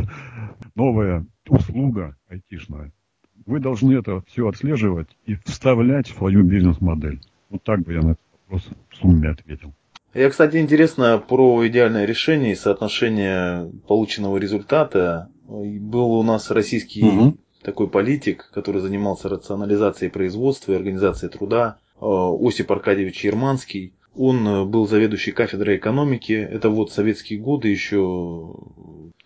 новая 0.75 1.25
услуга 1.49 2.17
айтишная. 2.29 2.93
Вы 3.47 3.61
должны 3.61 3.93
это 3.93 4.23
все 4.27 4.49
отслеживать 4.49 5.09
и 5.25 5.37
вставлять 5.45 6.09
в 6.09 6.17
свою 6.17 6.43
бизнес-модель. 6.43 7.21
Вот 7.51 7.63
так 7.63 7.83
бы 7.83 7.93
я 7.93 8.03
на 8.03 8.11
этот 8.11 8.25
вопрос 8.43 8.69
в 8.91 8.97
сумме 8.97 9.31
ответил. 9.31 9.73
Я, 10.13 10.29
кстати, 10.29 10.57
интересно 10.57 11.19
про 11.19 11.65
идеальное 11.69 12.05
решение 12.05 12.53
и 12.53 12.57
соотношение 12.57 13.71
полученного 13.87 14.39
результата. 14.39 15.29
Был 15.47 16.13
у 16.13 16.23
нас 16.25 16.51
российский 16.51 17.05
угу. 17.05 17.37
такой 17.63 17.89
политик, 17.89 18.51
который 18.53 18.81
занимался 18.81 19.29
рационализацией 19.29 20.11
производства 20.11 20.73
и 20.73 20.77
организацией 20.77 21.31
труда, 21.31 21.79
э, 22.01 22.01
Осип 22.01 22.73
Аркадьевич 22.73 23.25
Ерманский. 23.25 23.93
Он 24.17 24.47
э, 24.49 24.65
был 24.65 24.87
заведующий 24.87 25.33
кафедрой 25.33 25.77
экономики. 25.77 26.33
Это 26.33 26.71
вот 26.71 26.93
советские 26.93 27.39
годы 27.39 27.69
еще 27.69 28.55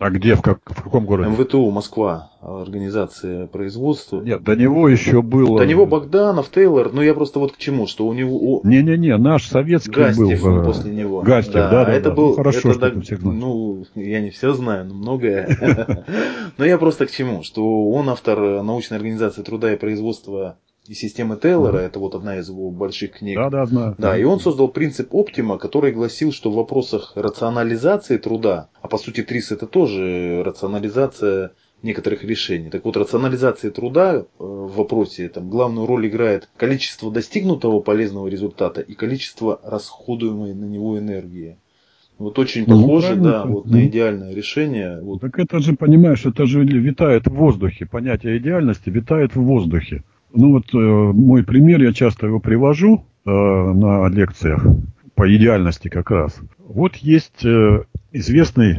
а 0.01 0.09
где, 0.09 0.33
в, 0.33 0.41
как, 0.41 0.61
в 0.65 0.81
каком 0.81 1.05
городе? 1.05 1.29
МВТУ, 1.29 1.69
Москва, 1.69 2.31
организация 2.41 3.45
производства. 3.45 4.19
Нет, 4.19 4.41
до 4.41 4.55
него 4.55 4.89
еще 4.89 5.21
был... 5.21 5.59
До 5.59 5.65
него 5.67 5.85
Богданов, 5.85 6.49
Тейлор, 6.49 6.91
ну 6.91 7.03
я 7.03 7.13
просто 7.13 7.37
вот 7.37 7.51
к 7.51 7.57
чему, 7.57 7.85
что 7.85 8.07
у 8.07 8.13
него... 8.13 8.61
Не-не-не, 8.63 9.15
наш 9.17 9.45
советский 9.45 9.91
Гастев 9.91 10.41
был. 10.41 10.61
Э, 10.61 10.65
после 10.65 10.91
него. 10.91 11.21
Гастев, 11.21 11.53
да, 11.53 11.69
да, 11.69 11.85
да. 11.85 11.93
Это 11.93 12.09
да. 12.09 12.15
был... 12.15 12.29
Ну, 12.29 12.33
хорошо, 12.33 12.71
это, 12.71 12.73
что 12.73 12.89
ты 12.89 13.01
всех. 13.01 13.21
Ну, 13.21 13.85
я 13.93 14.21
не 14.21 14.31
все 14.31 14.53
знаю, 14.53 14.85
но 14.85 14.95
многое. 14.95 16.03
Но 16.57 16.65
я 16.65 16.79
просто 16.79 17.05
к 17.05 17.11
чему, 17.11 17.43
что 17.43 17.87
он 17.91 18.09
автор 18.09 18.63
научной 18.63 18.97
организации 18.97 19.43
труда 19.43 19.71
и 19.71 19.77
производства 19.77 20.57
и 20.87 20.93
системы 20.93 21.37
Тейлора, 21.37 21.77
это 21.77 21.99
вот 21.99 22.15
одна 22.15 22.37
из 22.37 22.49
его 22.49 22.71
больших 22.71 23.19
книг. 23.19 23.37
Да, 23.37 23.49
да, 23.49 23.65
знаю. 23.65 23.95
Да, 23.97 24.17
и 24.17 24.23
он 24.23 24.39
создал 24.39 24.67
принцип 24.67 25.13
оптима, 25.13 25.57
который 25.57 25.91
гласил, 25.91 26.31
что 26.31 26.51
в 26.51 26.55
вопросах 26.55 27.13
рационализации 27.15 28.17
труда, 28.17 28.69
а 28.81 28.87
по 28.87 28.97
сути 28.97 29.21
ТРИС 29.21 29.51
это 29.51 29.67
тоже 29.67 30.41
рационализация 30.43 31.51
некоторых 31.83 32.23
решений. 32.23 32.69
Так 32.69 32.85
вот, 32.85 32.97
рационализация 32.97 33.71
труда 33.71 34.15
э, 34.15 34.23
в 34.37 34.75
вопросе 34.75 35.29
там, 35.29 35.49
главную 35.49 35.87
роль 35.87 36.07
играет 36.07 36.49
количество 36.57 37.11
достигнутого 37.11 37.79
полезного 37.79 38.27
результата 38.27 38.81
и 38.81 38.93
количество 38.93 39.59
расходуемой 39.63 40.53
на 40.53 40.65
него 40.65 40.97
энергии. 40.97 41.57
Вот 42.17 42.37
очень 42.37 42.65
ну, 42.67 42.79
похоже, 42.79 43.15
да, 43.15 43.45
вот 43.45 43.65
на 43.65 43.83
идеальное 43.87 44.33
решение. 44.33 45.01
Вот. 45.01 45.21
Так 45.21 45.39
это 45.39 45.59
же, 45.59 45.73
понимаешь, 45.73 46.23
это 46.23 46.45
же 46.45 46.63
витает 46.63 47.25
в 47.25 47.33
воздухе. 47.33 47.87
Понятие 47.87 48.37
идеальности 48.37 48.91
витает 48.91 49.35
в 49.35 49.41
воздухе. 49.41 50.03
Ну 50.33 50.51
вот 50.53 50.73
э, 50.73 50.77
мой 50.77 51.43
пример, 51.43 51.81
я 51.81 51.93
часто 51.93 52.27
его 52.27 52.39
привожу 52.39 53.05
э, 53.25 53.29
на 53.29 54.07
лекциях 54.07 54.65
по 55.15 55.35
идеальности 55.35 55.87
как 55.87 56.09
раз. 56.11 56.39
Вот 56.59 56.95
есть 56.97 57.45
э, 57.45 57.83
известный, 58.11 58.77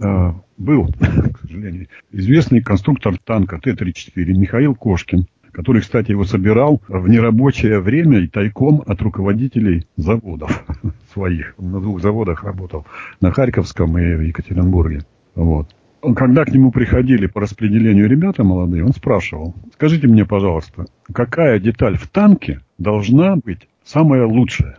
э, 0.00 0.32
был, 0.56 0.88
к 1.32 1.40
сожалению, 1.42 1.88
известный 2.12 2.62
конструктор 2.62 3.16
танка 3.24 3.58
Т-34 3.62 4.24
Михаил 4.26 4.74
Кошкин 4.74 5.26
который, 5.56 5.80
кстати, 5.80 6.10
его 6.10 6.24
собирал 6.24 6.82
в 6.86 7.08
нерабочее 7.08 7.80
время 7.80 8.18
и 8.18 8.28
тайком 8.28 8.82
от 8.84 9.00
руководителей 9.00 9.86
заводов 9.96 10.66
своих. 11.14 11.54
На 11.56 11.80
двух 11.80 12.02
заводах 12.02 12.44
работал, 12.44 12.86
на 13.22 13.30
Харьковском 13.32 13.96
и 13.96 14.16
в 14.16 14.20
Екатеринбурге. 14.20 15.00
Вот. 15.34 15.74
Когда 16.00 16.44
к 16.44 16.52
нему 16.52 16.70
приходили 16.70 17.26
по 17.26 17.40
распределению 17.40 18.08
ребята 18.08 18.44
молодые, 18.44 18.84
он 18.84 18.92
спрашивал, 18.92 19.54
скажите 19.72 20.06
мне, 20.06 20.24
пожалуйста, 20.24 20.86
какая 21.12 21.58
деталь 21.58 21.96
в 21.96 22.06
танке 22.08 22.60
должна 22.78 23.36
быть 23.36 23.68
самая 23.84 24.26
лучшая? 24.26 24.78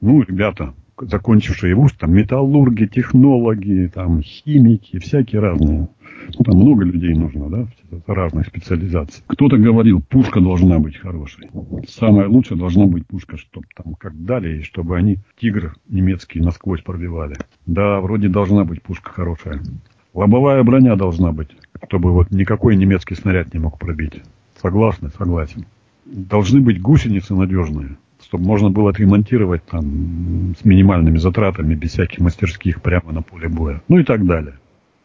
Ну, 0.00 0.22
ребята, 0.22 0.74
закончившие 1.00 1.74
вуз, 1.74 1.92
там 1.92 2.14
металлурги, 2.14 2.86
технологи, 2.86 3.90
там 3.92 4.22
химики, 4.22 4.98
всякие 4.98 5.40
разные. 5.40 5.88
Ну, 6.38 6.44
там 6.44 6.56
много 6.56 6.84
людей 6.84 7.14
нужно, 7.14 7.50
да, 7.50 7.66
разных 8.06 8.46
специализаций. 8.46 9.22
Кто-то 9.26 9.56
говорил, 9.56 10.00
пушка 10.00 10.40
должна 10.40 10.78
быть 10.78 10.96
хорошей. 10.96 11.50
Самое 11.88 12.28
лучшее 12.28 12.58
должна 12.58 12.86
быть 12.86 13.06
пушка, 13.06 13.36
чтобы 13.36 13.66
там 13.74 13.94
как 13.94 14.24
дали, 14.24 14.58
и 14.58 14.62
чтобы 14.62 14.96
они 14.96 15.18
тигр 15.38 15.74
немецкий 15.88 16.40
насквозь 16.40 16.82
пробивали. 16.82 17.36
Да, 17.66 18.00
вроде 18.00 18.28
должна 18.28 18.64
быть 18.64 18.82
пушка 18.82 19.10
хорошая. 19.10 19.60
Лобовая 20.14 20.62
броня 20.62 20.96
должна 20.96 21.32
быть, 21.32 21.50
чтобы 21.86 22.12
вот 22.12 22.30
никакой 22.30 22.76
немецкий 22.76 23.16
снаряд 23.16 23.52
не 23.52 23.60
мог 23.60 23.78
пробить. 23.78 24.22
Согласны? 24.62 25.10
Согласен. 25.18 25.66
Должны 26.06 26.60
быть 26.60 26.80
гусеницы 26.80 27.34
надежные 27.34 27.96
чтобы 28.24 28.44
можно 28.44 28.70
было 28.70 28.90
отремонтировать 28.90 29.64
там 29.66 30.54
с 30.58 30.64
минимальными 30.64 31.18
затратами, 31.18 31.74
без 31.74 31.90
всяких 31.90 32.20
мастерских 32.20 32.82
прямо 32.82 33.12
на 33.12 33.22
поле 33.22 33.48
боя. 33.48 33.82
Ну 33.88 33.98
и 33.98 34.04
так 34.04 34.26
далее. 34.26 34.54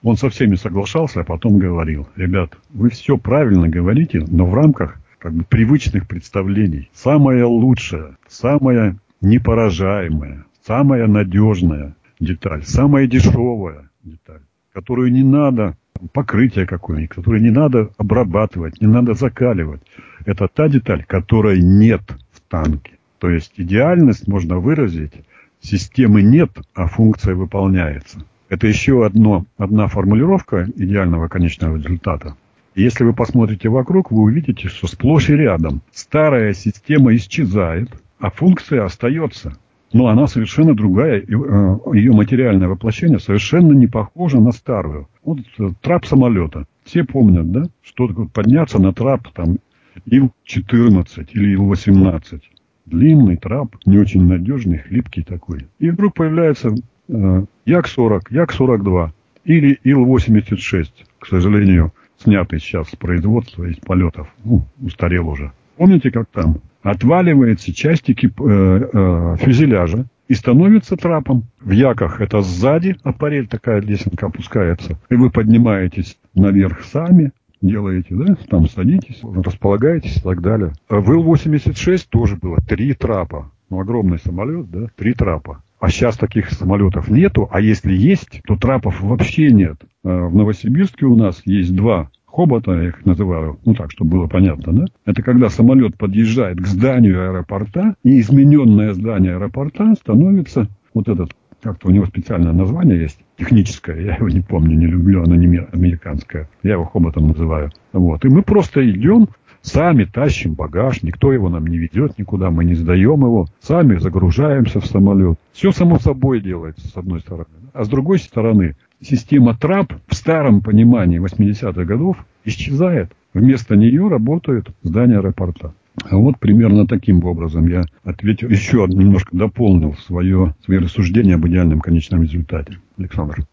Он 0.02 0.16
со 0.16 0.30
всеми 0.30 0.56
соглашался, 0.56 1.22
а 1.22 1.24
потом 1.24 1.60
говорил, 1.60 2.08
ребят, 2.16 2.58
вы 2.70 2.90
все 2.90 3.18
правильно 3.18 3.68
говорите, 3.68 4.26
но 4.30 4.46
в 4.46 4.54
рамках 4.54 4.98
как 5.18 5.34
бы 5.34 5.44
привычных 5.44 6.08
представлений. 6.08 6.90
Самое 6.94 7.44
лучшее, 7.44 8.16
самое 8.28 8.96
непоражаемое, 9.22 10.46
самая 10.66 11.08
надежная 11.08 11.96
деталь, 12.22 12.64
самая 12.64 13.08
дешевая 13.08 13.90
деталь, 14.04 14.42
которую 14.74 15.12
не 15.12 15.24
надо 15.24 15.76
покрытие 16.14 16.66
какое-нибудь, 16.66 17.16
которое 17.16 17.42
не 17.42 17.50
надо 17.50 17.92
обрабатывать, 17.98 18.82
не 18.82 18.88
надо 18.88 19.14
закаливать. 19.14 19.82
Это 20.26 20.48
та 20.48 20.70
деталь, 20.70 21.04
которой 21.06 21.62
нет 21.62 22.02
в 22.32 22.42
танке. 22.42 22.94
То 23.20 23.30
есть 23.30 23.54
идеальность 23.58 24.28
можно 24.28 24.60
выразить, 24.60 25.14
системы 25.62 26.22
нет, 26.22 26.52
а 26.74 26.88
функция 26.88 27.36
выполняется. 27.36 28.20
Это 28.48 28.68
еще 28.68 29.06
одно, 29.06 29.46
одна 29.58 29.88
формулировка 29.88 30.68
идеального 30.76 31.28
конечного 31.28 31.78
результата. 31.78 32.36
Если 32.76 33.04
вы 33.04 33.14
посмотрите 33.14 33.68
вокруг, 33.70 34.12
вы 34.12 34.22
увидите, 34.22 34.70
что 34.70 34.88
сплошь 34.88 35.30
и 35.30 35.34
рядом 35.34 35.82
старая 35.92 36.54
система 36.54 37.16
исчезает, 37.16 37.90
а 38.20 38.32
функция 38.32 38.86
остается. 38.86 39.58
Но 39.92 40.08
она 40.08 40.28
совершенно 40.28 40.76
другая, 40.76 41.20
э, 41.20 41.24
ее 41.28 42.12
материальное 42.12 42.68
воплощение 42.68 43.20
совершенно 43.20 43.74
не 43.74 43.88
похоже 43.88 44.40
на 44.40 44.52
старую. 44.52 45.08
Вот 45.24 45.40
э, 45.58 45.70
трап 45.82 46.06
самолета. 46.06 46.66
Все 46.84 47.04
помнят, 47.04 47.52
да, 47.52 47.64
что 47.82 48.08
подняться 48.34 48.80
на 48.80 48.94
трап 48.94 49.28
там 49.34 49.58
Ил-14 50.06 51.30
или 51.34 51.54
Ил-18 51.54 52.42
длинный 52.90 53.38
трап, 53.38 53.76
не 53.86 53.98
очень 53.98 54.26
надежный, 54.26 54.80
хлипкий 54.80 55.24
такой. 55.24 55.68
И 55.80 55.90
вдруг 55.90 56.16
появляется 56.16 56.74
э, 57.08 57.46
Як-40, 57.66 58.22
Як-42 58.30 59.12
или 59.46 59.80
Ил-86, 59.84 60.88
к 61.20 61.28
сожалению, 61.28 61.94
снятый 62.18 62.60
сейчас 62.60 62.90
с 62.90 62.96
производства, 62.96 63.66
из 63.66 63.78
полетов, 63.78 64.28
ну, 64.44 64.64
устарел 64.82 65.30
уже. 65.30 65.52
Помните, 65.78 66.12
как 66.12 66.28
там? 66.30 66.60
Отваливается 66.82 67.74
частики 67.74 68.28
э, 68.28 68.90
э, 68.94 69.36
фюзеляжа 69.40 70.06
и 70.28 70.34
становится 70.34 70.96
трапом. 70.96 71.44
В 71.60 71.72
яках 71.72 72.22
это 72.22 72.42
сзади 72.42 72.96
аппарель, 73.04 73.48
такая 73.48 73.82
лесенка 73.82 74.28
опускается. 74.28 74.98
И 75.10 75.16
вы 75.16 75.30
поднимаетесь 75.30 76.18
наверх 76.36 76.84
сами, 76.84 77.32
делаете, 77.62 78.16
да, 78.16 78.38
там 78.50 78.70
садитесь, 78.70 79.22
располагаетесь 79.24 80.18
и 80.18 80.22
так 80.22 80.42
далее. 80.42 80.74
А 80.88 81.02
в 81.02 81.12
Ил-86 81.12 82.06
тоже 82.10 82.38
было 82.38 82.58
три 82.58 82.94
трапа. 82.94 83.52
Ну, 83.70 83.82
огромный 83.82 84.20
самолет, 84.20 84.70
да, 84.70 84.88
три 84.96 85.14
трапа. 85.14 85.62
А 85.80 85.90
сейчас 85.90 86.18
таких 86.18 86.52
самолетов 86.52 87.10
нету, 87.10 87.48
а 87.52 87.62
если 87.62 87.94
есть, 87.94 88.42
то 88.46 88.56
трапов 88.58 89.02
вообще 89.02 89.52
нет. 89.52 89.78
А 90.04 90.28
в 90.28 90.36
Новосибирске 90.36 91.06
у 91.06 91.16
нас 91.16 91.42
есть 91.46 91.76
два 91.76 92.10
хобота, 92.32 92.72
я 92.74 92.88
их 92.90 93.06
называю, 93.06 93.60
ну 93.66 93.74
так, 93.74 93.92
чтобы 93.92 94.12
было 94.12 94.28
понятно, 94.28 94.74
да? 94.74 94.86
Это 95.06 95.22
когда 95.22 95.50
самолет 95.50 95.98
подъезжает 95.98 96.58
к 96.60 96.68
зданию 96.68 97.30
аэропорта, 97.30 97.96
и 98.04 98.20
измененное 98.20 98.94
здание 98.94 99.36
аэропорта 99.36 99.96
становится 99.96 100.68
вот 100.94 101.10
этот 101.10 101.32
как-то 101.62 101.90
у 101.90 101.92
него 101.92 102.06
специальное 102.06 102.54
название 102.54 103.02
есть, 103.02 103.20
техническое, 103.38 104.02
я 104.02 104.16
его 104.16 104.30
не 104.30 104.40
помню, 104.40 104.78
не 104.78 104.86
люблю, 104.86 105.24
оно 105.24 105.36
не 105.36 105.58
американское. 105.58 106.50
Я 106.64 106.74
его 106.74 106.86
хоботом 106.86 107.28
называю. 107.28 107.70
Вот. 107.92 108.24
И 108.24 108.30
мы 108.30 108.44
просто 108.44 108.90
идем, 108.90 109.28
сами 109.62 110.06
тащим 110.06 110.54
багаж, 110.54 111.04
никто 111.04 111.34
его 111.34 111.50
нам 111.50 111.68
не 111.68 111.78
ведет 111.78 112.18
никуда, 112.18 112.50
мы 112.50 112.64
не 112.64 112.76
сдаем 112.76 113.22
его, 113.22 113.48
сами 113.60 113.98
загружаемся 113.98 114.80
в 114.80 114.86
самолет. 114.86 115.38
Все 115.52 115.72
само 115.72 116.00
собой 116.00 116.40
делается, 116.40 116.88
с 116.88 116.96
одной 116.96 117.20
стороны. 117.20 117.48
А 117.74 117.84
с 117.84 117.90
другой 117.90 118.20
стороны, 118.20 118.76
система 119.02 119.58
трап 119.58 119.94
в 120.08 120.16
старом 120.16 120.62
понимании 120.62 121.20
80-х 121.20 121.84
годов 121.86 122.18
исчезает. 122.46 123.12
Вместо 123.34 123.76
нее 123.76 124.08
работают 124.08 124.72
здания 124.82 125.18
аэропорта. 125.18 125.74
А 126.04 126.18
вот 126.18 126.40
примерно 126.40 126.88
таким 126.88 127.24
образом 127.26 127.68
я 127.68 127.84
ответил, 128.04 128.50
еще 128.50 128.86
немножко 128.88 129.36
дополнил 129.36 129.96
свое, 129.96 130.56
свои 130.64 130.78
рассуждения 130.78 131.36
об 131.36 131.48
идеальном 131.48 131.82
конечном 131.82 132.24
результате. 132.24 132.80
Александр. 132.98 133.46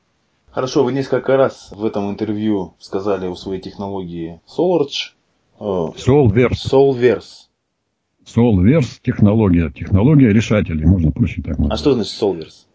Хорошо, 0.50 0.84
вы 0.84 0.92
несколько 0.92 1.36
раз 1.36 1.72
в 1.76 1.84
этом 1.84 2.10
интервью 2.10 2.74
сказали 2.78 3.26
о 3.26 3.34
своей 3.34 3.60
технологии 3.60 4.40
SolarEdge. 4.46 5.12
Solverse. 5.58 6.56
Solverse. 6.70 7.48
Solverse 8.24 9.00
технология. 9.02 9.70
Технология 9.70 10.32
решателей, 10.32 10.86
можно 10.86 11.10
проще 11.10 11.42
так 11.42 11.58
назвать. 11.58 11.72
А 11.72 11.76
что 11.76 11.94
значит 11.94 12.12
Solverse? 12.20 12.66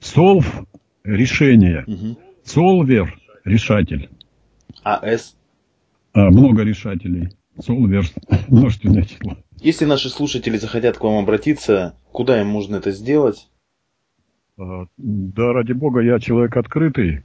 Solve– 0.00 0.66
решение. 1.04 1.84
Угу. 1.86 2.18
Solver– 2.44 3.08
решатель. 3.44 4.10
А 4.82 5.00
S? 5.06 5.36
А, 6.12 6.30
много 6.30 6.62
решателей. 6.62 7.30
Солверс, 7.58 8.12
множественное 8.48 9.02
число. 9.02 9.36
Если 9.60 9.84
наши 9.84 10.08
слушатели 10.08 10.56
захотят 10.56 10.98
к 10.98 11.04
вам 11.04 11.22
обратиться, 11.22 11.96
куда 12.10 12.40
им 12.40 12.48
можно 12.48 12.76
это 12.76 12.90
сделать? 12.90 13.48
А, 14.58 14.86
да, 14.96 15.52
ради 15.52 15.72
бога, 15.72 16.00
я 16.00 16.18
человек 16.18 16.56
открытый. 16.56 17.22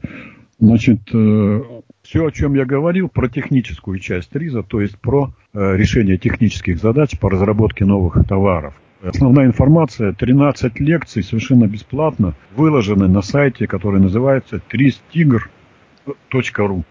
Значит, 0.59 0.99
э, 1.13 1.61
все, 2.01 2.25
о 2.25 2.31
чем 2.31 2.53
я 2.53 2.65
говорил, 2.65 3.07
про 3.07 3.29
техническую 3.29 3.99
часть 3.99 4.35
РИЗа, 4.35 4.63
то 4.63 4.81
есть 4.81 4.99
про 4.99 5.33
э, 5.53 5.77
решение 5.77 6.17
технических 6.17 6.77
задач 6.79 7.17
по 7.17 7.29
разработке 7.29 7.85
новых 7.85 8.27
товаров. 8.27 8.75
Основная 9.01 9.45
информация, 9.45 10.11
13 10.13 10.79
лекций 10.81 11.23
совершенно 11.23 11.67
бесплатно, 11.67 12.33
выложены 12.55 13.07
на 13.07 13.21
сайте, 13.21 13.65
который 13.65 14.01
называется 14.01 14.61
tristigr.ru. 14.69 16.83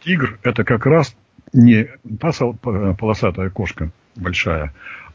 Тигр– 0.00 0.38
это 0.42 0.64
как 0.64 0.84
раз 0.86 1.16
не 1.52 1.88
та 2.20 2.30
полосатая 2.98 3.50
кошка 3.50 3.90
большая, 4.14 4.72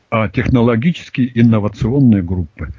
а 0.09 0.27
технологические 0.27 1.39
инновационные 1.39 2.23
группы. 2.23 2.69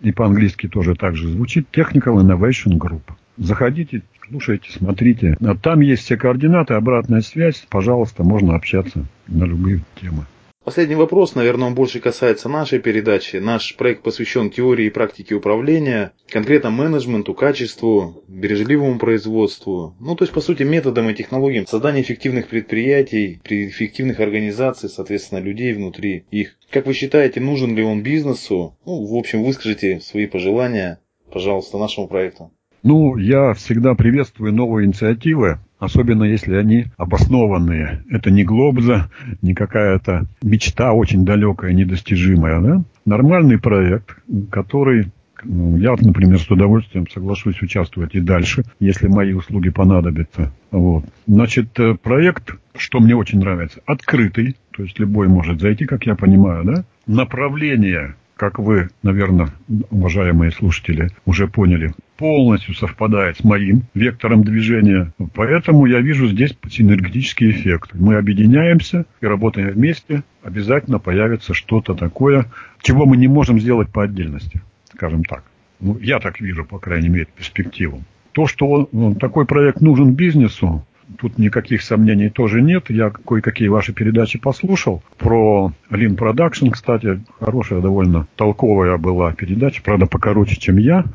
И 0.00 0.12
по-английски 0.12 0.68
тоже 0.68 0.94
так 0.94 1.16
же 1.16 1.28
звучит 1.28 1.66
Technical 1.72 2.22
Innovation 2.22 2.78
Group. 2.78 3.02
Заходите, 3.36 4.02
слушайте, 4.28 4.70
смотрите. 4.70 5.36
А 5.40 5.56
там 5.56 5.80
есть 5.80 6.04
все 6.04 6.16
координаты, 6.16 6.74
обратная 6.74 7.22
связь. 7.22 7.66
Пожалуйста, 7.68 8.22
можно 8.22 8.54
общаться 8.54 9.04
на 9.26 9.44
любые 9.44 9.82
темы. 10.00 10.26
Последний 10.68 10.96
вопрос, 10.96 11.34
наверное, 11.34 11.68
он 11.68 11.74
больше 11.74 11.98
касается 11.98 12.50
нашей 12.50 12.78
передачи. 12.78 13.36
Наш 13.36 13.74
проект 13.74 14.02
посвящен 14.02 14.50
теории 14.50 14.84
и 14.84 14.90
практике 14.90 15.34
управления, 15.34 16.12
конкретно 16.28 16.68
менеджменту, 16.68 17.32
качеству, 17.32 18.22
бережливому 18.28 18.98
производству. 18.98 19.96
Ну, 19.98 20.14
то 20.14 20.24
есть, 20.24 20.34
по 20.34 20.42
сути, 20.42 20.64
методам 20.64 21.08
и 21.08 21.14
технологиям 21.14 21.66
создания 21.66 22.02
эффективных 22.02 22.48
предприятий, 22.48 23.40
эффективных 23.48 24.20
организаций, 24.20 24.90
соответственно, 24.90 25.38
людей 25.38 25.72
внутри 25.72 26.26
их. 26.30 26.58
Как 26.68 26.84
вы 26.84 26.92
считаете, 26.92 27.40
нужен 27.40 27.74
ли 27.74 27.82
он 27.82 28.02
бизнесу? 28.02 28.76
Ну, 28.84 29.06
в 29.06 29.14
общем, 29.14 29.44
выскажите 29.44 30.00
свои 30.00 30.26
пожелания, 30.26 31.00
пожалуйста, 31.32 31.78
нашему 31.78 32.08
проекту. 32.08 32.52
Ну, 32.82 33.16
я 33.16 33.54
всегда 33.54 33.94
приветствую 33.94 34.52
новые 34.52 34.84
инициативы, 34.84 35.60
особенно 35.78 36.24
если 36.24 36.54
они 36.56 36.86
обоснованные. 36.96 38.04
Это 38.10 38.30
не 38.30 38.44
глобза, 38.44 39.10
не 39.42 39.54
какая-то 39.54 40.26
мечта 40.42 40.92
очень 40.92 41.24
далекая, 41.24 41.72
недостижимая. 41.72 42.60
Да? 42.60 42.82
Нормальный 43.04 43.58
проект, 43.58 44.16
который 44.50 45.08
ну, 45.44 45.76
я, 45.76 45.94
например, 46.00 46.40
с 46.40 46.50
удовольствием 46.50 47.06
соглашусь 47.08 47.62
участвовать 47.62 48.14
и 48.14 48.20
дальше, 48.20 48.64
если 48.80 49.06
мои 49.06 49.32
услуги 49.32 49.70
понадобятся. 49.70 50.52
Вот. 50.72 51.04
Значит, 51.26 51.78
э, 51.78 51.94
проект, 51.94 52.56
что 52.76 52.98
мне 52.98 53.14
очень 53.14 53.38
нравится, 53.38 53.80
открытый, 53.86 54.56
то 54.72 54.82
есть 54.82 54.98
любой 54.98 55.28
может 55.28 55.60
зайти, 55.60 55.86
как 55.86 56.06
я 56.06 56.16
понимаю, 56.16 56.64
да? 56.64 56.84
Направление 57.06 58.16
как 58.38 58.60
вы, 58.60 58.88
наверное, 59.02 59.48
уважаемые 59.90 60.52
слушатели, 60.52 61.08
уже 61.26 61.48
поняли, 61.48 61.92
полностью 62.16 62.74
совпадает 62.74 63.36
с 63.36 63.44
моим 63.44 63.82
вектором 63.94 64.44
движения. 64.44 65.12
Поэтому 65.34 65.86
я 65.86 66.00
вижу 66.00 66.28
здесь 66.28 66.56
синергетический 66.70 67.50
эффект. 67.50 67.90
Мы 67.94 68.14
объединяемся 68.14 69.06
и 69.20 69.26
работаем 69.26 69.70
вместе. 69.70 70.22
Обязательно 70.42 71.00
появится 71.00 71.52
что-то 71.52 71.94
такое, 71.94 72.46
чего 72.80 73.06
мы 73.06 73.16
не 73.16 73.26
можем 73.26 73.58
сделать 73.58 73.90
по 73.90 74.04
отдельности, 74.04 74.62
скажем 74.94 75.24
так. 75.24 75.42
Ну, 75.80 75.98
я 75.98 76.20
так 76.20 76.40
вижу, 76.40 76.64
по 76.64 76.78
крайней 76.78 77.08
мере, 77.08 77.26
перспективу. 77.36 78.02
То, 78.32 78.46
что 78.46 78.68
он, 78.68 78.88
ну, 78.92 79.14
такой 79.16 79.46
проект 79.46 79.80
нужен 79.80 80.14
бизнесу, 80.14 80.86
Тут 81.18 81.38
никаких 81.38 81.82
сомнений 81.82 82.28
тоже 82.28 82.60
нет. 82.60 82.90
Я 82.90 83.10
кое-какие 83.10 83.68
ваши 83.68 83.92
передачи 83.92 84.38
послушал. 84.38 85.02
Про 85.16 85.72
Lean 85.90 86.16
Production, 86.16 86.70
кстати, 86.70 87.22
хорошая, 87.40 87.80
довольно 87.80 88.26
толковая 88.36 88.98
была 88.98 89.32
передача. 89.32 89.82
Правда, 89.82 90.06
покороче, 90.06 90.56
чем 90.56 90.76
я. 90.76 91.04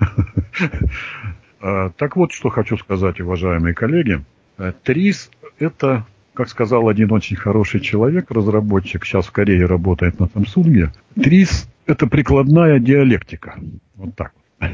А, 1.65 1.91
так 1.91 2.17
вот, 2.17 2.33
что 2.33 2.49
хочу 2.49 2.75
сказать, 2.75 3.21
уважаемые 3.21 3.73
коллеги. 3.73 4.21
Э, 4.57 4.73
ТРИС– 4.83 5.31
это, 5.59 6.05
как 6.33 6.49
сказал 6.49 6.89
один 6.89 7.09
очень 7.13 7.37
хороший 7.37 7.79
человек, 7.79 8.29
разработчик, 8.31 9.05
сейчас 9.05 9.27
в 9.27 9.31
Корее 9.31 9.65
работает 9.65 10.19
на 10.19 10.25
Samsung. 10.25 10.89
ТРИС– 11.15 11.69
это 11.85 12.07
прикладная 12.07 12.79
диалектика. 12.79 13.55
Вот 13.95 14.13
так. 14.13 14.33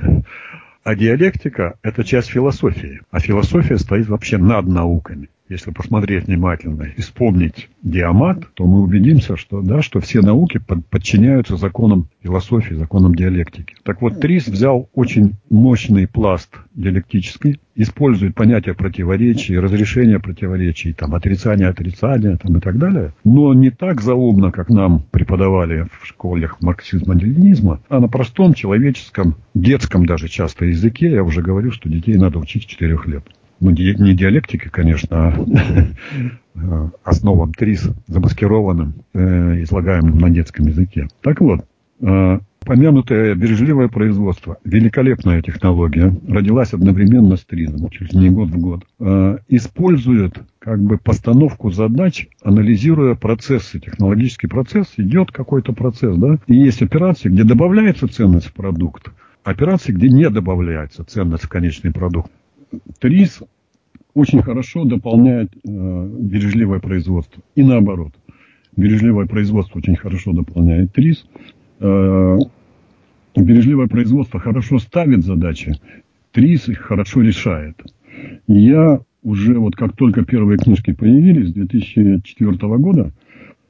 А 0.84 0.96
диалектика– 0.96 1.78
это 1.82 2.04
часть 2.04 2.30
философии. 2.30 3.02
А 3.12 3.20
философия 3.20 3.78
стоит 3.78 4.08
вообще 4.08 4.38
над 4.38 4.68
науками. 4.68 5.30
Если 5.50 5.72
посмотреть 5.72 6.28
внимательно 6.28 6.84
и 6.84 7.02
вспомнить 7.02 7.70
диамат, 7.82 8.54
то 8.54 8.68
мы 8.68 8.82
убедимся, 8.82 9.36
что, 9.36 9.62
да, 9.62 9.82
что 9.82 10.00
все 10.00 10.22
науки 10.22 10.60
под, 10.60 10.86
подчиняются 10.86 11.58
законам 11.58 12.08
философии, 12.22 12.76
законам 12.76 13.16
диалектики. 13.16 13.76
Так 13.82 14.04
вот, 14.04 14.20
Трис 14.20 14.48
взял 14.48 14.88
очень 14.94 15.34
мощный 15.50 16.08
пласт 16.08 16.56
диалектический, 16.76 17.60
использует 17.76 18.36
понятие 18.36 18.76
противоречий, 18.76 19.58
разрешения 19.58 20.20
противоречий, 20.20 20.94
там, 20.94 21.16
отрицания 21.16 21.70
отрицания 21.70 22.38
там, 22.38 22.58
и 22.58 22.62
так 22.62 22.78
далее, 22.78 23.14
но 23.24 23.56
не 23.56 23.72
так 23.72 24.02
заумно, 24.02 24.52
как 24.52 24.70
нам 24.70 25.02
преподавали 25.10 25.88
в 26.00 26.06
школах 26.06 26.62
марксизма-ленинизма, 26.62 27.80
а 27.90 28.00
на 28.00 28.08
простом 28.08 28.54
человеческом, 28.54 29.36
детском 29.56 30.06
даже 30.06 30.28
часто 30.28 30.66
языке. 30.66 31.10
Я 31.10 31.24
уже 31.24 31.42
говорю, 31.42 31.72
что 31.72 31.90
детей 31.90 32.18
надо 32.18 32.38
учить 32.38 32.64
с 32.64 32.68
4 32.68 32.96
лет 33.08 33.24
ну, 33.60 33.72
не 33.72 34.14
диалектики, 34.14 34.70
конечно, 34.70 35.28
а 35.28 35.46
основам 37.04 37.54
ТРИС, 37.54 37.90
замаскированным, 38.08 38.94
э, 39.14 39.64
излагаемым 39.64 40.18
на 40.18 40.30
детском 40.30 40.68
языке. 40.68 41.08
Так 41.22 41.42
вот, 41.42 41.66
э, 42.02 42.40
помянутое 42.66 43.36
бережливое 43.36 43.88
производство, 43.88 44.58
великолепная 44.64 45.42
технология, 45.42 46.14
родилась 46.28 46.74
одновременно 46.74 47.38
с 47.38 47.46
ТРИЗом, 47.46 47.90
чуть 47.90 48.14
не 48.14 48.30
год 48.30 48.50
в 48.50 48.60
год, 48.60 48.84
э, 49.00 49.38
использует 49.48 50.40
как 50.60 50.82
бы 50.82 50.98
постановку 50.98 51.72
задач, 51.72 52.28
анализируя 52.44 53.16
процессы, 53.16 53.80
технологический 53.80 54.48
процесс, 54.48 54.88
идет 54.98 55.32
какой-то 55.32 55.74
процесс, 55.74 56.16
да, 56.18 56.38
и 56.48 56.56
есть 56.56 56.82
операции, 56.82 57.30
где 57.30 57.44
добавляется 57.44 58.08
ценность 58.08 58.48
в 58.48 58.54
продукт, 58.54 59.10
операции, 59.44 59.92
где 59.92 60.10
не 60.10 60.30
добавляется 60.30 61.04
ценность 61.04 61.46
в 61.46 61.50
конечный 61.50 61.92
продукт. 61.92 62.32
ТРИС 63.00 63.44
очень 64.14 64.42
хорошо 64.42 64.86
дополняет 64.86 65.52
э, 65.56 65.60
бережливое 65.64 66.80
производство. 66.80 67.42
И 67.56 67.64
наоборот. 67.64 68.14
Бережливое 68.76 69.26
производство 69.26 69.80
очень 69.80 69.96
хорошо 69.96 70.32
дополняет 70.34 70.94
ТРИС. 70.94 71.26
Э, 71.80 72.38
бережливое 73.36 73.88
производство 73.88 74.40
хорошо 74.40 74.80
ставит 74.80 75.24
задачи, 75.24 75.76
ТРИС 76.32 76.70
их 76.70 76.80
хорошо 76.80 77.22
решает. 77.22 77.82
я 78.48 79.00
уже 79.24 79.60
вот 79.60 79.76
как 79.76 79.96
только 79.96 80.24
первые 80.24 80.58
книжки 80.58 80.94
появились, 80.94 81.50
с 81.50 81.54
2004 81.54 82.58
года, 82.78 83.12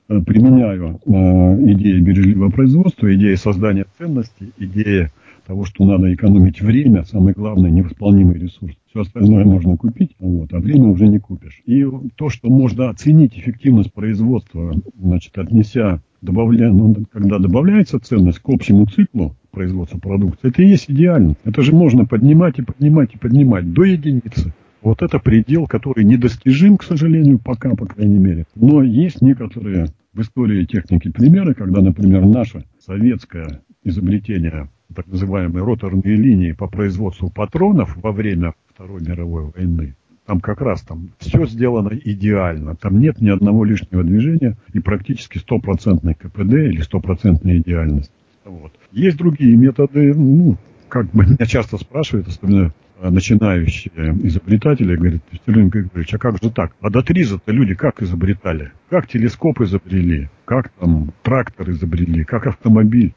применяю 0.10 1.00
э, 1.06 1.72
идеи 1.72 2.00
бережливого 2.00 2.50
производства, 2.50 3.14
идеи 3.14 3.36
создания 3.36 3.86
ценностей, 3.98 4.52
идеи 4.58 5.12
того, 5.46 5.66
что 5.66 5.86
надо 5.86 6.14
экономить 6.14 6.62
время, 6.62 7.04
самый 7.06 7.34
главный 7.34 7.72
невосполнимый 7.72 8.38
ресурс. 8.38 8.76
Все 8.90 9.02
остальное 9.02 9.46
можно 9.46 9.78
купить, 9.78 10.16
вот, 10.20 10.54
а 10.54 10.60
время 10.60 10.90
уже 10.90 11.08
не 11.08 11.20
купишь. 11.20 11.62
И 11.66 11.86
то, 12.16 12.30
что 12.30 12.50
можно 12.50 12.90
оценить 12.90 13.38
эффективность 13.38 13.94
производства, 13.94 14.74
значит, 15.00 15.38
отнеся, 15.38 16.02
добавля... 16.22 16.72
ну, 16.72 16.96
когда 17.12 17.40
добавляется 17.40 18.00
ценность 18.00 18.40
к 18.40 18.50
общему 18.50 18.86
циклу 18.86 19.36
производства 19.52 19.98
продукции, 19.98 20.50
это 20.50 20.62
и 20.62 20.68
есть 20.68 20.90
идеально. 20.90 21.36
Это 21.44 21.62
же 21.62 21.74
можно 21.74 22.06
поднимать 22.06 22.60
и 22.60 22.64
поднимать 22.64 23.16
и 23.16 23.18
поднимать 23.18 23.74
до 23.74 23.84
единицы. 23.84 24.54
Вот 24.82 25.02
это 25.02 25.20
предел, 25.20 25.68
который 25.68 26.04
недостижим, 26.04 26.78
к 26.78 26.84
сожалению, 26.84 27.40
пока, 27.40 27.76
по 27.76 27.86
крайней 27.86 28.20
мере. 28.20 28.46
Но 28.56 28.82
есть 28.82 29.22
некоторые 29.22 29.88
в 30.14 30.22
истории 30.22 30.66
техники 30.66 31.10
примеры, 31.10 31.54
когда, 31.54 31.82
например, 31.82 32.26
наше 32.26 32.66
советское 32.80 33.62
изобретение 33.84 34.70
так 34.96 35.08
называемые 35.08 35.64
роторные 35.64 36.16
линии 36.16 36.52
по 36.54 36.68
производству 36.68 37.30
патронов 37.30 37.96
во 37.98 38.12
время 38.12 38.54
Второй 38.74 39.02
мировой 39.02 39.52
войны, 39.56 39.96
там 40.26 40.40
как 40.42 40.62
раз 40.62 40.82
там 40.82 41.10
все 41.20 41.46
сделано 41.46 41.90
идеально. 41.90 42.76
Там 42.76 43.00
нет 43.00 43.20
ни 43.20 43.30
одного 43.30 43.66
лишнего 43.66 44.04
движения 44.04 44.58
и 44.74 44.80
практически 44.80 45.38
стопроцентный 45.40 46.14
КПД 46.14 46.54
или 46.54 46.82
стопроцентная 46.82 47.58
идеальность. 47.58 48.12
Вот. 48.46 48.72
Есть 48.92 49.18
другие 49.18 49.56
методы, 49.56 50.14
ну, 50.14 50.58
как 50.88 51.10
бы 51.12 51.26
меня 51.26 51.46
часто 51.46 51.78
спрашивают, 51.78 52.28
особенно 52.28 52.74
начинающие 53.02 53.92
изобретатели, 54.24 54.96
говорят, 54.96 55.22
Виссарионович 55.32 55.74
Григорьевич, 55.74 56.14
а 56.14 56.18
как 56.18 56.44
же 56.44 56.50
так? 56.50 56.72
А 56.82 56.90
до 56.90 57.02
Триза-то 57.02 57.52
люди 57.52 57.74
как 57.74 58.02
изобретали? 58.02 58.72
Как 58.90 59.08
телескоп 59.08 59.62
изобрели? 59.62 60.30
Как 60.46 60.70
там 60.70 61.12
трактор 61.24 61.70
изобрели? 61.70 62.24
Как 62.24 62.48
автомобиль? 62.48 63.14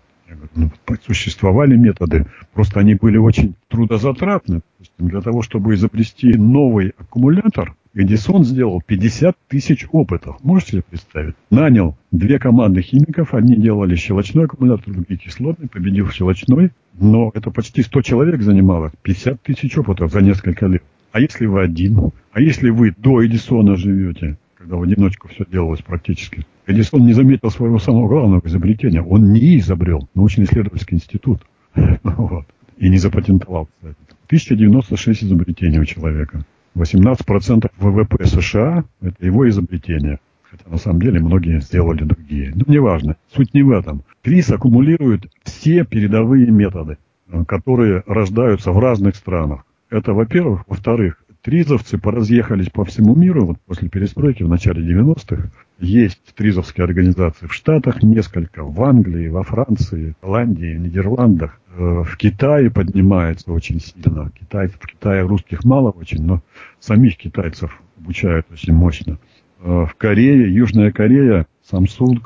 ну, 0.55 0.71
существовали 1.07 1.77
методы, 1.77 2.27
просто 2.53 2.81
они 2.81 2.95
были 2.95 3.17
очень 3.17 3.55
трудозатратны. 3.69 4.61
Для 4.99 5.21
того, 5.21 5.43
чтобы 5.43 5.75
изобрести 5.75 6.35
новый 6.37 6.95
аккумулятор, 6.99 7.75
Эдисон 7.95 8.45
сделал 8.45 8.83
50 8.85 9.37
тысяч 9.49 9.87
опытов. 9.93 10.43
Можете 10.43 10.73
себе 10.73 10.83
представить? 10.89 11.35
Нанял 11.51 11.97
две 12.11 12.39
команды 12.39 12.83
химиков. 12.83 13.35
Одни 13.35 13.57
делали 13.57 13.97
щелочной 13.97 14.45
аккумулятор, 14.45 14.93
другие 14.93 15.19
кислотный. 15.19 15.69
Победил 15.69 16.09
щелочной. 16.11 16.71
Но 16.99 17.31
это 17.35 17.51
почти 17.51 17.83
100 17.83 18.03
человек 18.03 18.43
занимало. 18.43 18.93
50 19.03 19.43
тысяч 19.43 19.77
опытов 19.77 20.13
за 20.13 20.21
несколько 20.21 20.67
лет. 20.67 20.83
А 21.13 21.21
если 21.21 21.47
вы 21.47 21.63
один? 21.63 22.13
А 22.33 22.41
если 22.41 22.71
вы 22.71 22.95
до 22.97 23.25
Эдисона 23.25 23.77
живете? 23.77 24.39
когда 24.63 24.77
в 24.77 24.83
одиночку 24.83 25.29
все 25.29 25.45
делалось 25.51 25.83
практически. 25.83 26.47
Эдисон 26.67 27.05
не 27.05 27.15
заметил 27.15 27.51
своего 27.51 27.81
самого 27.81 28.07
главного 28.07 28.47
изобретения. 28.47 29.03
Он 29.03 29.33
не 29.33 29.59
изобрел 29.59 30.09
научно-исследовательский 30.15 30.97
институт. 30.97 31.43
И 32.79 32.89
не 32.89 32.99
запатентовал, 32.99 33.67
кстати. 33.67 33.97
1096 34.27 35.25
изобретений 35.25 35.81
у 35.81 35.85
человека. 35.85 36.45
18% 36.75 37.71
ВВП 37.79 38.27
США– 38.27 38.85
это 39.01 39.27
его 39.27 39.49
изобретение. 39.49 40.19
Хотя 40.43 40.69
на 40.69 40.79
самом 40.79 41.01
деле 41.01 41.21
многие 41.21 41.61
сделали 41.61 42.05
другие. 42.05 42.53
Но 42.55 42.65
неважно. 42.67 43.17
Суть 43.35 43.55
не 43.55 43.63
в 43.63 43.71
этом. 43.71 44.03
КРИС 44.23 44.51
аккумулирует 44.51 45.27
все 45.45 45.85
передовые 45.85 46.51
методы, 46.51 46.99
которые 47.47 48.03
рождаются 48.07 48.73
в 48.73 48.79
разных 48.79 49.17
странах. 49.17 49.65
Это, 49.91 50.13
во-первых. 50.13 50.65
Во-вторых, 50.67 51.23
тризовцы 51.43 51.99
поразъехались 51.99 52.71
по 52.71 52.85
всему 52.85 53.15
миру 53.17 53.47
вот 53.47 53.61
после 53.67 53.89
перестройки 53.89 54.43
в 54.43 54.49
начале 54.49 54.83
90-х. 54.83 55.51
Есть 55.83 56.37
тризовские 56.37 56.85
организации 56.85 57.49
в 57.49 57.53
Штатах, 57.53 58.05
несколько 58.05 58.63
в 58.63 58.81
Англии, 58.85 59.27
во 59.27 59.43
Франции, 59.43 60.15
Голландии, 60.23 60.77
Нидерландах. 60.77 61.59
Э, 61.77 62.05
в 62.05 62.17
Китае 62.19 62.71
поднимается 62.71 63.51
очень 63.51 63.81
сильно. 63.81 64.31
Китай, 64.31 64.69
в 64.69 64.79
Китае 64.79 65.23
русских 65.23 65.65
мало 65.65 65.91
очень, 65.91 66.23
но 66.23 66.41
самих 66.79 67.17
китайцев 67.17 67.83
обучают 67.99 68.47
очень 68.53 68.73
мощно. 68.73 69.19
Э, 69.59 69.87
в 69.91 69.97
Корее, 69.97 70.55
Южная 70.55 70.93
Корея, 70.93 71.49
Samsung, 71.69 72.21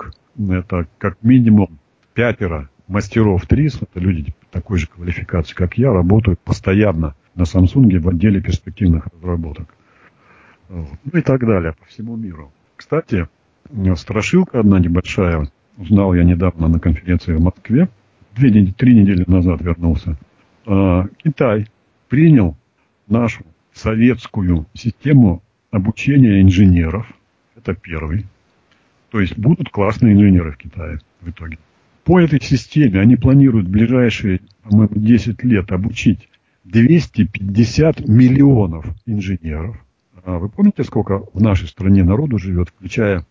это 0.51 0.87
как 0.99 1.17
минимум 1.23 1.79
пятеро 2.13 2.69
мастеров 2.89 3.47
ТРИС, 3.47 3.81
это 3.81 4.01
люди 4.01 4.35
такой 4.51 4.77
же 4.77 4.87
квалификации, 4.87 5.55
как 5.55 5.79
я, 5.79 5.95
работают 5.95 6.41
постоянно 6.41 7.15
на 7.35 7.45
Samsung 7.45 8.01
в 8.01 8.09
отделе 8.11 8.43
перспективных 8.43 9.07
разработок. 9.15 9.75
Ну 10.69 10.87
и 11.15 11.23
так 11.23 11.41
далее, 11.41 11.73
по 11.73 11.87
всему 11.87 12.17
миру. 12.17 12.53
Кстати, 12.77 13.29
страшилка 13.97 14.61
одна 14.61 14.79
небольшая, 14.79 15.49
узнал 15.77 16.15
я 16.15 16.25
недавно 16.25 16.69
на 16.69 16.81
конференции 16.81 17.35
в 17.35 17.41
Москве, 17.41 17.89
две, 18.35 18.51
три 18.73 18.95
недели 18.95 19.25
назад 19.27 19.61
вернулся. 19.61 20.17
А, 20.67 21.07
Китай 21.23 21.69
принял 22.09 22.57
нашу 23.09 23.45
советскую 23.73 24.67
систему 24.75 25.43
обучения 25.71 26.41
инженеров. 26.41 27.07
Это 27.57 27.75
первый. 27.75 28.27
То 29.11 29.21
есть 29.21 29.39
будут 29.39 29.71
классные 29.71 30.15
инженеры 30.15 30.53
в 30.53 30.57
Китае 30.57 30.99
в 31.21 31.31
итоге. 31.31 31.59
По 32.05 32.21
этой 32.21 32.41
системе 32.41 33.01
они 33.01 33.17
планируют 33.17 33.67
в 33.67 33.71
ближайшие, 33.71 34.41
по-моему, 34.63 34.95
10 34.95 35.43
лет 35.45 35.73
обучить 35.73 36.29
250 36.65 38.09
миллионов 38.09 38.87
инженеров. 39.07 39.77
А 40.25 40.39
вы 40.39 40.49
помните, 40.49 40.83
сколько 40.85 41.23
в 41.33 41.41
нашей 41.41 41.69
стране 41.69 42.03
народу 42.03 42.39
живет, 42.39 42.69
включая 42.69 43.25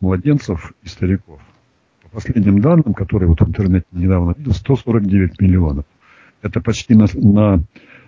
младенцев 0.00 0.72
и 0.82 0.88
стариков? 0.88 1.40
По 2.02 2.08
последним 2.10 2.60
данным, 2.60 2.94
которые 2.94 3.28
вот 3.28 3.40
в 3.40 3.48
интернете 3.48 3.86
недавно 3.92 4.34
видел, 4.36 4.52
149 4.52 5.40
миллионов. 5.40 5.84
Это 6.42 6.60
почти 6.60 6.94
на, 6.94 7.06
на 7.14 7.62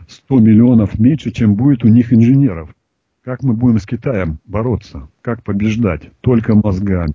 100 0.09 0.38
миллионов 0.41 0.99
меньше, 0.99 1.30
чем 1.30 1.55
будет 1.55 1.84
у 1.84 1.88
них 1.88 2.12
инженеров. 2.12 2.74
Как 3.22 3.43
мы 3.43 3.55
будем 3.55 3.78
с 3.78 3.86
Китаем 3.86 4.38
бороться? 4.47 5.09
Как 5.20 5.43
побеждать? 5.43 6.11
Только 6.20 6.55
мозгами. 6.55 7.14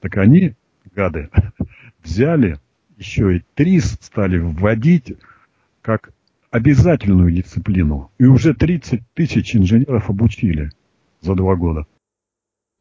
Так 0.00 0.16
они, 0.18 0.54
гады, 0.94 1.30
взяли 2.04 2.58
еще 2.98 3.38
и 3.38 3.42
ТРИС 3.54 3.98
стали 4.00 4.38
вводить 4.38 5.14
как 5.80 6.12
обязательную 6.50 7.32
дисциплину. 7.32 8.10
И 8.18 8.24
уже 8.24 8.54
30 8.54 9.00
тысяч 9.14 9.56
инженеров 9.56 10.10
обучили 10.10 10.70
за 11.20 11.34
два 11.34 11.56
года. 11.56 11.86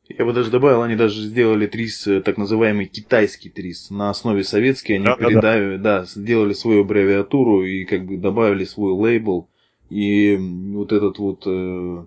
Я 0.09 0.25
бы 0.25 0.33
даже 0.33 0.49
добавил, 0.49 0.81
они 0.81 0.95
даже 0.95 1.21
сделали 1.21 1.67
ТРИС, 1.67 2.07
э, 2.07 2.21
так 2.21 2.37
называемый 2.37 2.87
китайский 2.87 3.49
ТРИС. 3.49 3.91
На 3.91 4.09
основе 4.09 4.43
советский 4.43 4.95
они 4.95 5.05
да, 5.05 5.15
передали, 5.15 5.77
да, 5.77 5.83
да. 5.83 5.99
да, 5.99 6.05
сделали 6.05 6.53
свою 6.53 6.81
аббревиатуру 6.81 7.63
и 7.63 7.85
как 7.85 8.05
бы 8.05 8.17
добавили 8.17 8.63
свой 8.63 8.93
лейбл. 8.93 9.47
И 9.89 10.35
вот 10.73 10.91
этот 10.91 11.19
вот... 11.19 11.43
Э, 11.45 12.05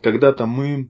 когда-то 0.00 0.46
мы 0.46 0.88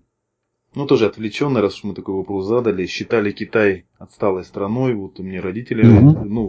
ну, 0.77 0.87
тоже 0.87 1.07
отвлеченно, 1.07 1.63
раз 1.63 1.77
уж 1.77 1.85
мы 1.85 1.95
такой 1.95 2.15
вопрос 2.15 2.47
задали, 2.47 2.85
считали 2.85 3.33
Китай 3.33 3.87
отсталой 3.99 4.45
страной. 4.45 4.95
Вот 4.95 5.19
у 5.19 5.23
меня 5.23 5.41
родители, 5.41 5.87
угу. 5.87 6.25
ну, 6.25 6.45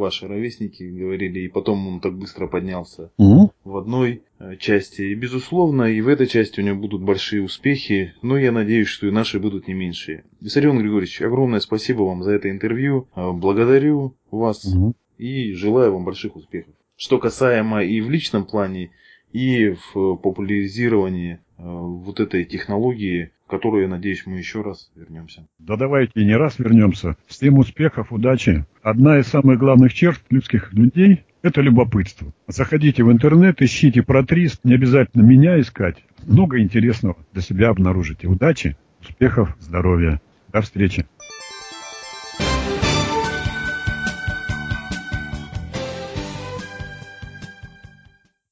ваши 0.00 0.26
ровесники 0.26 0.82
говорили, 0.82 1.40
и 1.40 1.48
потом 1.48 1.86
он 1.86 2.00
так 2.00 2.18
быстро 2.18 2.46
поднялся 2.46 3.10
угу. 3.16 3.52
в 3.64 3.76
одной 3.76 4.22
э, 4.38 4.56
части. 4.56 5.02
И, 5.02 5.14
безусловно, 5.14 5.84
и 5.84 6.00
в 6.00 6.08
этой 6.08 6.26
части 6.26 6.60
у 6.60 6.62
него 6.64 6.76
будут 6.76 7.02
большие 7.02 7.42
успехи, 7.42 8.14
но 8.22 8.36
я 8.36 8.50
надеюсь, 8.50 8.88
что 8.88 9.06
и 9.06 9.10
наши 9.10 9.38
будут 9.38 9.68
не 9.68 9.74
меньшие. 9.74 10.24
Виссарион 10.40 10.78
Григорьевич, 10.78 11.22
огромное 11.22 11.60
спасибо 11.60 12.02
вам 12.02 12.22
за 12.22 12.32
это 12.32 12.50
интервью. 12.50 13.06
Э, 13.14 13.30
благодарю 13.32 14.14
вас 14.30 14.64
угу. 14.64 14.94
и 15.18 15.52
желаю 15.52 15.92
вам 15.92 16.04
больших 16.04 16.36
успехов. 16.36 16.74
Что 16.96 17.18
касаемо 17.18 17.82
и 17.82 18.00
в 18.00 18.10
личном 18.10 18.44
плане, 18.44 18.90
и 19.32 19.74
в 19.92 20.16
популяризировании 20.16 21.34
э, 21.34 21.62
вот 21.62 22.20
этой 22.20 22.44
технологии 22.44 23.30
которую, 23.50 23.82
я 23.82 23.88
надеюсь, 23.88 24.22
мы 24.24 24.38
еще 24.38 24.62
раз 24.62 24.90
вернемся. 24.94 25.46
Да 25.58 25.76
давайте 25.76 26.24
не 26.24 26.36
раз 26.36 26.58
вернемся. 26.58 27.16
Всем 27.26 27.58
успехов, 27.58 28.12
удачи. 28.12 28.64
Одна 28.82 29.18
из 29.18 29.26
самых 29.26 29.58
главных 29.58 29.92
черт 29.92 30.22
людских 30.30 30.72
людей– 30.72 31.24
это 31.42 31.60
любопытство. 31.60 32.32
Заходите 32.46 33.02
в 33.02 33.12
интернет, 33.12 33.60
ищите 33.60 34.02
про 34.02 34.24
трист, 34.24 34.60
не 34.64 34.74
обязательно 34.74 35.22
меня 35.22 35.60
искать. 35.60 35.96
Много 36.26 36.60
интересного 36.60 37.16
для 37.32 37.42
себя 37.42 37.68
обнаружите. 37.68 38.28
Удачи, 38.28 38.76
успехов, 39.00 39.56
здоровья. 39.60 40.20
До 40.52 40.60
встречи. 40.60 41.06